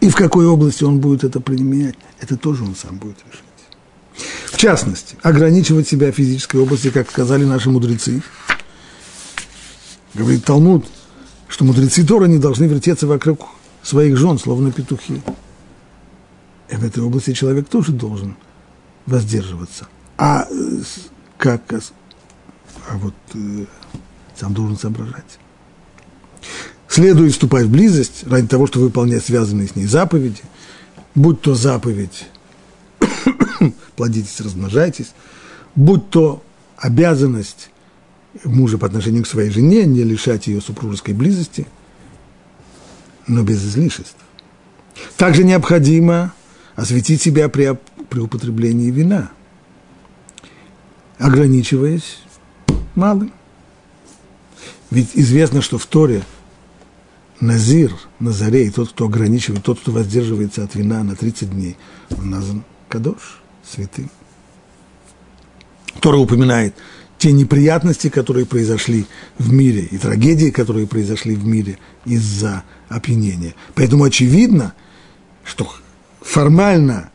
И 0.00 0.08
в 0.08 0.16
какой 0.16 0.46
области 0.46 0.84
он 0.84 1.00
будет 1.00 1.24
это 1.24 1.40
применять, 1.40 1.96
это 2.20 2.36
тоже 2.36 2.64
он 2.64 2.74
сам 2.74 2.98
будет 2.98 3.18
решать. 3.26 3.45
В 4.46 4.56
частности, 4.56 5.16
ограничивать 5.22 5.86
себя 5.86 6.10
в 6.10 6.14
физической 6.14 6.56
области, 6.56 6.90
как 6.90 7.10
сказали 7.10 7.44
наши 7.44 7.70
мудрецы. 7.70 8.22
Говорит 10.14 10.44
Талмуд, 10.44 10.86
что 11.48 11.64
мудрецы 11.64 12.04
Тора 12.06 12.24
не 12.24 12.38
должны 12.38 12.64
вертеться 12.64 13.06
вокруг 13.06 13.48
своих 13.82 14.16
жен, 14.16 14.38
словно 14.38 14.72
петухи. 14.72 15.22
И 16.70 16.74
в 16.74 16.84
этой 16.84 17.02
области 17.02 17.32
человек 17.32 17.68
тоже 17.68 17.92
должен 17.92 18.36
воздерживаться. 19.04 19.86
А 20.16 20.48
как? 21.38 21.62
А 22.88 22.96
вот 22.96 23.14
э, 23.34 23.66
сам 24.34 24.54
должен 24.54 24.78
соображать. 24.78 25.38
Следует 26.88 27.32
вступать 27.32 27.66
в 27.66 27.70
близость 27.70 28.24
ради 28.26 28.46
того, 28.46 28.66
чтобы 28.66 28.86
выполнять 28.86 29.24
связанные 29.24 29.68
с 29.68 29.76
ней 29.76 29.86
заповеди, 29.86 30.42
будь 31.14 31.40
то 31.40 31.54
заповедь 31.54 32.26
плодитесь, 33.96 34.40
размножайтесь, 34.40 35.12
будь 35.74 36.10
то 36.10 36.42
обязанность 36.76 37.70
мужа 38.44 38.78
по 38.78 38.86
отношению 38.86 39.24
к 39.24 39.28
своей 39.28 39.50
жене, 39.50 39.84
не 39.86 40.02
лишать 40.02 40.46
ее 40.46 40.60
супружеской 40.60 41.14
близости– 41.14 41.66
но 43.26 43.42
без 43.42 43.64
излишеств. 43.64 44.16
Также 45.16 45.44
необходимо 45.44 46.32
осветить 46.74 47.22
себя 47.22 47.48
при, 47.48 47.76
при 48.08 48.20
употреблении 48.20 48.90
вина, 48.90 49.30
ограничиваясь 51.18 52.18
малым. 52.94 53.32
Ведь 54.90 55.10
известно, 55.14 55.62
что 55.62 55.78
в 55.78 55.86
Торе 55.86 56.22
Назир, 57.40 57.92
Назарей, 58.20 58.70
тот, 58.70 58.90
кто 58.90 59.06
ограничивает, 59.06 59.64
тот, 59.64 59.80
кто 59.80 59.92
воздерживается 59.92 60.62
от 60.62 60.74
вина 60.74 61.02
на 61.02 61.16
30 61.16 61.50
дней, 61.50 61.76
он 62.16 62.30
назван 62.30 62.64
Кадош, 62.96 63.42
святым. 63.62 64.08
Тора 66.00 66.16
упоминает 66.16 66.74
те 67.18 67.30
неприятности, 67.30 68.08
которые 68.08 68.46
произошли 68.46 69.04
в 69.38 69.52
мире, 69.52 69.82
и 69.82 69.98
трагедии, 69.98 70.48
которые 70.48 70.86
произошли 70.86 71.36
в 71.36 71.46
мире 71.46 71.78
из-за 72.06 72.64
опьянения. 72.88 73.54
Поэтому 73.74 74.04
очевидно, 74.04 74.72
что 75.44 75.70
формально 76.22 77.10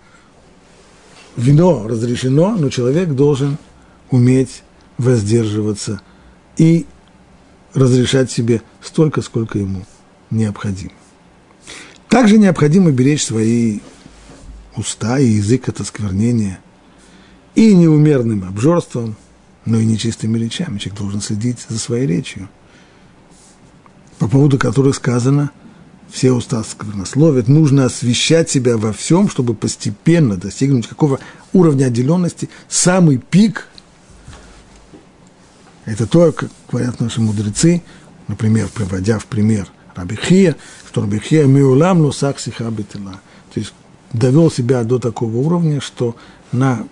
вино 1.35 1.87
разрешено, 1.87 2.55
но 2.55 2.69
человек 2.69 3.09
должен 3.09 3.57
уметь 4.11 4.61
воздерживаться 4.99 5.99
и 6.57 6.85
разрешать 7.73 8.29
себе 8.29 8.61
столько, 8.83 9.23
сколько 9.23 9.57
ему 9.57 9.83
необходимо. 10.29 10.93
Также 12.07 12.37
необходимо 12.37 12.91
беречь 12.91 13.25
свои 13.25 13.79
уста 14.75 15.19
и 15.19 15.25
язык 15.25 15.69
от 15.69 15.79
осквернения 15.79 16.59
и 17.55 17.73
неумерным 17.75 18.43
обжорством– 18.43 19.15
но 19.65 19.79
и 19.79 19.85
нечистыми 19.85 20.37
речами. 20.37 20.77
Человек 20.77 20.99
должен 20.99 21.21
следить 21.21 21.65
за 21.67 21.79
своей 21.79 22.07
речью, 22.07 22.49
по 24.19 24.27
поводу 24.27 24.57
которой 24.57 24.93
сказано, 24.93 25.51
все 26.09 26.31
уста 26.31 26.63
сквернословят, 26.63 27.47
нужно 27.47 27.85
освещать 27.85 28.49
себя 28.49 28.75
во 28.75 28.91
всем, 28.91 29.29
чтобы 29.29 29.53
постепенно 29.53 30.35
достигнуть 30.35 30.87
какого 30.87 31.19
уровня 31.53 31.85
отделенности. 31.85 32.49
Самый 32.67 33.17
пик– 33.17 33.69
это 35.85 36.05
то, 36.05 36.31
как 36.33 36.49
говорят 36.69 36.99
наши 36.99 37.21
мудрецы, 37.21 37.81
например, 38.27 38.67
приводя 38.73 39.19
в 39.19 39.25
пример 39.25 39.67
Рабихия, 39.95 40.57
что 40.89 41.01
Рабихия 41.01 41.45
миулам 41.45 42.01
лусах 42.01 42.39
сихабитила. 42.39 43.21
То 43.53 43.59
есть 43.59 43.73
довел 44.13 44.51
себя 44.51 44.83
до 44.83 44.99
такого 44.99 45.37
уровня, 45.37 45.81
что 45.81 46.15
на 46.51 46.87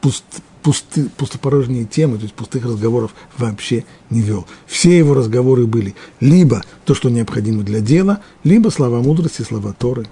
пуст, 0.00 0.24
пусты, 0.62 1.08
пустопорожние 1.16 1.84
темы, 1.84 2.16
то 2.16 2.24
есть 2.24 2.34
пустых 2.34 2.64
разговоров 2.64 3.14
вообще 3.38 3.84
не 4.10 4.20
вел. 4.20 4.46
Все 4.66 4.96
его 4.96 5.14
разговоры 5.14 5.66
были 5.66 5.94
либо 6.20 6.62
то, 6.84 6.94
что 6.94 7.10
необходимо 7.10 7.62
для 7.62 7.80
дела, 7.80 8.20
либо 8.44 8.68
слова 8.70 9.00
мудрости, 9.00 9.42
слова 9.42 9.72
Торы. 9.72 10.06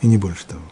И 0.00 0.06
не 0.06 0.18
больше 0.18 0.44
того. 0.46 0.62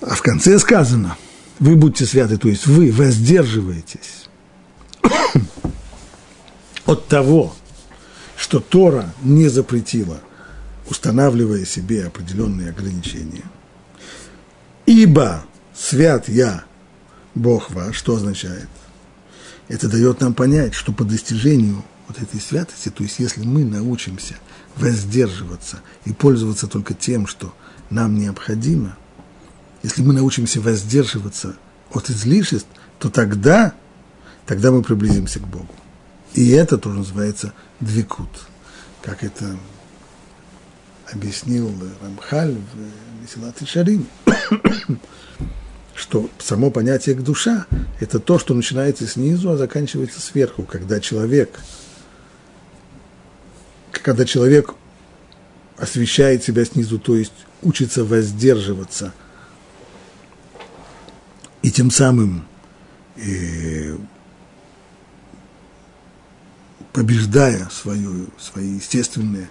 А 0.00 0.14
в 0.14 0.22
конце 0.22 0.58
сказано, 0.58 1.16
вы 1.60 1.76
будьте 1.76 2.04
святы, 2.04 2.36
то 2.36 2.48
есть 2.48 2.66
вы 2.66 2.90
воздерживаетесь 2.92 4.28
от 6.86 7.06
того, 7.06 7.54
что 8.54 8.60
Тора 8.60 9.12
не 9.24 9.48
запретила– 9.48 10.20
устанавливая 10.88 11.64
себе 11.64 12.06
определенные 12.06 12.70
ограничения. 12.70 13.42
Ибо 14.86 15.44
свят 15.74 16.28
я, 16.28 16.62
Бог 17.34 17.72
ваш, 17.72 17.96
что 17.96 18.14
означает? 18.14 18.68
Это 19.66 19.88
дает 19.88 20.20
нам 20.20 20.34
понять, 20.34 20.72
что 20.74 20.92
по 20.92 21.02
достижению 21.02 21.82
вот 22.06 22.22
этой 22.22 22.40
святости, 22.40 22.90
то 22.90 23.02
есть 23.02 23.18
если 23.18 23.44
мы 23.44 23.64
научимся 23.64 24.36
воздерживаться 24.76 25.80
и 26.04 26.12
пользоваться 26.12 26.68
только 26.68 26.94
тем, 26.94 27.26
что 27.26 27.52
нам 27.90 28.14
необходимо, 28.14 28.96
если 29.82 30.02
мы 30.02 30.12
научимся 30.12 30.60
воздерживаться 30.60 31.56
от 31.90 32.08
излишеств, 32.08 32.68
то 33.00 33.10
тогда, 33.10 33.74
тогда 34.46 34.70
мы 34.70 34.84
приблизимся 34.84 35.40
к 35.40 35.48
Богу. 35.48 35.74
И 36.34 36.50
это 36.50 36.78
тоже 36.78 36.98
называется 36.98 37.52
двикут, 37.80 38.28
как 39.02 39.22
это 39.22 39.56
объяснил 41.12 41.72
Рамхаль 42.02 42.54
в 42.54 43.22
Месилат 43.22 43.56
Шарим. 43.66 44.06
что 45.94 46.28
само 46.38 46.70
понятие 46.70 47.14
душа– 47.14 47.66
это 48.00 48.18
то, 48.18 48.38
что 48.38 48.52
начинается 48.54 49.06
снизу, 49.06 49.50
а 49.50 49.56
заканчивается 49.56 50.20
сверху, 50.20 50.64
когда 50.64 50.98
человек, 50.98 51.60
когда 53.92 54.24
человек 54.24 54.74
освещает 55.76 56.42
себя 56.42 56.64
снизу, 56.64 56.98
то 56.98 57.16
есть 57.16 57.32
учится 57.62 58.04
воздерживаться, 58.04 59.14
и 61.62 61.70
тем 61.70 61.90
самым 61.90 62.44
э, 63.16 63.96
побеждая 66.94 67.68
свое, 67.72 68.08
свои 68.38 68.76
естественные 68.76 69.50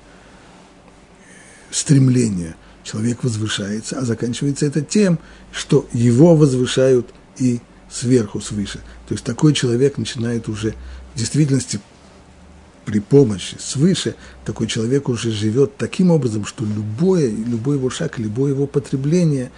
стремления, 1.70 2.56
человек 2.84 3.24
возвышается, 3.24 4.00
а 4.00 4.06
заканчивается 4.06 4.66
это 4.66 4.82
тем, 4.82 5.20
что 5.52 5.86
его 5.92 6.38
возвышают 6.38 7.14
и 7.38 7.60
сверху, 7.92 8.40
свыше. 8.40 8.80
То 9.08 9.14
есть 9.14 9.26
такой 9.26 9.54
человек 9.54 9.98
начинает 9.98 10.48
уже 10.48 10.74
в 11.14 11.18
действительности 11.18 11.82
при 12.86 13.00
помощи 13.00 13.58
свыше, 13.60 14.16
такой 14.46 14.68
человек 14.68 15.10
уже 15.10 15.30
живет 15.32 15.76
таким 15.76 16.12
образом, 16.12 16.46
что 16.46 16.64
любое, 16.64 17.30
любой 17.30 17.76
его 17.76 17.90
шаг, 17.90 18.20
любое 18.20 18.54
его 18.54 18.68
потребление, 18.68 19.52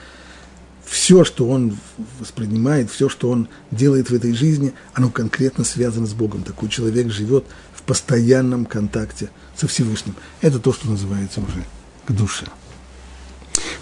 все, 0.85 1.23
что 1.23 1.49
он 1.49 1.77
воспринимает, 2.19 2.91
все, 2.91 3.09
что 3.09 3.29
он 3.29 3.47
делает 3.71 4.09
в 4.09 4.13
этой 4.13 4.33
жизни, 4.33 4.73
оно 4.93 5.09
конкретно 5.09 5.63
связано 5.63 6.07
с 6.07 6.13
Богом. 6.13 6.43
Такой 6.43 6.69
человек 6.69 7.11
живет 7.11 7.45
постоянном 7.85 8.65
контакте 8.65 9.29
со 9.55 9.67
Всевышним. 9.67 10.15
Это 10.41 10.59
то, 10.59 10.73
что 10.73 10.89
называется 10.89 11.41
уже 11.41 11.63
к 12.05 12.11
душе. 12.11 12.45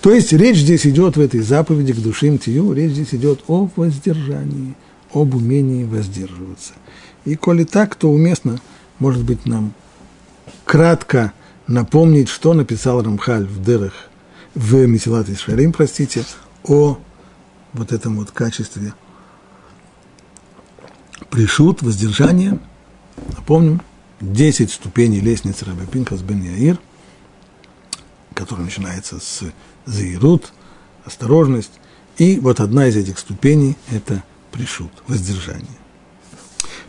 То 0.01 0.11
есть 0.13 0.33
речь 0.33 0.57
здесь 0.57 0.85
идет 0.85 1.15
в 1.15 1.21
этой 1.21 1.39
заповеди 1.39 1.93
к 1.93 1.97
душим 1.97 2.37
тию, 2.37 2.73
речь 2.73 2.91
здесь 2.91 3.13
идет 3.13 3.43
о 3.47 3.69
воздержании, 3.75 4.75
об 5.13 5.35
умении 5.35 5.85
воздерживаться. 5.85 6.73
И 7.25 7.35
коли 7.35 7.63
так, 7.63 7.95
то 7.95 8.09
уместно, 8.09 8.59
может 8.99 9.23
быть, 9.23 9.45
нам 9.45 9.73
кратко 10.65 11.31
напомнить, 11.67 12.27
что 12.27 12.53
написал 12.53 13.01
Рамхаль 13.01 13.45
в 13.45 13.63
Дерах, 13.63 13.93
в 14.55 14.85
Месилат 14.85 15.29
Ишарим, 15.29 15.71
простите, 15.71 16.25
о 16.65 16.97
вот 17.73 17.91
этом 17.91 18.17
вот 18.17 18.31
качестве 18.31 18.93
пришут, 21.29 21.81
воздержания. 21.81 22.59
Напомним, 23.35 23.81
10 24.31 24.71
ступеней 24.71 25.19
лестницы 25.19 25.65
Раби 25.65 25.85
Пинхас 25.85 26.21
бен 26.21 26.41
Яир, 26.41 26.79
которая 28.33 28.65
начинается 28.65 29.19
с 29.19 29.43
заирут, 29.85 30.53
осторожность. 31.05 31.73
И 32.17 32.39
вот 32.39 32.59
одна 32.59 32.87
из 32.87 32.95
этих 32.95 33.19
ступеней– 33.19 33.75
это 33.91 34.23
пришут, 34.51 34.91
воздержание. 35.07 35.67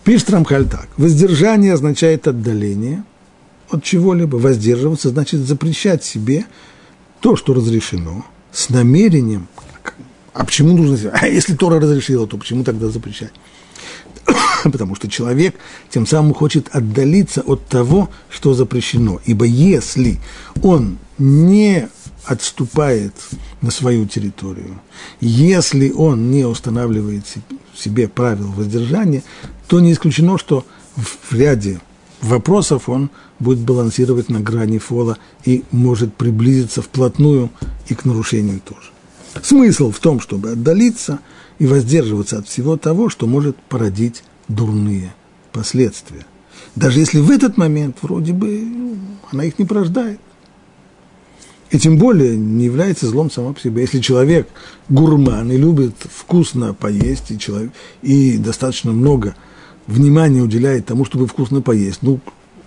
Пишет 0.05 0.31
Рамхаль 0.31 0.69
так. 0.69 0.89
Воздержание 0.97 1.73
означает 1.73 2.29
отдаление 2.29 3.05
от 3.71 3.83
чего-либо. 3.83 4.37
Воздерживаться 4.37 5.09
значит 5.09 5.41
запрещать 5.41 6.05
себе 6.05 6.45
то, 7.21 7.37
что 7.37 7.55
разрешено, 7.55 8.25
с 8.53 8.69
намерением. 8.69 9.49
А 10.35 10.45
почему 10.45 10.77
нужно... 10.77 11.11
А 11.11 11.27
если 11.27 11.55
Тора 11.55 11.81
разрешила, 11.81 12.27
то 12.27 12.37
почему 12.37 12.65
тогда 12.65 12.89
запрещать? 12.89 13.33
Потому 14.65 14.95
что 14.95 15.09
человек 15.09 15.57
тем 15.91 16.07
самым 16.07 16.35
хочет 16.35 16.69
отдалиться 16.73 17.41
от 17.43 17.67
того, 17.67 18.11
что 18.31 18.55
запрещено. 18.55 19.21
Ибо 19.25 19.45
если 19.45 20.21
он 20.63 20.99
не 21.19 21.89
отступает 22.25 23.15
на 23.61 23.71
свою 23.71 24.07
территорию, 24.07 24.81
если 25.21 25.91
он 25.91 26.31
не 26.31 26.45
устанавливает 26.45 27.25
себе 27.77 28.09
правил 28.09 28.51
воздержания, 28.53 29.23
то 29.69 29.81
не 29.81 29.93
исключено, 29.93 30.39
что 30.39 30.65
в 30.97 31.35
ряде 31.35 31.81
вопросов 32.23 32.89
он 32.89 33.11
будет 33.39 33.59
балансировать 33.59 34.29
на 34.29 34.41
грани 34.41 34.79
фола 34.79 35.19
и 35.45 35.65
может 35.71 36.15
приблизиться 36.15 36.83
вплотную 36.83 37.51
и 37.89 37.95
к 37.95 38.05
нарушению 38.05 38.61
тоже. 38.61 38.91
Смысл 39.43 39.91
в 39.91 39.99
том, 39.99 40.21
чтобы 40.21 40.53
отдалиться 40.53 41.19
и 41.65 41.67
воздерживаться 41.67 42.41
от 42.41 42.47
всего 42.47 42.77
того, 42.77 43.09
что 43.09 43.27
может 43.27 43.57
породить 43.57 44.23
дурные 44.49 45.15
последствия. 45.51 46.27
Даже 46.77 47.01
если 47.01 47.21
в 47.21 47.31
этот 47.31 47.57
момент 47.57 47.97
вроде 48.03 48.35
бы 48.35 48.61
ну, 48.61 48.97
она 49.33 49.45
их 49.45 49.59
не 49.59 49.65
порождает. 49.65 50.21
И 51.71 51.79
тем 51.79 51.97
более 51.97 52.37
не 52.37 52.67
является 52.67 53.07
злом 53.07 53.31
сама 53.31 53.55
по 53.55 53.61
себе. 53.61 53.81
Если 53.81 54.01
человек 54.01 54.47
гурман 54.91 55.51
и 55.51 55.57
любит 55.57 55.95
вкусно 56.03 56.75
поесть, 56.75 57.31
и, 57.31 57.39
человек, 57.39 57.73
и 58.03 58.37
достаточно 58.37 58.93
много 58.93 59.35
внимания 59.87 60.43
уделяет 60.43 60.85
тому, 60.85 61.07
чтобы 61.07 61.27
вкусно 61.27 61.63
поесть, 61.63 62.01
ну, 62.03 62.21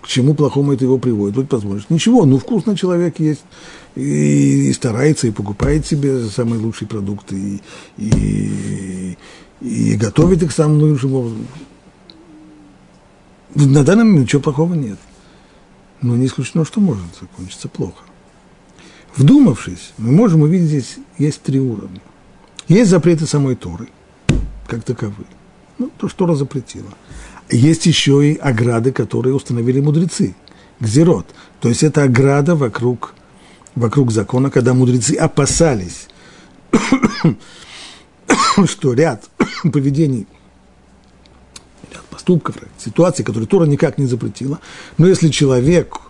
чему 0.08 0.34
плохому 0.34 0.74
это 0.74 0.86
его 0.86 0.98
приводит? 0.98 1.36
Вот 1.36 1.50
посмотришь, 1.50 1.86
ничего, 1.90 2.26
ну, 2.26 2.38
вкусно 2.38 2.76
человек 2.76 3.20
есть, 3.20 3.44
и, 3.96 4.70
и 4.70 4.74
старается, 4.74 5.28
и 5.28 5.32
покупает 5.32 5.86
себе 5.86 6.26
самые 6.26 6.60
лучшие 6.60 6.88
продукты, 6.88 7.36
и, 7.36 7.62
и, 7.98 9.18
и 9.62 9.96
готовит 9.96 10.44
их 10.44 10.52
самым 10.52 10.80
лучшим 10.80 11.14
образом. 11.14 11.48
На 13.56 13.84
данный 13.84 14.04
момент 14.04 14.26
ничего 14.26 14.42
плохого 14.42 14.74
нет. 14.74 15.00
Но 16.02 16.16
не 16.16 16.28
исключено, 16.28 16.64
что 16.64 16.80
может 16.80 17.04
закончиться 17.20 17.68
плохо. 17.68 18.04
Вдумавшись, 19.16 19.94
мы 19.98 20.12
можем 20.12 20.42
увидеть 20.42 20.68
здесь 20.68 20.98
есть 21.18 21.42
три 21.42 21.60
уровня. 21.60 22.02
Есть 22.68 22.92
запреты 22.92 23.26
самой 23.26 23.56
Торы, 23.56 23.90
как 24.68 24.84
таковые. 24.84 25.28
Ну, 25.80 25.90
то, 25.98 26.08
что 26.08 26.20
Тора 26.20 26.36
запретила. 26.36 26.94
Есть 27.50 27.86
еще 27.86 28.32
и 28.32 28.36
ограды, 28.36 28.92
которые 28.92 29.34
установили 29.34 29.80
мудрецы. 29.80 30.36
Гзерот. 30.80 31.28
То 31.60 31.70
есть 31.70 31.84
это 31.84 32.04
ограда 32.04 32.56
вокруг, 32.56 33.14
вокруг 33.76 34.12
закона, 34.12 34.52
когда 34.52 34.74
мудрецы 34.74 35.14
опасались, 35.16 36.08
что 38.66 38.94
ряд 38.94 39.30
поведений, 39.64 40.28
ряд 41.92 42.04
поступков, 42.04 42.58
ситуаций, 42.78 43.26
которые 43.26 43.48
Тора 43.48 43.66
никак 43.66 43.98
не 43.98 44.06
запретила, 44.06 44.60
но 44.98 45.08
если 45.08 45.30
человек 45.30 46.08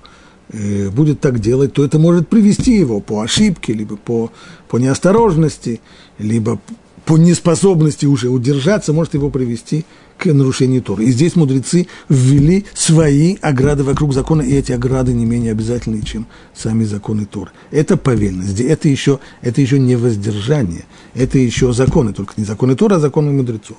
Э, 0.49 0.89
будет 0.89 1.19
так 1.19 1.39
делать, 1.39 1.73
то 1.73 1.83
это 1.83 1.99
может 1.99 2.29
привести 2.29 2.75
его 2.77 3.01
по 3.01 3.21
ошибке, 3.21 3.73
либо 3.73 3.97
по, 3.97 4.31
по 4.69 4.77
неосторожности, 4.77 5.81
либо 6.19 6.59
по 7.07 7.17
неспособности 7.17 8.05
уже 8.05 8.27
удержаться, 8.29 8.91
может 8.91 9.13
его 9.13 9.29
привести 9.29 9.85
к 10.17 10.25
нарушению 10.25 10.81
Торы. 10.81 11.05
И 11.05 11.11
здесь 11.11 11.37
мудрецы 11.37 11.87
ввели 12.09 12.65
свои 12.73 13.37
ограды 13.41 13.83
вокруг 13.83 14.13
закона, 14.13 14.41
и 14.41 14.53
эти 14.53 14.73
ограды 14.73 15.13
не 15.13 15.25
менее 15.25 15.53
обязательны, 15.53 16.01
чем 16.01 16.27
сами 16.53 16.83
законы 16.83 17.25
Торы. 17.25 17.51
Это 17.71 17.95
повельность, 17.95 18.59
это 18.59 18.89
еще, 18.89 19.19
это 19.41 19.61
еще 19.61 19.79
не 19.79 19.95
воздержание, 19.95 20.83
это 21.13 21.37
еще 21.39 21.71
законы, 21.71 22.11
только 22.11 22.33
не 22.35 22.43
законы 22.43 22.75
Торы, 22.75 22.97
а 22.97 22.99
законы 22.99 23.31
мудрецов. 23.31 23.77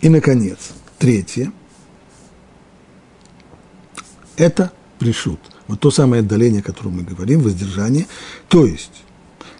И, 0.00 0.08
наконец, 0.08 0.70
третье– 0.98 1.52
это 4.36 4.72
пришут. 4.98 5.40
Вот 5.68 5.78
то 5.80 5.90
самое 5.90 6.20
отдаление, 6.20 6.60
о 6.60 6.64
котором 6.64 6.96
мы 6.96 7.02
говорим, 7.02 7.40
воздержание. 7.40 8.06
То 8.48 8.64
есть, 8.64 9.04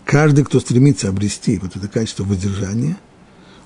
каждый, 0.05 0.45
кто 0.45 0.61
стремится 0.61 1.09
обрести 1.09 1.59
вот 1.59 1.77
это 1.77 1.89
качество 1.89 2.25
воздержания, 2.25 2.97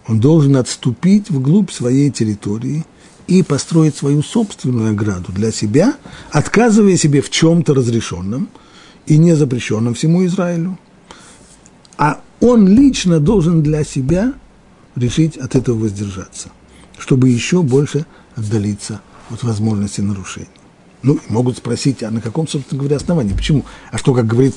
он 0.06 0.20
должен 0.20 0.56
отступить 0.56 1.30
вглубь 1.30 1.70
своей 1.70 2.10
территории 2.10 2.84
и 3.26 3.42
построить 3.42 3.96
свою 3.96 4.22
собственную 4.22 4.90
ограду 4.90 5.32
для 5.32 5.50
себя, 5.50 5.94
отказывая 6.30 6.96
себе 6.96 7.20
в 7.20 7.30
чем-то 7.30 7.74
разрешенном 7.74 8.48
и 9.06 9.18
не 9.18 9.34
запрещенном 9.34 9.94
всему 9.94 10.24
Израилю. 10.26 10.78
А 11.98 12.20
он 12.40 12.68
лично 12.68 13.18
должен 13.18 13.62
для 13.62 13.82
себя 13.84 14.34
решить 14.94 15.36
от 15.36 15.56
этого 15.56 15.78
воздержаться, 15.78 16.50
чтобы 16.98 17.28
еще 17.28 17.62
больше 17.62 18.06
отдалиться 18.36 19.00
от 19.30 19.42
возможности 19.42 20.00
нарушений. 20.00 20.48
Ну, 21.02 21.18
могут 21.28 21.58
спросить, 21.58 22.02
а 22.02 22.10
на 22.10 22.20
каком, 22.20 22.46
собственно 22.48 22.78
говоря, 22.78 22.96
основании? 22.96 23.34
Почему? 23.34 23.64
А 23.90 23.98
что, 23.98 24.14
как 24.14 24.26
говорит 24.26 24.54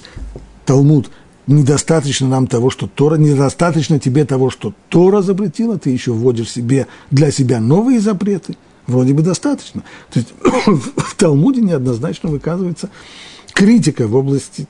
Талмуд, 0.66 1.10
недостаточно 1.50 2.28
нам 2.28 2.48
того, 2.48 2.70
что 2.70 2.88
Тора, 2.88 3.16
недостаточно 3.16 4.00
тебе 4.00 4.26
того, 4.26 4.50
что 4.50 4.74
Тора 4.90 5.22
запретила, 5.22 5.78
ты 5.78 5.90
еще 5.90 6.12
вводишь 6.12 6.52
себе 6.52 6.88
для 7.12 7.32
себя 7.32 7.60
новые 7.60 8.00
запреты? 8.00 8.56
Вроде 8.88 9.14
бы 9.14 9.22
достаточно. 9.22 9.84
То 10.12 10.20
есть 10.20 10.34
в 10.98 11.16
Талмуде 11.16 11.62
неоднозначно 11.62 12.30
выказывается 12.30 12.90
критика 13.54 14.08
в 14.08 14.16
области 14.16 14.68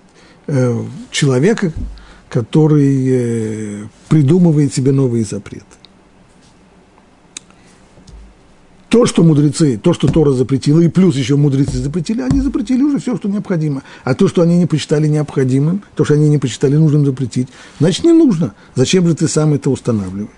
э, 0.47 0.83
человека, 1.11 1.71
который 2.29 3.07
э, 3.07 3.87
придумывает 4.07 4.73
себе 4.73 4.91
новые 4.91 5.23
запреты. 5.23 5.65
То, 8.89 9.05
что 9.05 9.23
мудрецы, 9.23 9.79
то, 9.81 9.93
что 9.93 10.07
Тора 10.07 10.31
запретила, 10.31 10.81
и 10.81 10.87
плюс 10.87 11.15
еще 11.15 11.35
мудрецы 11.35 11.77
запретили, 11.77 12.21
они 12.21 12.41
запретили 12.41 12.81
уже 12.81 12.99
все, 12.99 13.15
что 13.15 13.29
необходимо. 13.29 13.83
А 14.03 14.15
то, 14.15 14.27
что 14.27 14.41
они 14.41 14.57
не 14.57 14.65
посчитали 14.65 15.07
необходимым, 15.07 15.83
то, 15.95 16.03
что 16.03 16.15
они 16.15 16.27
не 16.27 16.39
посчитали 16.39 16.75
нужным 16.75 17.05
запретить, 17.05 17.49
значит, 17.79 18.03
не 18.03 18.11
нужно. 18.11 18.55
Зачем 18.75 19.07
же 19.07 19.15
ты 19.15 19.27
сам 19.27 19.53
это 19.53 19.69
устанавливаешь? 19.69 20.29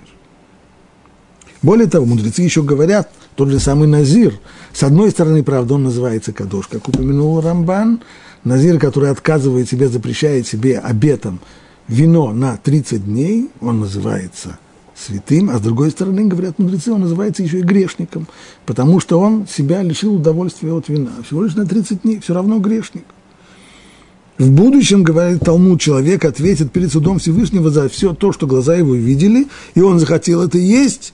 Более 1.62 1.88
того, 1.88 2.06
мудрецы 2.06 2.42
еще 2.42 2.62
говорят, 2.62 3.10
тот 3.36 3.50
же 3.50 3.60
самый 3.60 3.88
Назир, 3.88 4.38
с 4.74 4.84
одной 4.84 5.12
стороны, 5.12 5.44
правда, 5.44 5.76
он 5.76 5.84
называется 5.84 6.34
Кадош, 6.34 6.68
как 6.68 6.88
упомянул 6.90 7.40
Рамбан, 7.40 8.02
Назир, 8.44 8.80
который 8.80 9.12
отказывает 9.12 9.70
себе, 9.70 9.88
запрещает 9.88 10.48
себе 10.48 10.80
обетом 10.80 11.40
вино 11.88 12.34
на 12.34 12.58
30 12.58 13.06
дней, 13.06 13.50
он 13.62 13.80
называется 13.80 14.58
святым, 15.02 15.50
а 15.50 15.58
с 15.58 15.62
другой 15.62 15.92
стороны, 15.92 16.26
говорят 16.26 16.60
мудрецы, 16.60 16.92
он 16.92 17.02
называется 17.02 17.44
еще 17.44 17.60
и 17.60 17.64
грешником, 17.64 18.28
потому 18.66 19.00
что 19.00 19.20
он 19.20 19.48
себя 19.48 19.82
лишил 19.82 20.16
удовольствия 20.16 20.74
от 20.74 20.90
вина. 20.90 21.12
Всего 21.26 21.44
лишь 21.44 21.56
на 21.56 21.66
30 21.66 22.04
дней, 22.04 22.20
все 22.20 22.34
равно 22.34 22.60
грешник. 22.60 23.06
В 24.38 24.50
будущем, 24.50 25.04
говорит 25.04 25.42
Талмуд, 25.42 25.80
человек 25.80 26.26
ответит 26.26 26.72
перед 26.72 26.92
судом 26.92 27.20
Всевышнего 27.20 27.70
за 27.70 27.90
все 27.90 28.14
то, 28.14 28.32
что 28.32 28.48
глаза 28.48 28.76
его 28.76 28.96
видели, 28.96 29.48
и 29.76 29.82
он 29.82 30.00
захотел 30.00 30.42
это 30.42 30.58
есть, 30.58 31.14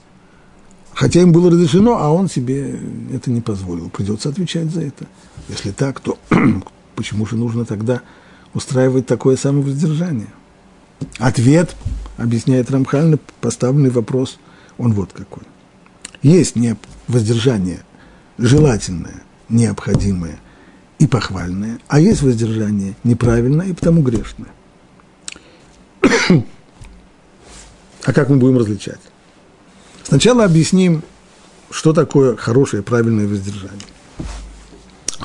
хотя 0.94 1.20
им 1.20 1.32
было 1.32 1.50
разрешено, 1.50 1.98
а 1.98 2.10
он 2.10 2.28
себе 2.28 2.80
это 3.12 3.30
не 3.30 3.40
позволил. 3.40 3.90
Придется 3.90 4.30
отвечать 4.30 4.70
за 4.70 4.82
это. 4.82 5.06
Если 5.48 5.72
так, 5.72 6.00
то 6.00 6.18
почему 6.94 7.26
же 7.26 7.36
нужно 7.36 7.64
тогда 7.64 8.02
устраивать 8.54 9.06
такое 9.06 9.36
самовоздержание? 9.36 10.28
Ответ, 11.18 11.74
объясняет 12.16 12.70
Рамхаль 12.70 13.18
поставленный 13.40 13.90
вопрос, 13.90 14.38
он 14.76 14.92
вот 14.92 15.12
какой. 15.12 15.42
Есть 16.22 16.56
не 16.56 16.76
воздержание 17.06 17.80
желательное, 18.38 19.22
необходимое 19.48 20.38
и 20.98 21.06
похвальное, 21.06 21.78
а 21.88 22.00
есть 22.00 22.22
воздержание 22.22 22.94
неправильное 23.04 23.66
и 23.66 23.72
потому 23.72 24.02
грешное. 24.02 24.50
а 28.04 28.12
как 28.12 28.28
мы 28.28 28.36
будем 28.36 28.58
различать? 28.58 29.00
Сначала 30.04 30.44
объясним, 30.44 31.02
что 31.70 31.92
такое 31.92 32.36
хорошее, 32.36 32.82
правильное 32.82 33.26
воздержание. 33.26 33.86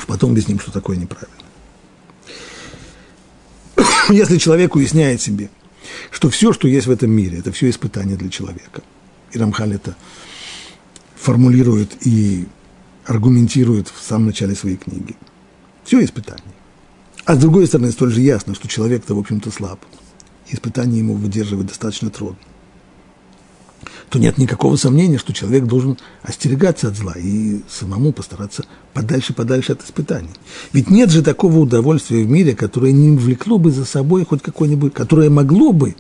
Потом 0.07 0.32
объясним, 0.32 0.59
что 0.59 0.71
такое 0.71 0.97
неправильно. 0.97 1.38
Если 4.09 4.38
человек 4.38 4.76
уясняет 4.76 5.21
себе– 5.21 5.49
что 6.12 6.30
все, 6.30 6.54
что 6.54 6.68
есть 6.68 6.88
в 6.88 6.91
этом 6.91 7.12
мире, 7.12 7.39
это 7.39 7.52
все 7.52 7.70
испытание 7.70 8.18
для 8.18 8.30
человека. 8.30 8.82
И 9.32 9.38
Рамхаль 9.38 9.76
это 9.76 9.96
формулирует 11.16 12.06
и 12.06 12.46
аргументирует 13.06 13.88
в 13.88 14.02
самом 14.02 14.28
начале 14.28 14.56
своей 14.56 14.78
книги. 14.78 15.16
Все 15.84 16.04
испытание. 16.04 16.54
А 17.26 17.36
с 17.36 17.39
другой 17.39 17.68
стороны, 17.68 17.91
столь 17.91 18.12
же 18.12 18.22
ясно, 18.22 18.56
что 18.56 18.68
человек-то, 18.68 19.16
в 19.16 19.20
общем-то, 19.20 19.52
слаб. 19.52 19.80
Испытание 20.50 21.00
ему 21.00 21.16
выдерживать 21.16 21.68
достаточно 21.68 22.10
трудно 22.10 22.38
то 24.14 24.20
нет 24.20 24.38
никакого 24.38 24.76
сомнения, 24.76 25.18
что 25.18 25.34
человек 25.34 25.64
должен 25.64 25.97
остерегаться 26.22 26.89
от 26.89 26.95
зла 26.95 27.14
и 27.18 27.61
самому 27.68 28.14
постараться 28.14 28.64
подальше-подальше 28.93 29.72
от 29.72 29.84
испытаний. 29.84 30.30
Ведь 30.72 30.91
нет 30.91 31.09
же 31.09 31.24
такого 31.24 31.57
удовольствия 31.57 32.24
в 32.24 32.30
мире, 32.30 32.55
которое 32.55 32.91
не 32.91 33.18
влекло 33.18 33.57
бы 33.57 33.72
за 33.72 33.86
собой 33.86 34.24
хоть 34.24 34.43
какое-нибудь, 34.43 34.93
которое 34.93 35.32
могло 35.32 35.74
бы 35.74 35.95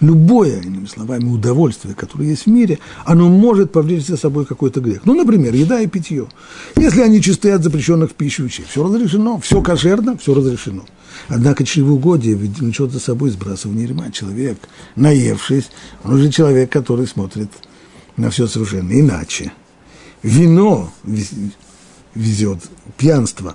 любое, 0.00 0.60
иными 0.60 0.86
словами, 0.86 1.24
удовольствие, 1.24 1.94
которое 1.94 2.28
есть 2.28 2.46
в 2.46 2.50
мире, 2.50 2.78
оно 3.04 3.28
может 3.28 3.72
повлечь 3.72 4.06
за 4.06 4.16
собой 4.16 4.44
какой-то 4.44 4.80
грех. 4.80 5.02
Ну, 5.04 5.14
например, 5.14 5.54
еда 5.54 5.80
и 5.80 5.86
питье. 5.86 6.28
Если 6.76 7.00
они 7.00 7.22
чисты 7.22 7.50
от 7.50 7.62
запрещенных 7.62 8.10
в 8.10 8.14
пищу 8.14 8.44
вещей, 8.44 8.64
все 8.68 8.82
разрешено, 8.84 9.38
все 9.38 9.62
кошерно, 9.62 10.16
все 10.18 10.34
разрешено. 10.34 10.84
Однако 11.28 11.64
чревоугодие 11.64 12.36
влечет 12.36 12.90
за 12.90 13.00
собой 13.00 13.30
сбрасывание 13.30 13.86
рема. 13.86 14.10
Человек, 14.10 14.58
наевшись, 14.96 15.70
он 16.02 16.14
уже 16.14 16.30
человек, 16.30 16.70
который 16.70 17.06
смотрит 17.06 17.50
на 18.16 18.30
все 18.30 18.46
совершенно 18.46 18.92
иначе. 18.92 19.52
Вино 20.22 20.92
везет, 22.14 22.58
пьянство, 22.96 23.54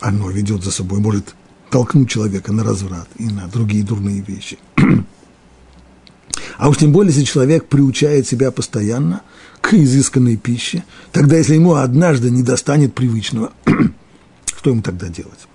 оно 0.00 0.30
ведет 0.30 0.64
за 0.64 0.70
собой, 0.70 0.98
может 0.98 1.34
толкнуть 1.70 2.10
человека 2.10 2.52
на 2.52 2.64
разврат 2.64 3.08
и 3.18 3.24
на 3.24 3.48
другие 3.48 3.84
дурные 3.84 4.20
вещи. 4.20 4.58
А 6.58 6.68
уж 6.68 6.78
тем 6.78 6.92
более, 6.92 7.12
если 7.12 7.24
человек 7.24 7.66
приучает 7.66 8.26
себя 8.26 8.50
постоянно 8.50 9.22
к 9.60 9.74
изысканной 9.74 10.36
пище, 10.36 10.84
тогда 11.12 11.36
если 11.36 11.54
ему 11.54 11.74
однажды 11.74 12.30
не 12.30 12.42
достанет 12.42 12.94
привычного, 12.94 13.52
что 14.56 14.70
ему 14.70 14.82
тогда 14.82 15.08
делать? 15.08 15.48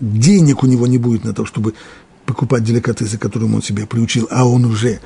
денег 0.00 0.62
у 0.62 0.66
него 0.66 0.86
не 0.86 0.96
будет 0.96 1.24
на 1.24 1.34
то, 1.34 1.44
чтобы 1.44 1.74
покупать 2.24 2.64
деликатесы, 2.64 3.18
которым 3.18 3.54
он 3.54 3.62
себя 3.62 3.86
приучил, 3.86 4.26
а 4.30 4.48
он 4.48 4.64
уже 4.64 5.00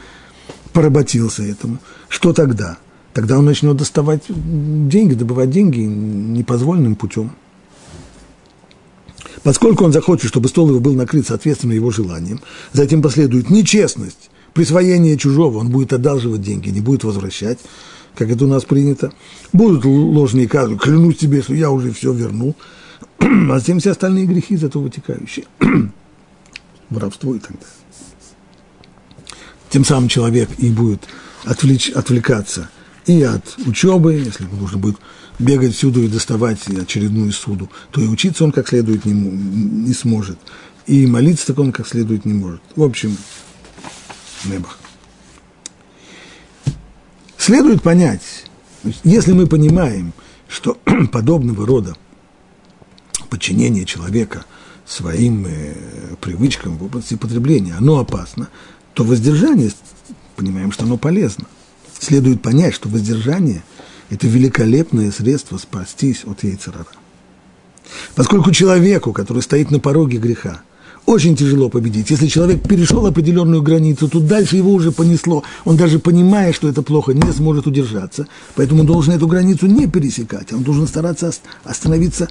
поработился 0.72 1.42
этому. 1.42 1.78
Что 2.08 2.32
тогда? 2.32 2.78
Тогда 3.12 3.38
он 3.38 3.44
начнет 3.44 3.76
доставать 3.76 4.22
деньги, 4.28 5.14
добывать 5.14 5.50
деньги 5.50 5.80
непозволенным 5.80 6.94
путем. 6.94 7.32
Поскольку 9.42 9.84
он 9.84 9.92
захочет, 9.92 10.28
чтобы 10.28 10.48
стол 10.48 10.68
его 10.68 10.80
был 10.80 10.94
накрыт 10.94 11.26
соответственно 11.26 11.72
его 11.72 11.90
желаниям, 11.90 12.40
затем 12.72 13.02
последует 13.02 13.50
нечестность, 13.50 14.29
присвоение 14.54 15.16
чужого, 15.16 15.58
он 15.58 15.70
будет 15.70 15.92
одалживать 15.92 16.42
деньги, 16.42 16.70
не 16.70 16.80
будет 16.80 17.04
возвращать, 17.04 17.58
как 18.14 18.30
это 18.30 18.44
у 18.44 18.48
нас 18.48 18.64
принято. 18.64 19.12
Будут 19.52 19.84
ложные 19.84 20.48
казы, 20.48 20.76
клянусь 20.76 21.18
тебе, 21.18 21.42
что 21.42 21.54
я 21.54 21.70
уже 21.70 21.92
все 21.92 22.12
вернул– 22.12 22.56
а 23.20 23.58
затем 23.58 23.80
все 23.80 23.90
остальные 23.90 24.26
грехи 24.26 24.54
из 24.54 24.64
этого 24.64 24.84
вытекающие. 24.84 25.44
Воровство 26.90 27.34
и 27.34 27.38
так 27.38 27.52
далее. 27.52 27.66
Тем 29.68 29.84
самым 29.84 30.08
человек 30.08 30.48
и 30.58 30.70
будет 30.70 31.02
отвлечь, 31.44 31.90
отвлекаться 31.90 32.70
и 33.06 33.22
от 33.22 33.56
учебы, 33.66 34.14
если 34.14 34.44
нужно 34.44 34.78
будет 34.78 34.96
бегать 35.38 35.74
всюду 35.74 36.02
и 36.02 36.08
доставать 36.08 36.66
очередную 36.68 37.32
суду, 37.32 37.70
то 37.92 38.00
и 38.00 38.06
учиться 38.06 38.44
он 38.44 38.52
как 38.52 38.68
следует 38.68 39.04
не, 39.04 39.12
не 39.12 39.94
сможет, 39.94 40.38
и 40.86 41.06
молиться 41.06 41.46
так 41.46 41.58
он 41.58 41.72
как 41.72 41.86
следует 41.86 42.24
не 42.24 42.34
может. 42.34 42.60
В 42.74 42.82
общем, 42.82 43.16
небах. 44.44 44.78
Следует 47.36 47.82
понять, 47.82 48.44
если 49.04 49.32
мы 49.32 49.46
понимаем, 49.46 50.12
что 50.48 50.78
подобного 51.12 51.66
рода 51.66 51.96
подчинение 53.28 53.84
человека 53.86 54.44
своим 54.86 55.46
э, 55.46 55.74
привычкам 56.20 56.76
в 56.76 56.84
области 56.84 57.14
потребления, 57.14 57.74
оно 57.74 57.98
опасно, 57.98 58.48
то 58.94 59.04
воздержание, 59.04 59.70
понимаем, 60.36 60.72
что 60.72 60.84
оно 60.84 60.96
полезно. 60.96 61.46
Следует 61.98 62.42
понять, 62.42 62.74
что 62.74 62.88
воздержание– 62.88 63.62
это 64.10 64.26
великолепное 64.26 65.12
средство 65.12 65.58
спастись 65.58 66.24
от 66.24 66.42
яйцерара. 66.42 66.86
Поскольку 68.14 68.50
человеку, 68.50 69.12
который 69.12 69.42
стоит 69.42 69.70
на 69.70 69.78
пороге 69.78 70.18
греха, 70.18 70.62
очень 71.06 71.36
тяжело 71.36 71.68
победить. 71.68 72.10
Если 72.10 72.28
человек 72.28 72.62
перешел 72.62 73.04
определенную 73.06 73.62
границу, 73.62 74.08
то 74.08 74.20
дальше 74.20 74.56
его 74.56 74.72
уже 74.72 74.92
понесло. 74.92 75.42
Он 75.64 75.76
даже 75.76 75.98
понимая, 75.98 76.52
что 76.52 76.68
это 76.68 76.82
плохо, 76.82 77.12
не 77.12 77.32
сможет 77.32 77.66
удержаться. 77.66 78.26
Поэтому 78.54 78.84
должен 78.84 79.14
эту 79.14 79.26
границу 79.26 79.66
не 79.66 79.86
пересекать. 79.86 80.52
Он 80.52 80.62
должен 80.62 80.86
стараться 80.86 81.32
остановиться 81.64 82.28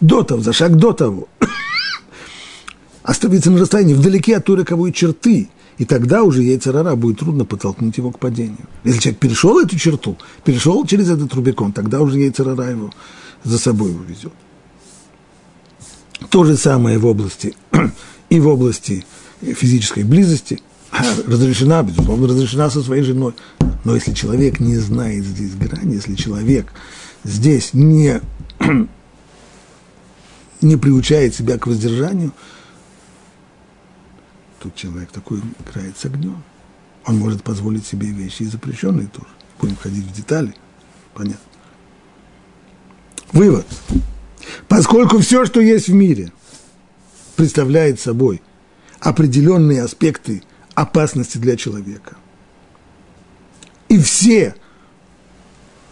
до 0.00 0.22
того, 0.22 0.42
за 0.42 0.52
шаг 0.52 0.76
до 0.76 0.92
того, 0.92 1.28
остановиться 3.02 3.50
на 3.50 3.58
расстоянии 3.58 3.94
вдалеке 3.94 4.36
от 4.36 4.44
той 4.44 4.56
роковой 4.58 4.92
черты, 4.92 5.48
и 5.78 5.84
тогда 5.84 6.22
уже 6.22 6.42
яйцерара 6.42 6.94
будет 6.94 7.18
трудно 7.18 7.44
подтолкнуть 7.44 7.96
его 7.98 8.10
к 8.10 8.18
падению. 8.18 8.68
Если 8.84 9.00
человек 9.00 9.20
перешел 9.20 9.58
эту 9.58 9.78
черту, 9.78 10.16
перешел 10.44 10.84
через 10.86 11.10
этот 11.10 11.34
Рубикон, 11.34 11.72
тогда 11.72 12.00
уже 12.00 12.18
яйцерара 12.18 12.70
его 12.70 12.90
за 13.42 13.58
собой 13.58 13.90
увезет. 13.90 14.32
То 16.30 16.44
же 16.44 16.56
самое 16.56 16.98
в 16.98 17.06
области 17.06 17.54
и 18.28 18.40
в 18.40 18.48
области 18.48 19.04
физической 19.40 20.04
близости. 20.04 20.60
Разрешена, 21.26 21.82
безусловно, 21.82 22.28
разрешена 22.28 22.70
со 22.70 22.82
своей 22.82 23.02
женой. 23.02 23.34
Но 23.84 23.94
если 23.94 24.12
человек 24.14 24.60
не 24.60 24.76
знает 24.76 25.24
здесь 25.24 25.54
грани, 25.54 25.94
если 25.94 26.14
человек 26.14 26.72
здесь 27.24 27.74
не 27.74 28.20
не 30.60 30.76
приучает 30.76 31.34
себя 31.34 31.58
к 31.58 31.66
воздержанию, 31.66 32.32
тут 34.60 34.74
человек 34.76 35.10
такой 35.10 35.42
играет 35.60 35.98
с 35.98 36.04
огнем. 36.04 36.42
Он 37.06 37.18
может 37.18 37.42
позволить 37.42 37.86
себе 37.86 38.08
вещи 38.08 38.44
и 38.44 38.46
запрещенные 38.46 39.08
тоже. 39.08 39.28
Будем 39.60 39.76
ходить 39.76 40.04
в 40.04 40.12
детали. 40.12 40.54
Понятно. 41.12 41.38
Вывод. 43.32 43.66
Поскольку 44.76 45.18
все, 45.18 45.44
что 45.44 45.60
есть 45.60 45.86
в 45.86 45.94
мире, 45.94 46.32
представляет 47.36 48.00
собой 48.00 48.42
определенные 48.98 49.84
аспекты 49.84 50.42
опасности 50.74 51.38
для 51.38 51.56
человека, 51.56 52.16
и 53.88 53.96
все 54.00 54.56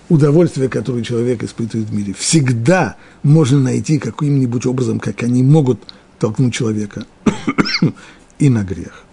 удовольствия, 0.08 0.68
которые 0.68 1.04
человек 1.04 1.44
испытывает 1.44 1.90
в 1.90 1.94
мире, 1.94 2.12
всегда 2.12 2.96
можно 3.22 3.60
найти 3.60 4.00
каким-нибудь 4.00 4.66
образом, 4.66 4.98
как 4.98 5.22
они 5.22 5.44
могут 5.44 5.80
толкнуть 6.18 6.52
человека 6.52 7.06
и 8.40 8.48
на 8.48 8.64
грех. 8.64 9.04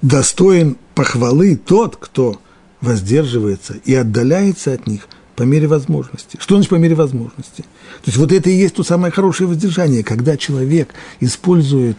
Достоин 0.00 0.78
похвалы 0.94 1.56
тот, 1.56 1.96
кто 1.96 2.40
воздерживается 2.80 3.74
и 3.84 3.94
отдаляется 3.94 4.72
от 4.72 4.86
них 4.86 5.08
по 5.36 5.42
мере 5.42 5.68
возможности. 5.68 6.38
Что 6.40 6.56
значит 6.56 6.70
по 6.70 6.76
мере 6.76 6.94
возможности? 6.94 7.62
То 7.62 8.06
есть 8.06 8.16
вот 8.16 8.32
это 8.32 8.50
и 8.50 8.56
есть 8.56 8.74
то 8.74 8.82
самое 8.82 9.12
хорошее 9.12 9.48
воздержание, 9.48 10.02
когда 10.02 10.36
человек 10.36 10.94
использует, 11.20 11.98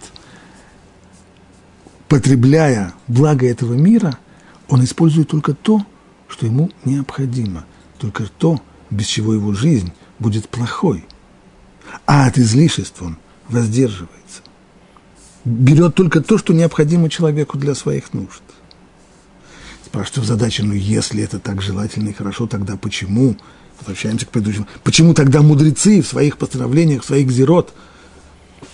потребляя 2.08 2.94
благо 3.08 3.48
этого 3.48 3.76
мира, 3.76 4.18
он 4.68 4.84
использует 4.84 5.30
только 5.30 5.54
то, 5.54 5.86
что 6.28 6.46
ему 6.46 6.72
необходимо, 6.84 7.66
только 8.00 8.26
то, 8.38 8.60
без 8.90 9.06
чего 9.06 9.34
его 9.34 9.54
жизнь 9.54 9.94
будет 10.20 10.50
плохой. 10.50 11.06
А 12.06 12.28
от 12.28 12.38
излишеств 12.38 13.02
он 13.02 13.18
воздерживается. 13.48 14.42
Берет 15.46 15.96
только 15.96 16.22
то, 16.22 16.38
что 16.38 16.54
необходимо 16.54 17.10
человеку 17.10 17.58
для 17.58 17.76
своих 17.76 18.14
нужд. 18.14 18.42
Спрашивается 19.88 20.34
задача, 20.34 20.66
ну 20.66 20.74
если 20.74 21.24
это 21.24 21.40
так 21.40 21.62
желательно 21.62 22.10
и 22.10 22.14
хорошо, 22.14 22.46
тогда 22.46 22.76
почему? 22.76 23.38
Возвращаемся 23.80 24.26
к 24.26 24.30
предыдущему. 24.32 24.68
Почему 24.84 25.14
тогда 25.14 25.42
мудрецы 25.42 26.02
в 26.02 26.08
своих 26.08 26.38
постановлениях, 26.38 27.04
в 27.04 27.06
своих 27.06 27.32
зерот, 27.32 27.74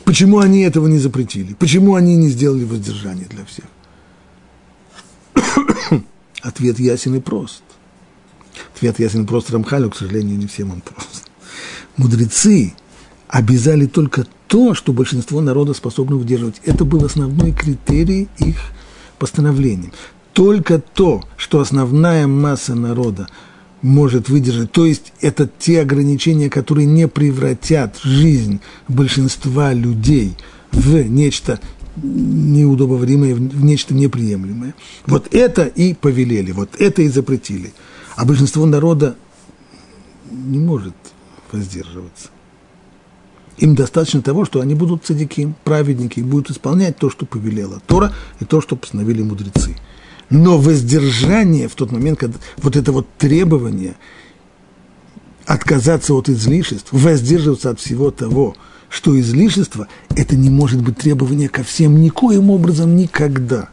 почему 0.06 0.40
они 0.40 0.62
этого 0.62 0.88
не 0.88 0.98
запретили? 0.98 1.54
Почему 1.54 1.94
они 1.94 2.16
не 2.16 2.30
сделали 2.30 2.64
воздержание 2.64 3.28
для 3.28 3.46
всех? 3.46 3.66
Ответ 6.42 6.80
ясен 6.80 7.14
и 7.14 7.20
прост. 7.20 7.62
Ответ 8.76 8.98
ясен 8.98 9.26
и 9.26 9.28
прост 9.28 9.52
Рамхалю, 9.52 9.92
к 9.92 9.96
сожалению, 9.96 10.40
не 10.40 10.48
всем 10.48 10.72
он 10.72 10.82
прост. 10.82 11.30
Мудрецы 11.96 12.74
обязали 13.28 13.86
только 13.86 14.26
то, 14.48 14.74
что 14.74 14.94
большинство 14.94 15.42
народа 15.42 15.76
способно 15.76 16.16
удерживать. 16.16 16.60
Это 16.66 16.86
был 16.86 17.06
основной 17.06 17.52
критерий 17.52 18.30
их 18.40 18.58
постановления 19.20 19.92
только 20.34 20.80
то, 20.80 21.24
что 21.38 21.60
основная 21.60 22.28
масса 22.28 22.76
народа 22.76 23.28
может 23.82 24.30
выдержать, 24.30 24.72
то 24.72 24.86
есть 24.86 25.14
это 25.22 25.50
те 25.60 25.82
ограничения, 25.82 26.50
которые 26.50 26.88
не 26.88 27.08
превратят 27.08 28.00
жизнь 28.04 28.60
большинства 28.88 29.74
людей 29.74 30.36
в 30.72 31.08
нечто 31.08 31.60
неудобоваримое, 32.02 33.36
в 33.36 33.64
нечто 33.64 33.94
неприемлемое. 33.94 34.74
Вот 35.06 35.34
это 35.34 35.66
и 35.66 35.94
повелели, 35.94 36.52
вот 36.52 36.70
это 36.80 37.04
и 37.04 37.10
запретили. 37.10 37.74
А 38.16 38.26
большинство 38.26 38.66
народа 38.66 39.16
не 40.32 40.58
может 40.58 40.96
воздерживаться. 41.52 42.30
Им 43.58 43.76
достаточно 43.76 44.22
того, 44.24 44.46
что 44.46 44.62
они 44.62 44.74
будут 44.74 45.06
цадики, 45.06 45.54
праведники, 45.64 46.20
и 46.20 46.24
будут 46.24 46.50
исполнять 46.50 46.98
то, 46.98 47.12
что 47.12 47.28
повелела 47.28 47.80
Тора, 47.86 48.12
и 48.40 48.46
то, 48.46 48.62
что 48.62 48.76
постановили 48.76 49.22
мудрецы. 49.22 49.76
Но 50.30 50.58
воздержание 50.58 51.68
в 51.68 51.76
тот 51.76 51.92
момент, 51.92 52.20
когда 52.20 52.38
вот 52.58 52.76
это 52.76 52.92
вот 52.92 53.08
требование 53.18 53.96
отказаться 55.46 56.14
от 56.14 56.30
излишеств, 56.30 56.90
воздерживаться 56.92 57.70
от 57.70 57.80
всего 57.80 58.12
того, 58.12 58.56
что 58.90 59.20
излишество, 59.20 59.88
это 60.16 60.36
не 60.36 60.50
может 60.50 60.82
быть 60.82 60.98
требование 60.98 61.50
ко 61.50 61.64
всем 61.64 62.02
никоим 62.02 62.50
образом 62.50 62.96
никогда. 62.96 63.70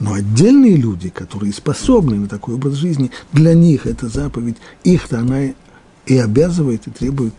Но 0.00 0.14
отдельные 0.14 0.76
люди, 0.76 1.08
которые 1.08 1.52
способны 1.52 2.16
на 2.16 2.26
такой 2.26 2.54
образ 2.54 2.74
жизни, 2.74 3.10
для 3.32 3.54
них 3.54 3.86
эта 3.86 4.08
заповедь, 4.08 4.56
их-то 4.82 5.20
она 5.20 5.52
и 6.06 6.18
обязывает, 6.18 6.86
и 6.86 6.90
требует 6.90 7.34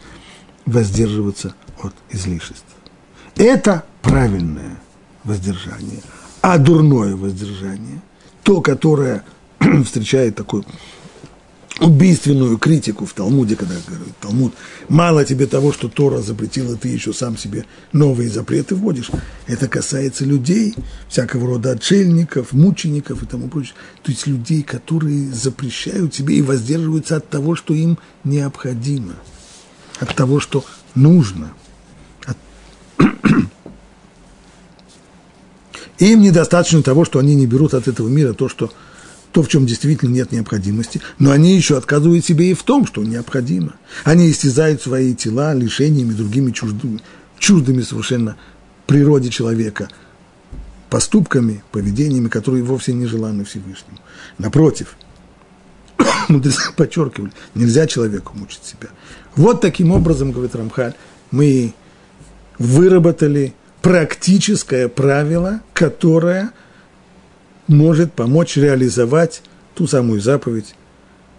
воздерживаться 0.65 1.53
от 1.81 1.93
излишеств. 2.11 2.63
Это 3.35 3.83
правильное 4.01 4.77
воздержание. 5.23 6.01
А 6.47 6.59
дурное 6.59 7.15
воздержание– 7.15 8.03
то, 8.43 8.61
которое 8.61 9.23
встречает 9.83 10.35
такую 10.35 10.63
убийственную 11.79 12.59
критику 12.59 13.07
в 13.07 13.13
Талмуде, 13.13 13.55
когда 13.55 13.73
говорит 13.87 14.15
Талмуд, 14.21 14.53
мало 14.87 15.25
тебе 15.25 15.47
того, 15.47 15.73
что 15.73 15.89
Тора 15.89 16.19
запретила, 16.21 16.75
ты 16.75 16.89
еще 16.89 17.13
сам 17.13 17.35
себе 17.35 17.65
новые 17.93 18.29
запреты 18.29 18.75
вводишь. 18.75 19.09
Это 19.47 19.67
касается 19.67 20.23
людей, 20.23 20.75
всякого 21.09 21.47
рода 21.47 21.71
отшельников, 21.71 22.53
мучеников 22.53 23.23
и 23.23 23.25
тому 23.25 23.47
прочее. 23.47 23.73
То 24.03 24.11
есть 24.11 24.27
людей, 24.27 24.61
которые 24.61 25.33
запрещают 25.33 26.13
себе 26.13 26.35
и 26.35 26.43
воздерживаются 26.43 27.15
от 27.15 27.27
того, 27.27 27.55
что 27.55 27.73
им 27.73 27.97
необходимо, 28.23 29.15
от 29.99 30.13
того, 30.13 30.39
что 30.39 30.63
нужно– 30.93 31.53
Им 35.99 36.21
недостаточно 36.21 36.83
того, 36.83 37.05
что 37.05 37.19
они 37.19 37.35
не 37.35 37.45
берут 37.45 37.73
от 37.73 37.87
этого 37.87 38.07
мира 38.07 38.33
то, 38.33 38.49
что, 38.49 38.71
то, 39.31 39.41
в 39.41 39.47
чем 39.47 39.65
действительно 39.65 40.09
нет 40.09 40.31
необходимости, 40.31 41.01
но 41.19 41.31
они 41.31 41.55
еще 41.55 41.77
отказывают 41.77 42.25
себе 42.25 42.51
и 42.51 42.53
в 42.53 42.63
том, 42.63 42.85
что 42.85 43.03
необходимо. 43.03 43.75
Они 44.03 44.29
истязают 44.29 44.81
свои 44.81 45.13
тела 45.13 45.53
лишениями, 45.53 46.11
другими 46.11 46.51
чуждыми, 46.51 47.01
чуждыми 47.39 47.81
совершенно 47.81 48.35
природе 48.87 49.29
человека, 49.29 49.89
поступками, 50.89 51.63
поведениями, 51.71 52.27
которые 52.27 52.63
вовсе 52.63 52.93
не 52.93 53.05
желаны 53.05 53.45
Всевышнему. 53.45 53.97
Напротив, 54.37 54.97
мудрецы 56.29 56.71
подчеркивали, 56.75 57.31
нельзя 57.53 57.87
человеку 57.87 58.33
мучить 58.35 58.63
себя. 58.63 58.89
Вот 59.35 59.61
таким 59.61 59.91
образом, 59.91 60.31
говорит 60.31 60.55
Рамхаль, 60.55 60.93
мы 61.31 61.73
выработали 62.57 63.53
практическое 63.85 64.87
правило, 64.87 65.61
которое 65.73 66.49
может 67.67 68.13
помочь 68.13 68.57
реализовать 68.57 69.43
ту 69.75 69.85
самую 69.85 70.21
заповедь, 70.21 70.73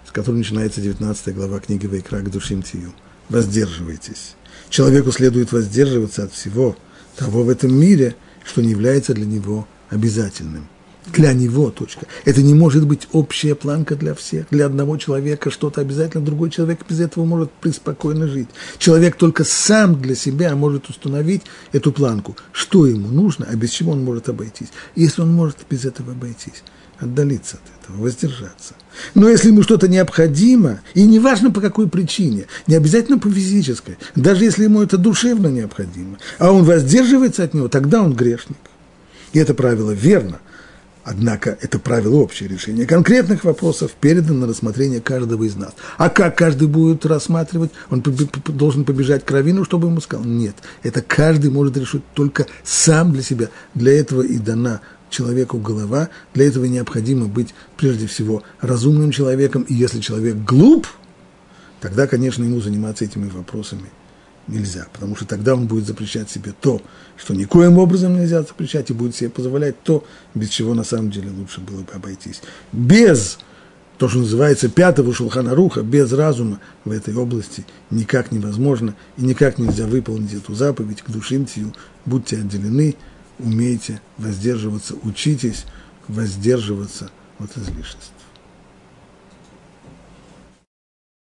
с 0.06 0.12
которой 0.12 0.36
начинается 0.36 0.80
19 0.80 1.34
глава 1.34 1.58
книги 1.58 1.88
Вайкра 1.88 2.20
к 2.20 2.30
душим 2.30 2.62
тию. 2.62 2.92
Воздерживайтесь. 3.28 4.36
Человеку 4.68 5.10
следует 5.10 5.50
воздерживаться 5.50 6.22
от 6.22 6.32
всего 6.32 6.76
того 7.16 7.42
в 7.42 7.48
этом 7.48 7.74
мире, 7.74 8.14
что 8.44 8.62
не 8.62 8.70
является 8.70 9.12
для 9.12 9.26
него 9.26 9.66
обязательным 9.90 10.68
для 11.12 11.32
него 11.32 11.70
точка. 11.70 12.06
Это 12.24 12.42
не 12.42 12.54
может 12.54 12.86
быть 12.86 13.08
общая 13.12 13.54
планка 13.54 13.96
для 13.96 14.14
всех. 14.14 14.46
Для 14.50 14.66
одного 14.66 14.96
человека 14.96 15.50
что-то 15.50 15.80
обязательно, 15.80 16.24
другой 16.24 16.50
человек 16.50 16.80
без 16.88 17.00
этого 17.00 17.24
может 17.24 17.50
преспокойно 17.52 18.26
жить. 18.26 18.48
Человек 18.78 19.16
только 19.16 19.44
сам 19.44 20.00
для 20.00 20.14
себя 20.14 20.54
может 20.56 20.88
установить 20.88 21.42
эту 21.72 21.92
планку, 21.92 22.36
что 22.52 22.86
ему 22.86 23.08
нужно, 23.08 23.46
а 23.48 23.56
без 23.56 23.70
чего 23.70 23.92
он 23.92 24.04
может 24.04 24.28
обойтись. 24.28 24.68
Если 24.94 25.22
он 25.22 25.32
может 25.32 25.58
без 25.70 25.84
этого 25.84 26.12
обойтись, 26.12 26.62
отдалиться 26.98 27.56
от 27.56 27.84
этого, 27.84 28.02
воздержаться. 28.02 28.74
Но 29.14 29.28
если 29.28 29.48
ему 29.48 29.62
что-то 29.62 29.88
необходимо, 29.88 30.80
и 30.94 31.04
неважно 31.04 31.50
по 31.50 31.60
какой 31.60 31.88
причине, 31.88 32.46
не 32.66 32.74
обязательно 32.74 33.18
по 33.18 33.30
физической, 33.30 33.98
даже 34.14 34.44
если 34.44 34.64
ему 34.64 34.82
это 34.82 34.96
душевно 34.96 35.48
необходимо, 35.48 36.18
а 36.38 36.52
он 36.52 36.64
воздерживается 36.64 37.44
от 37.44 37.54
него, 37.54 37.68
тогда 37.68 38.02
он 38.02 38.14
грешник. 38.14 38.56
И 39.32 39.38
это 39.38 39.54
правило 39.54 39.90
верно. 39.90 40.38
Однако 41.08 41.56
это 41.60 41.78
правило 41.78 42.16
общее 42.16 42.48
решение 42.48 42.84
конкретных 42.84 43.44
вопросов 43.44 43.92
передано 43.92 44.40
на 44.40 44.46
рассмотрение 44.48 45.00
каждого 45.00 45.44
из 45.44 45.54
нас. 45.54 45.72
А 45.98 46.08
как 46.08 46.36
каждый 46.36 46.66
будет 46.66 47.06
рассматривать? 47.06 47.70
Он 47.90 48.02
должен 48.02 48.84
побежать 48.84 49.24
к 49.24 49.30
Равину, 49.30 49.64
чтобы 49.64 49.86
ему 49.86 50.00
сказал? 50.00 50.26
Нет, 50.26 50.56
это 50.82 51.02
каждый 51.02 51.50
может 51.50 51.76
решить 51.76 52.02
только 52.12 52.48
сам 52.64 53.12
для 53.12 53.22
себя. 53.22 53.50
Для 53.72 53.96
этого 53.96 54.22
и 54.22 54.36
дана 54.38 54.80
человеку 55.08 55.58
голова, 55.58 56.08
для 56.34 56.48
этого 56.48 56.64
необходимо 56.64 57.26
быть 57.26 57.54
прежде 57.76 58.08
всего 58.08 58.42
разумным 58.60 59.12
человеком, 59.12 59.62
и 59.62 59.74
если 59.74 60.00
человек 60.00 60.34
глуп, 60.34 60.88
тогда, 61.80 62.08
конечно, 62.08 62.42
ему 62.42 62.60
заниматься 62.60 63.04
этими 63.04 63.28
вопросами 63.28 63.90
нельзя, 64.48 64.86
потому 64.92 65.16
что 65.16 65.26
тогда 65.26 65.54
он 65.54 65.66
будет 65.66 65.86
запрещать 65.86 66.30
себе 66.30 66.54
то, 66.60 66.80
что 67.16 67.34
никоим 67.34 67.78
образом 67.78 68.18
нельзя 68.18 68.42
запрещать, 68.42 68.90
и 68.90 68.94
будет 68.94 69.14
себе 69.14 69.30
позволять 69.30 69.82
то, 69.82 70.04
без 70.34 70.48
чего 70.50 70.74
на 70.74 70.84
самом 70.84 71.10
деле 71.10 71.30
лучше 71.30 71.60
было 71.60 71.82
бы 71.82 71.92
обойтись. 71.92 72.42
Без 72.72 73.38
то, 73.98 74.08
что 74.08 74.18
называется 74.18 74.68
пятого 74.68 75.12
шулхана 75.14 75.54
руха, 75.54 75.82
без 75.82 76.12
разума 76.12 76.60
в 76.84 76.90
этой 76.90 77.14
области 77.14 77.66
никак 77.90 78.30
невозможно, 78.30 78.94
и 79.16 79.22
никак 79.22 79.58
нельзя 79.58 79.86
выполнить 79.86 80.34
эту 80.34 80.54
заповедь 80.54 81.02
к 81.02 81.10
душимтию, 81.10 81.72
будьте 82.04 82.36
отделены, 82.36 82.94
умейте 83.38 84.00
воздерживаться, 84.18 84.94
учитесь 85.02 85.64
воздерживаться 86.08 87.10
от 87.38 87.56
излишеств. 87.56 88.15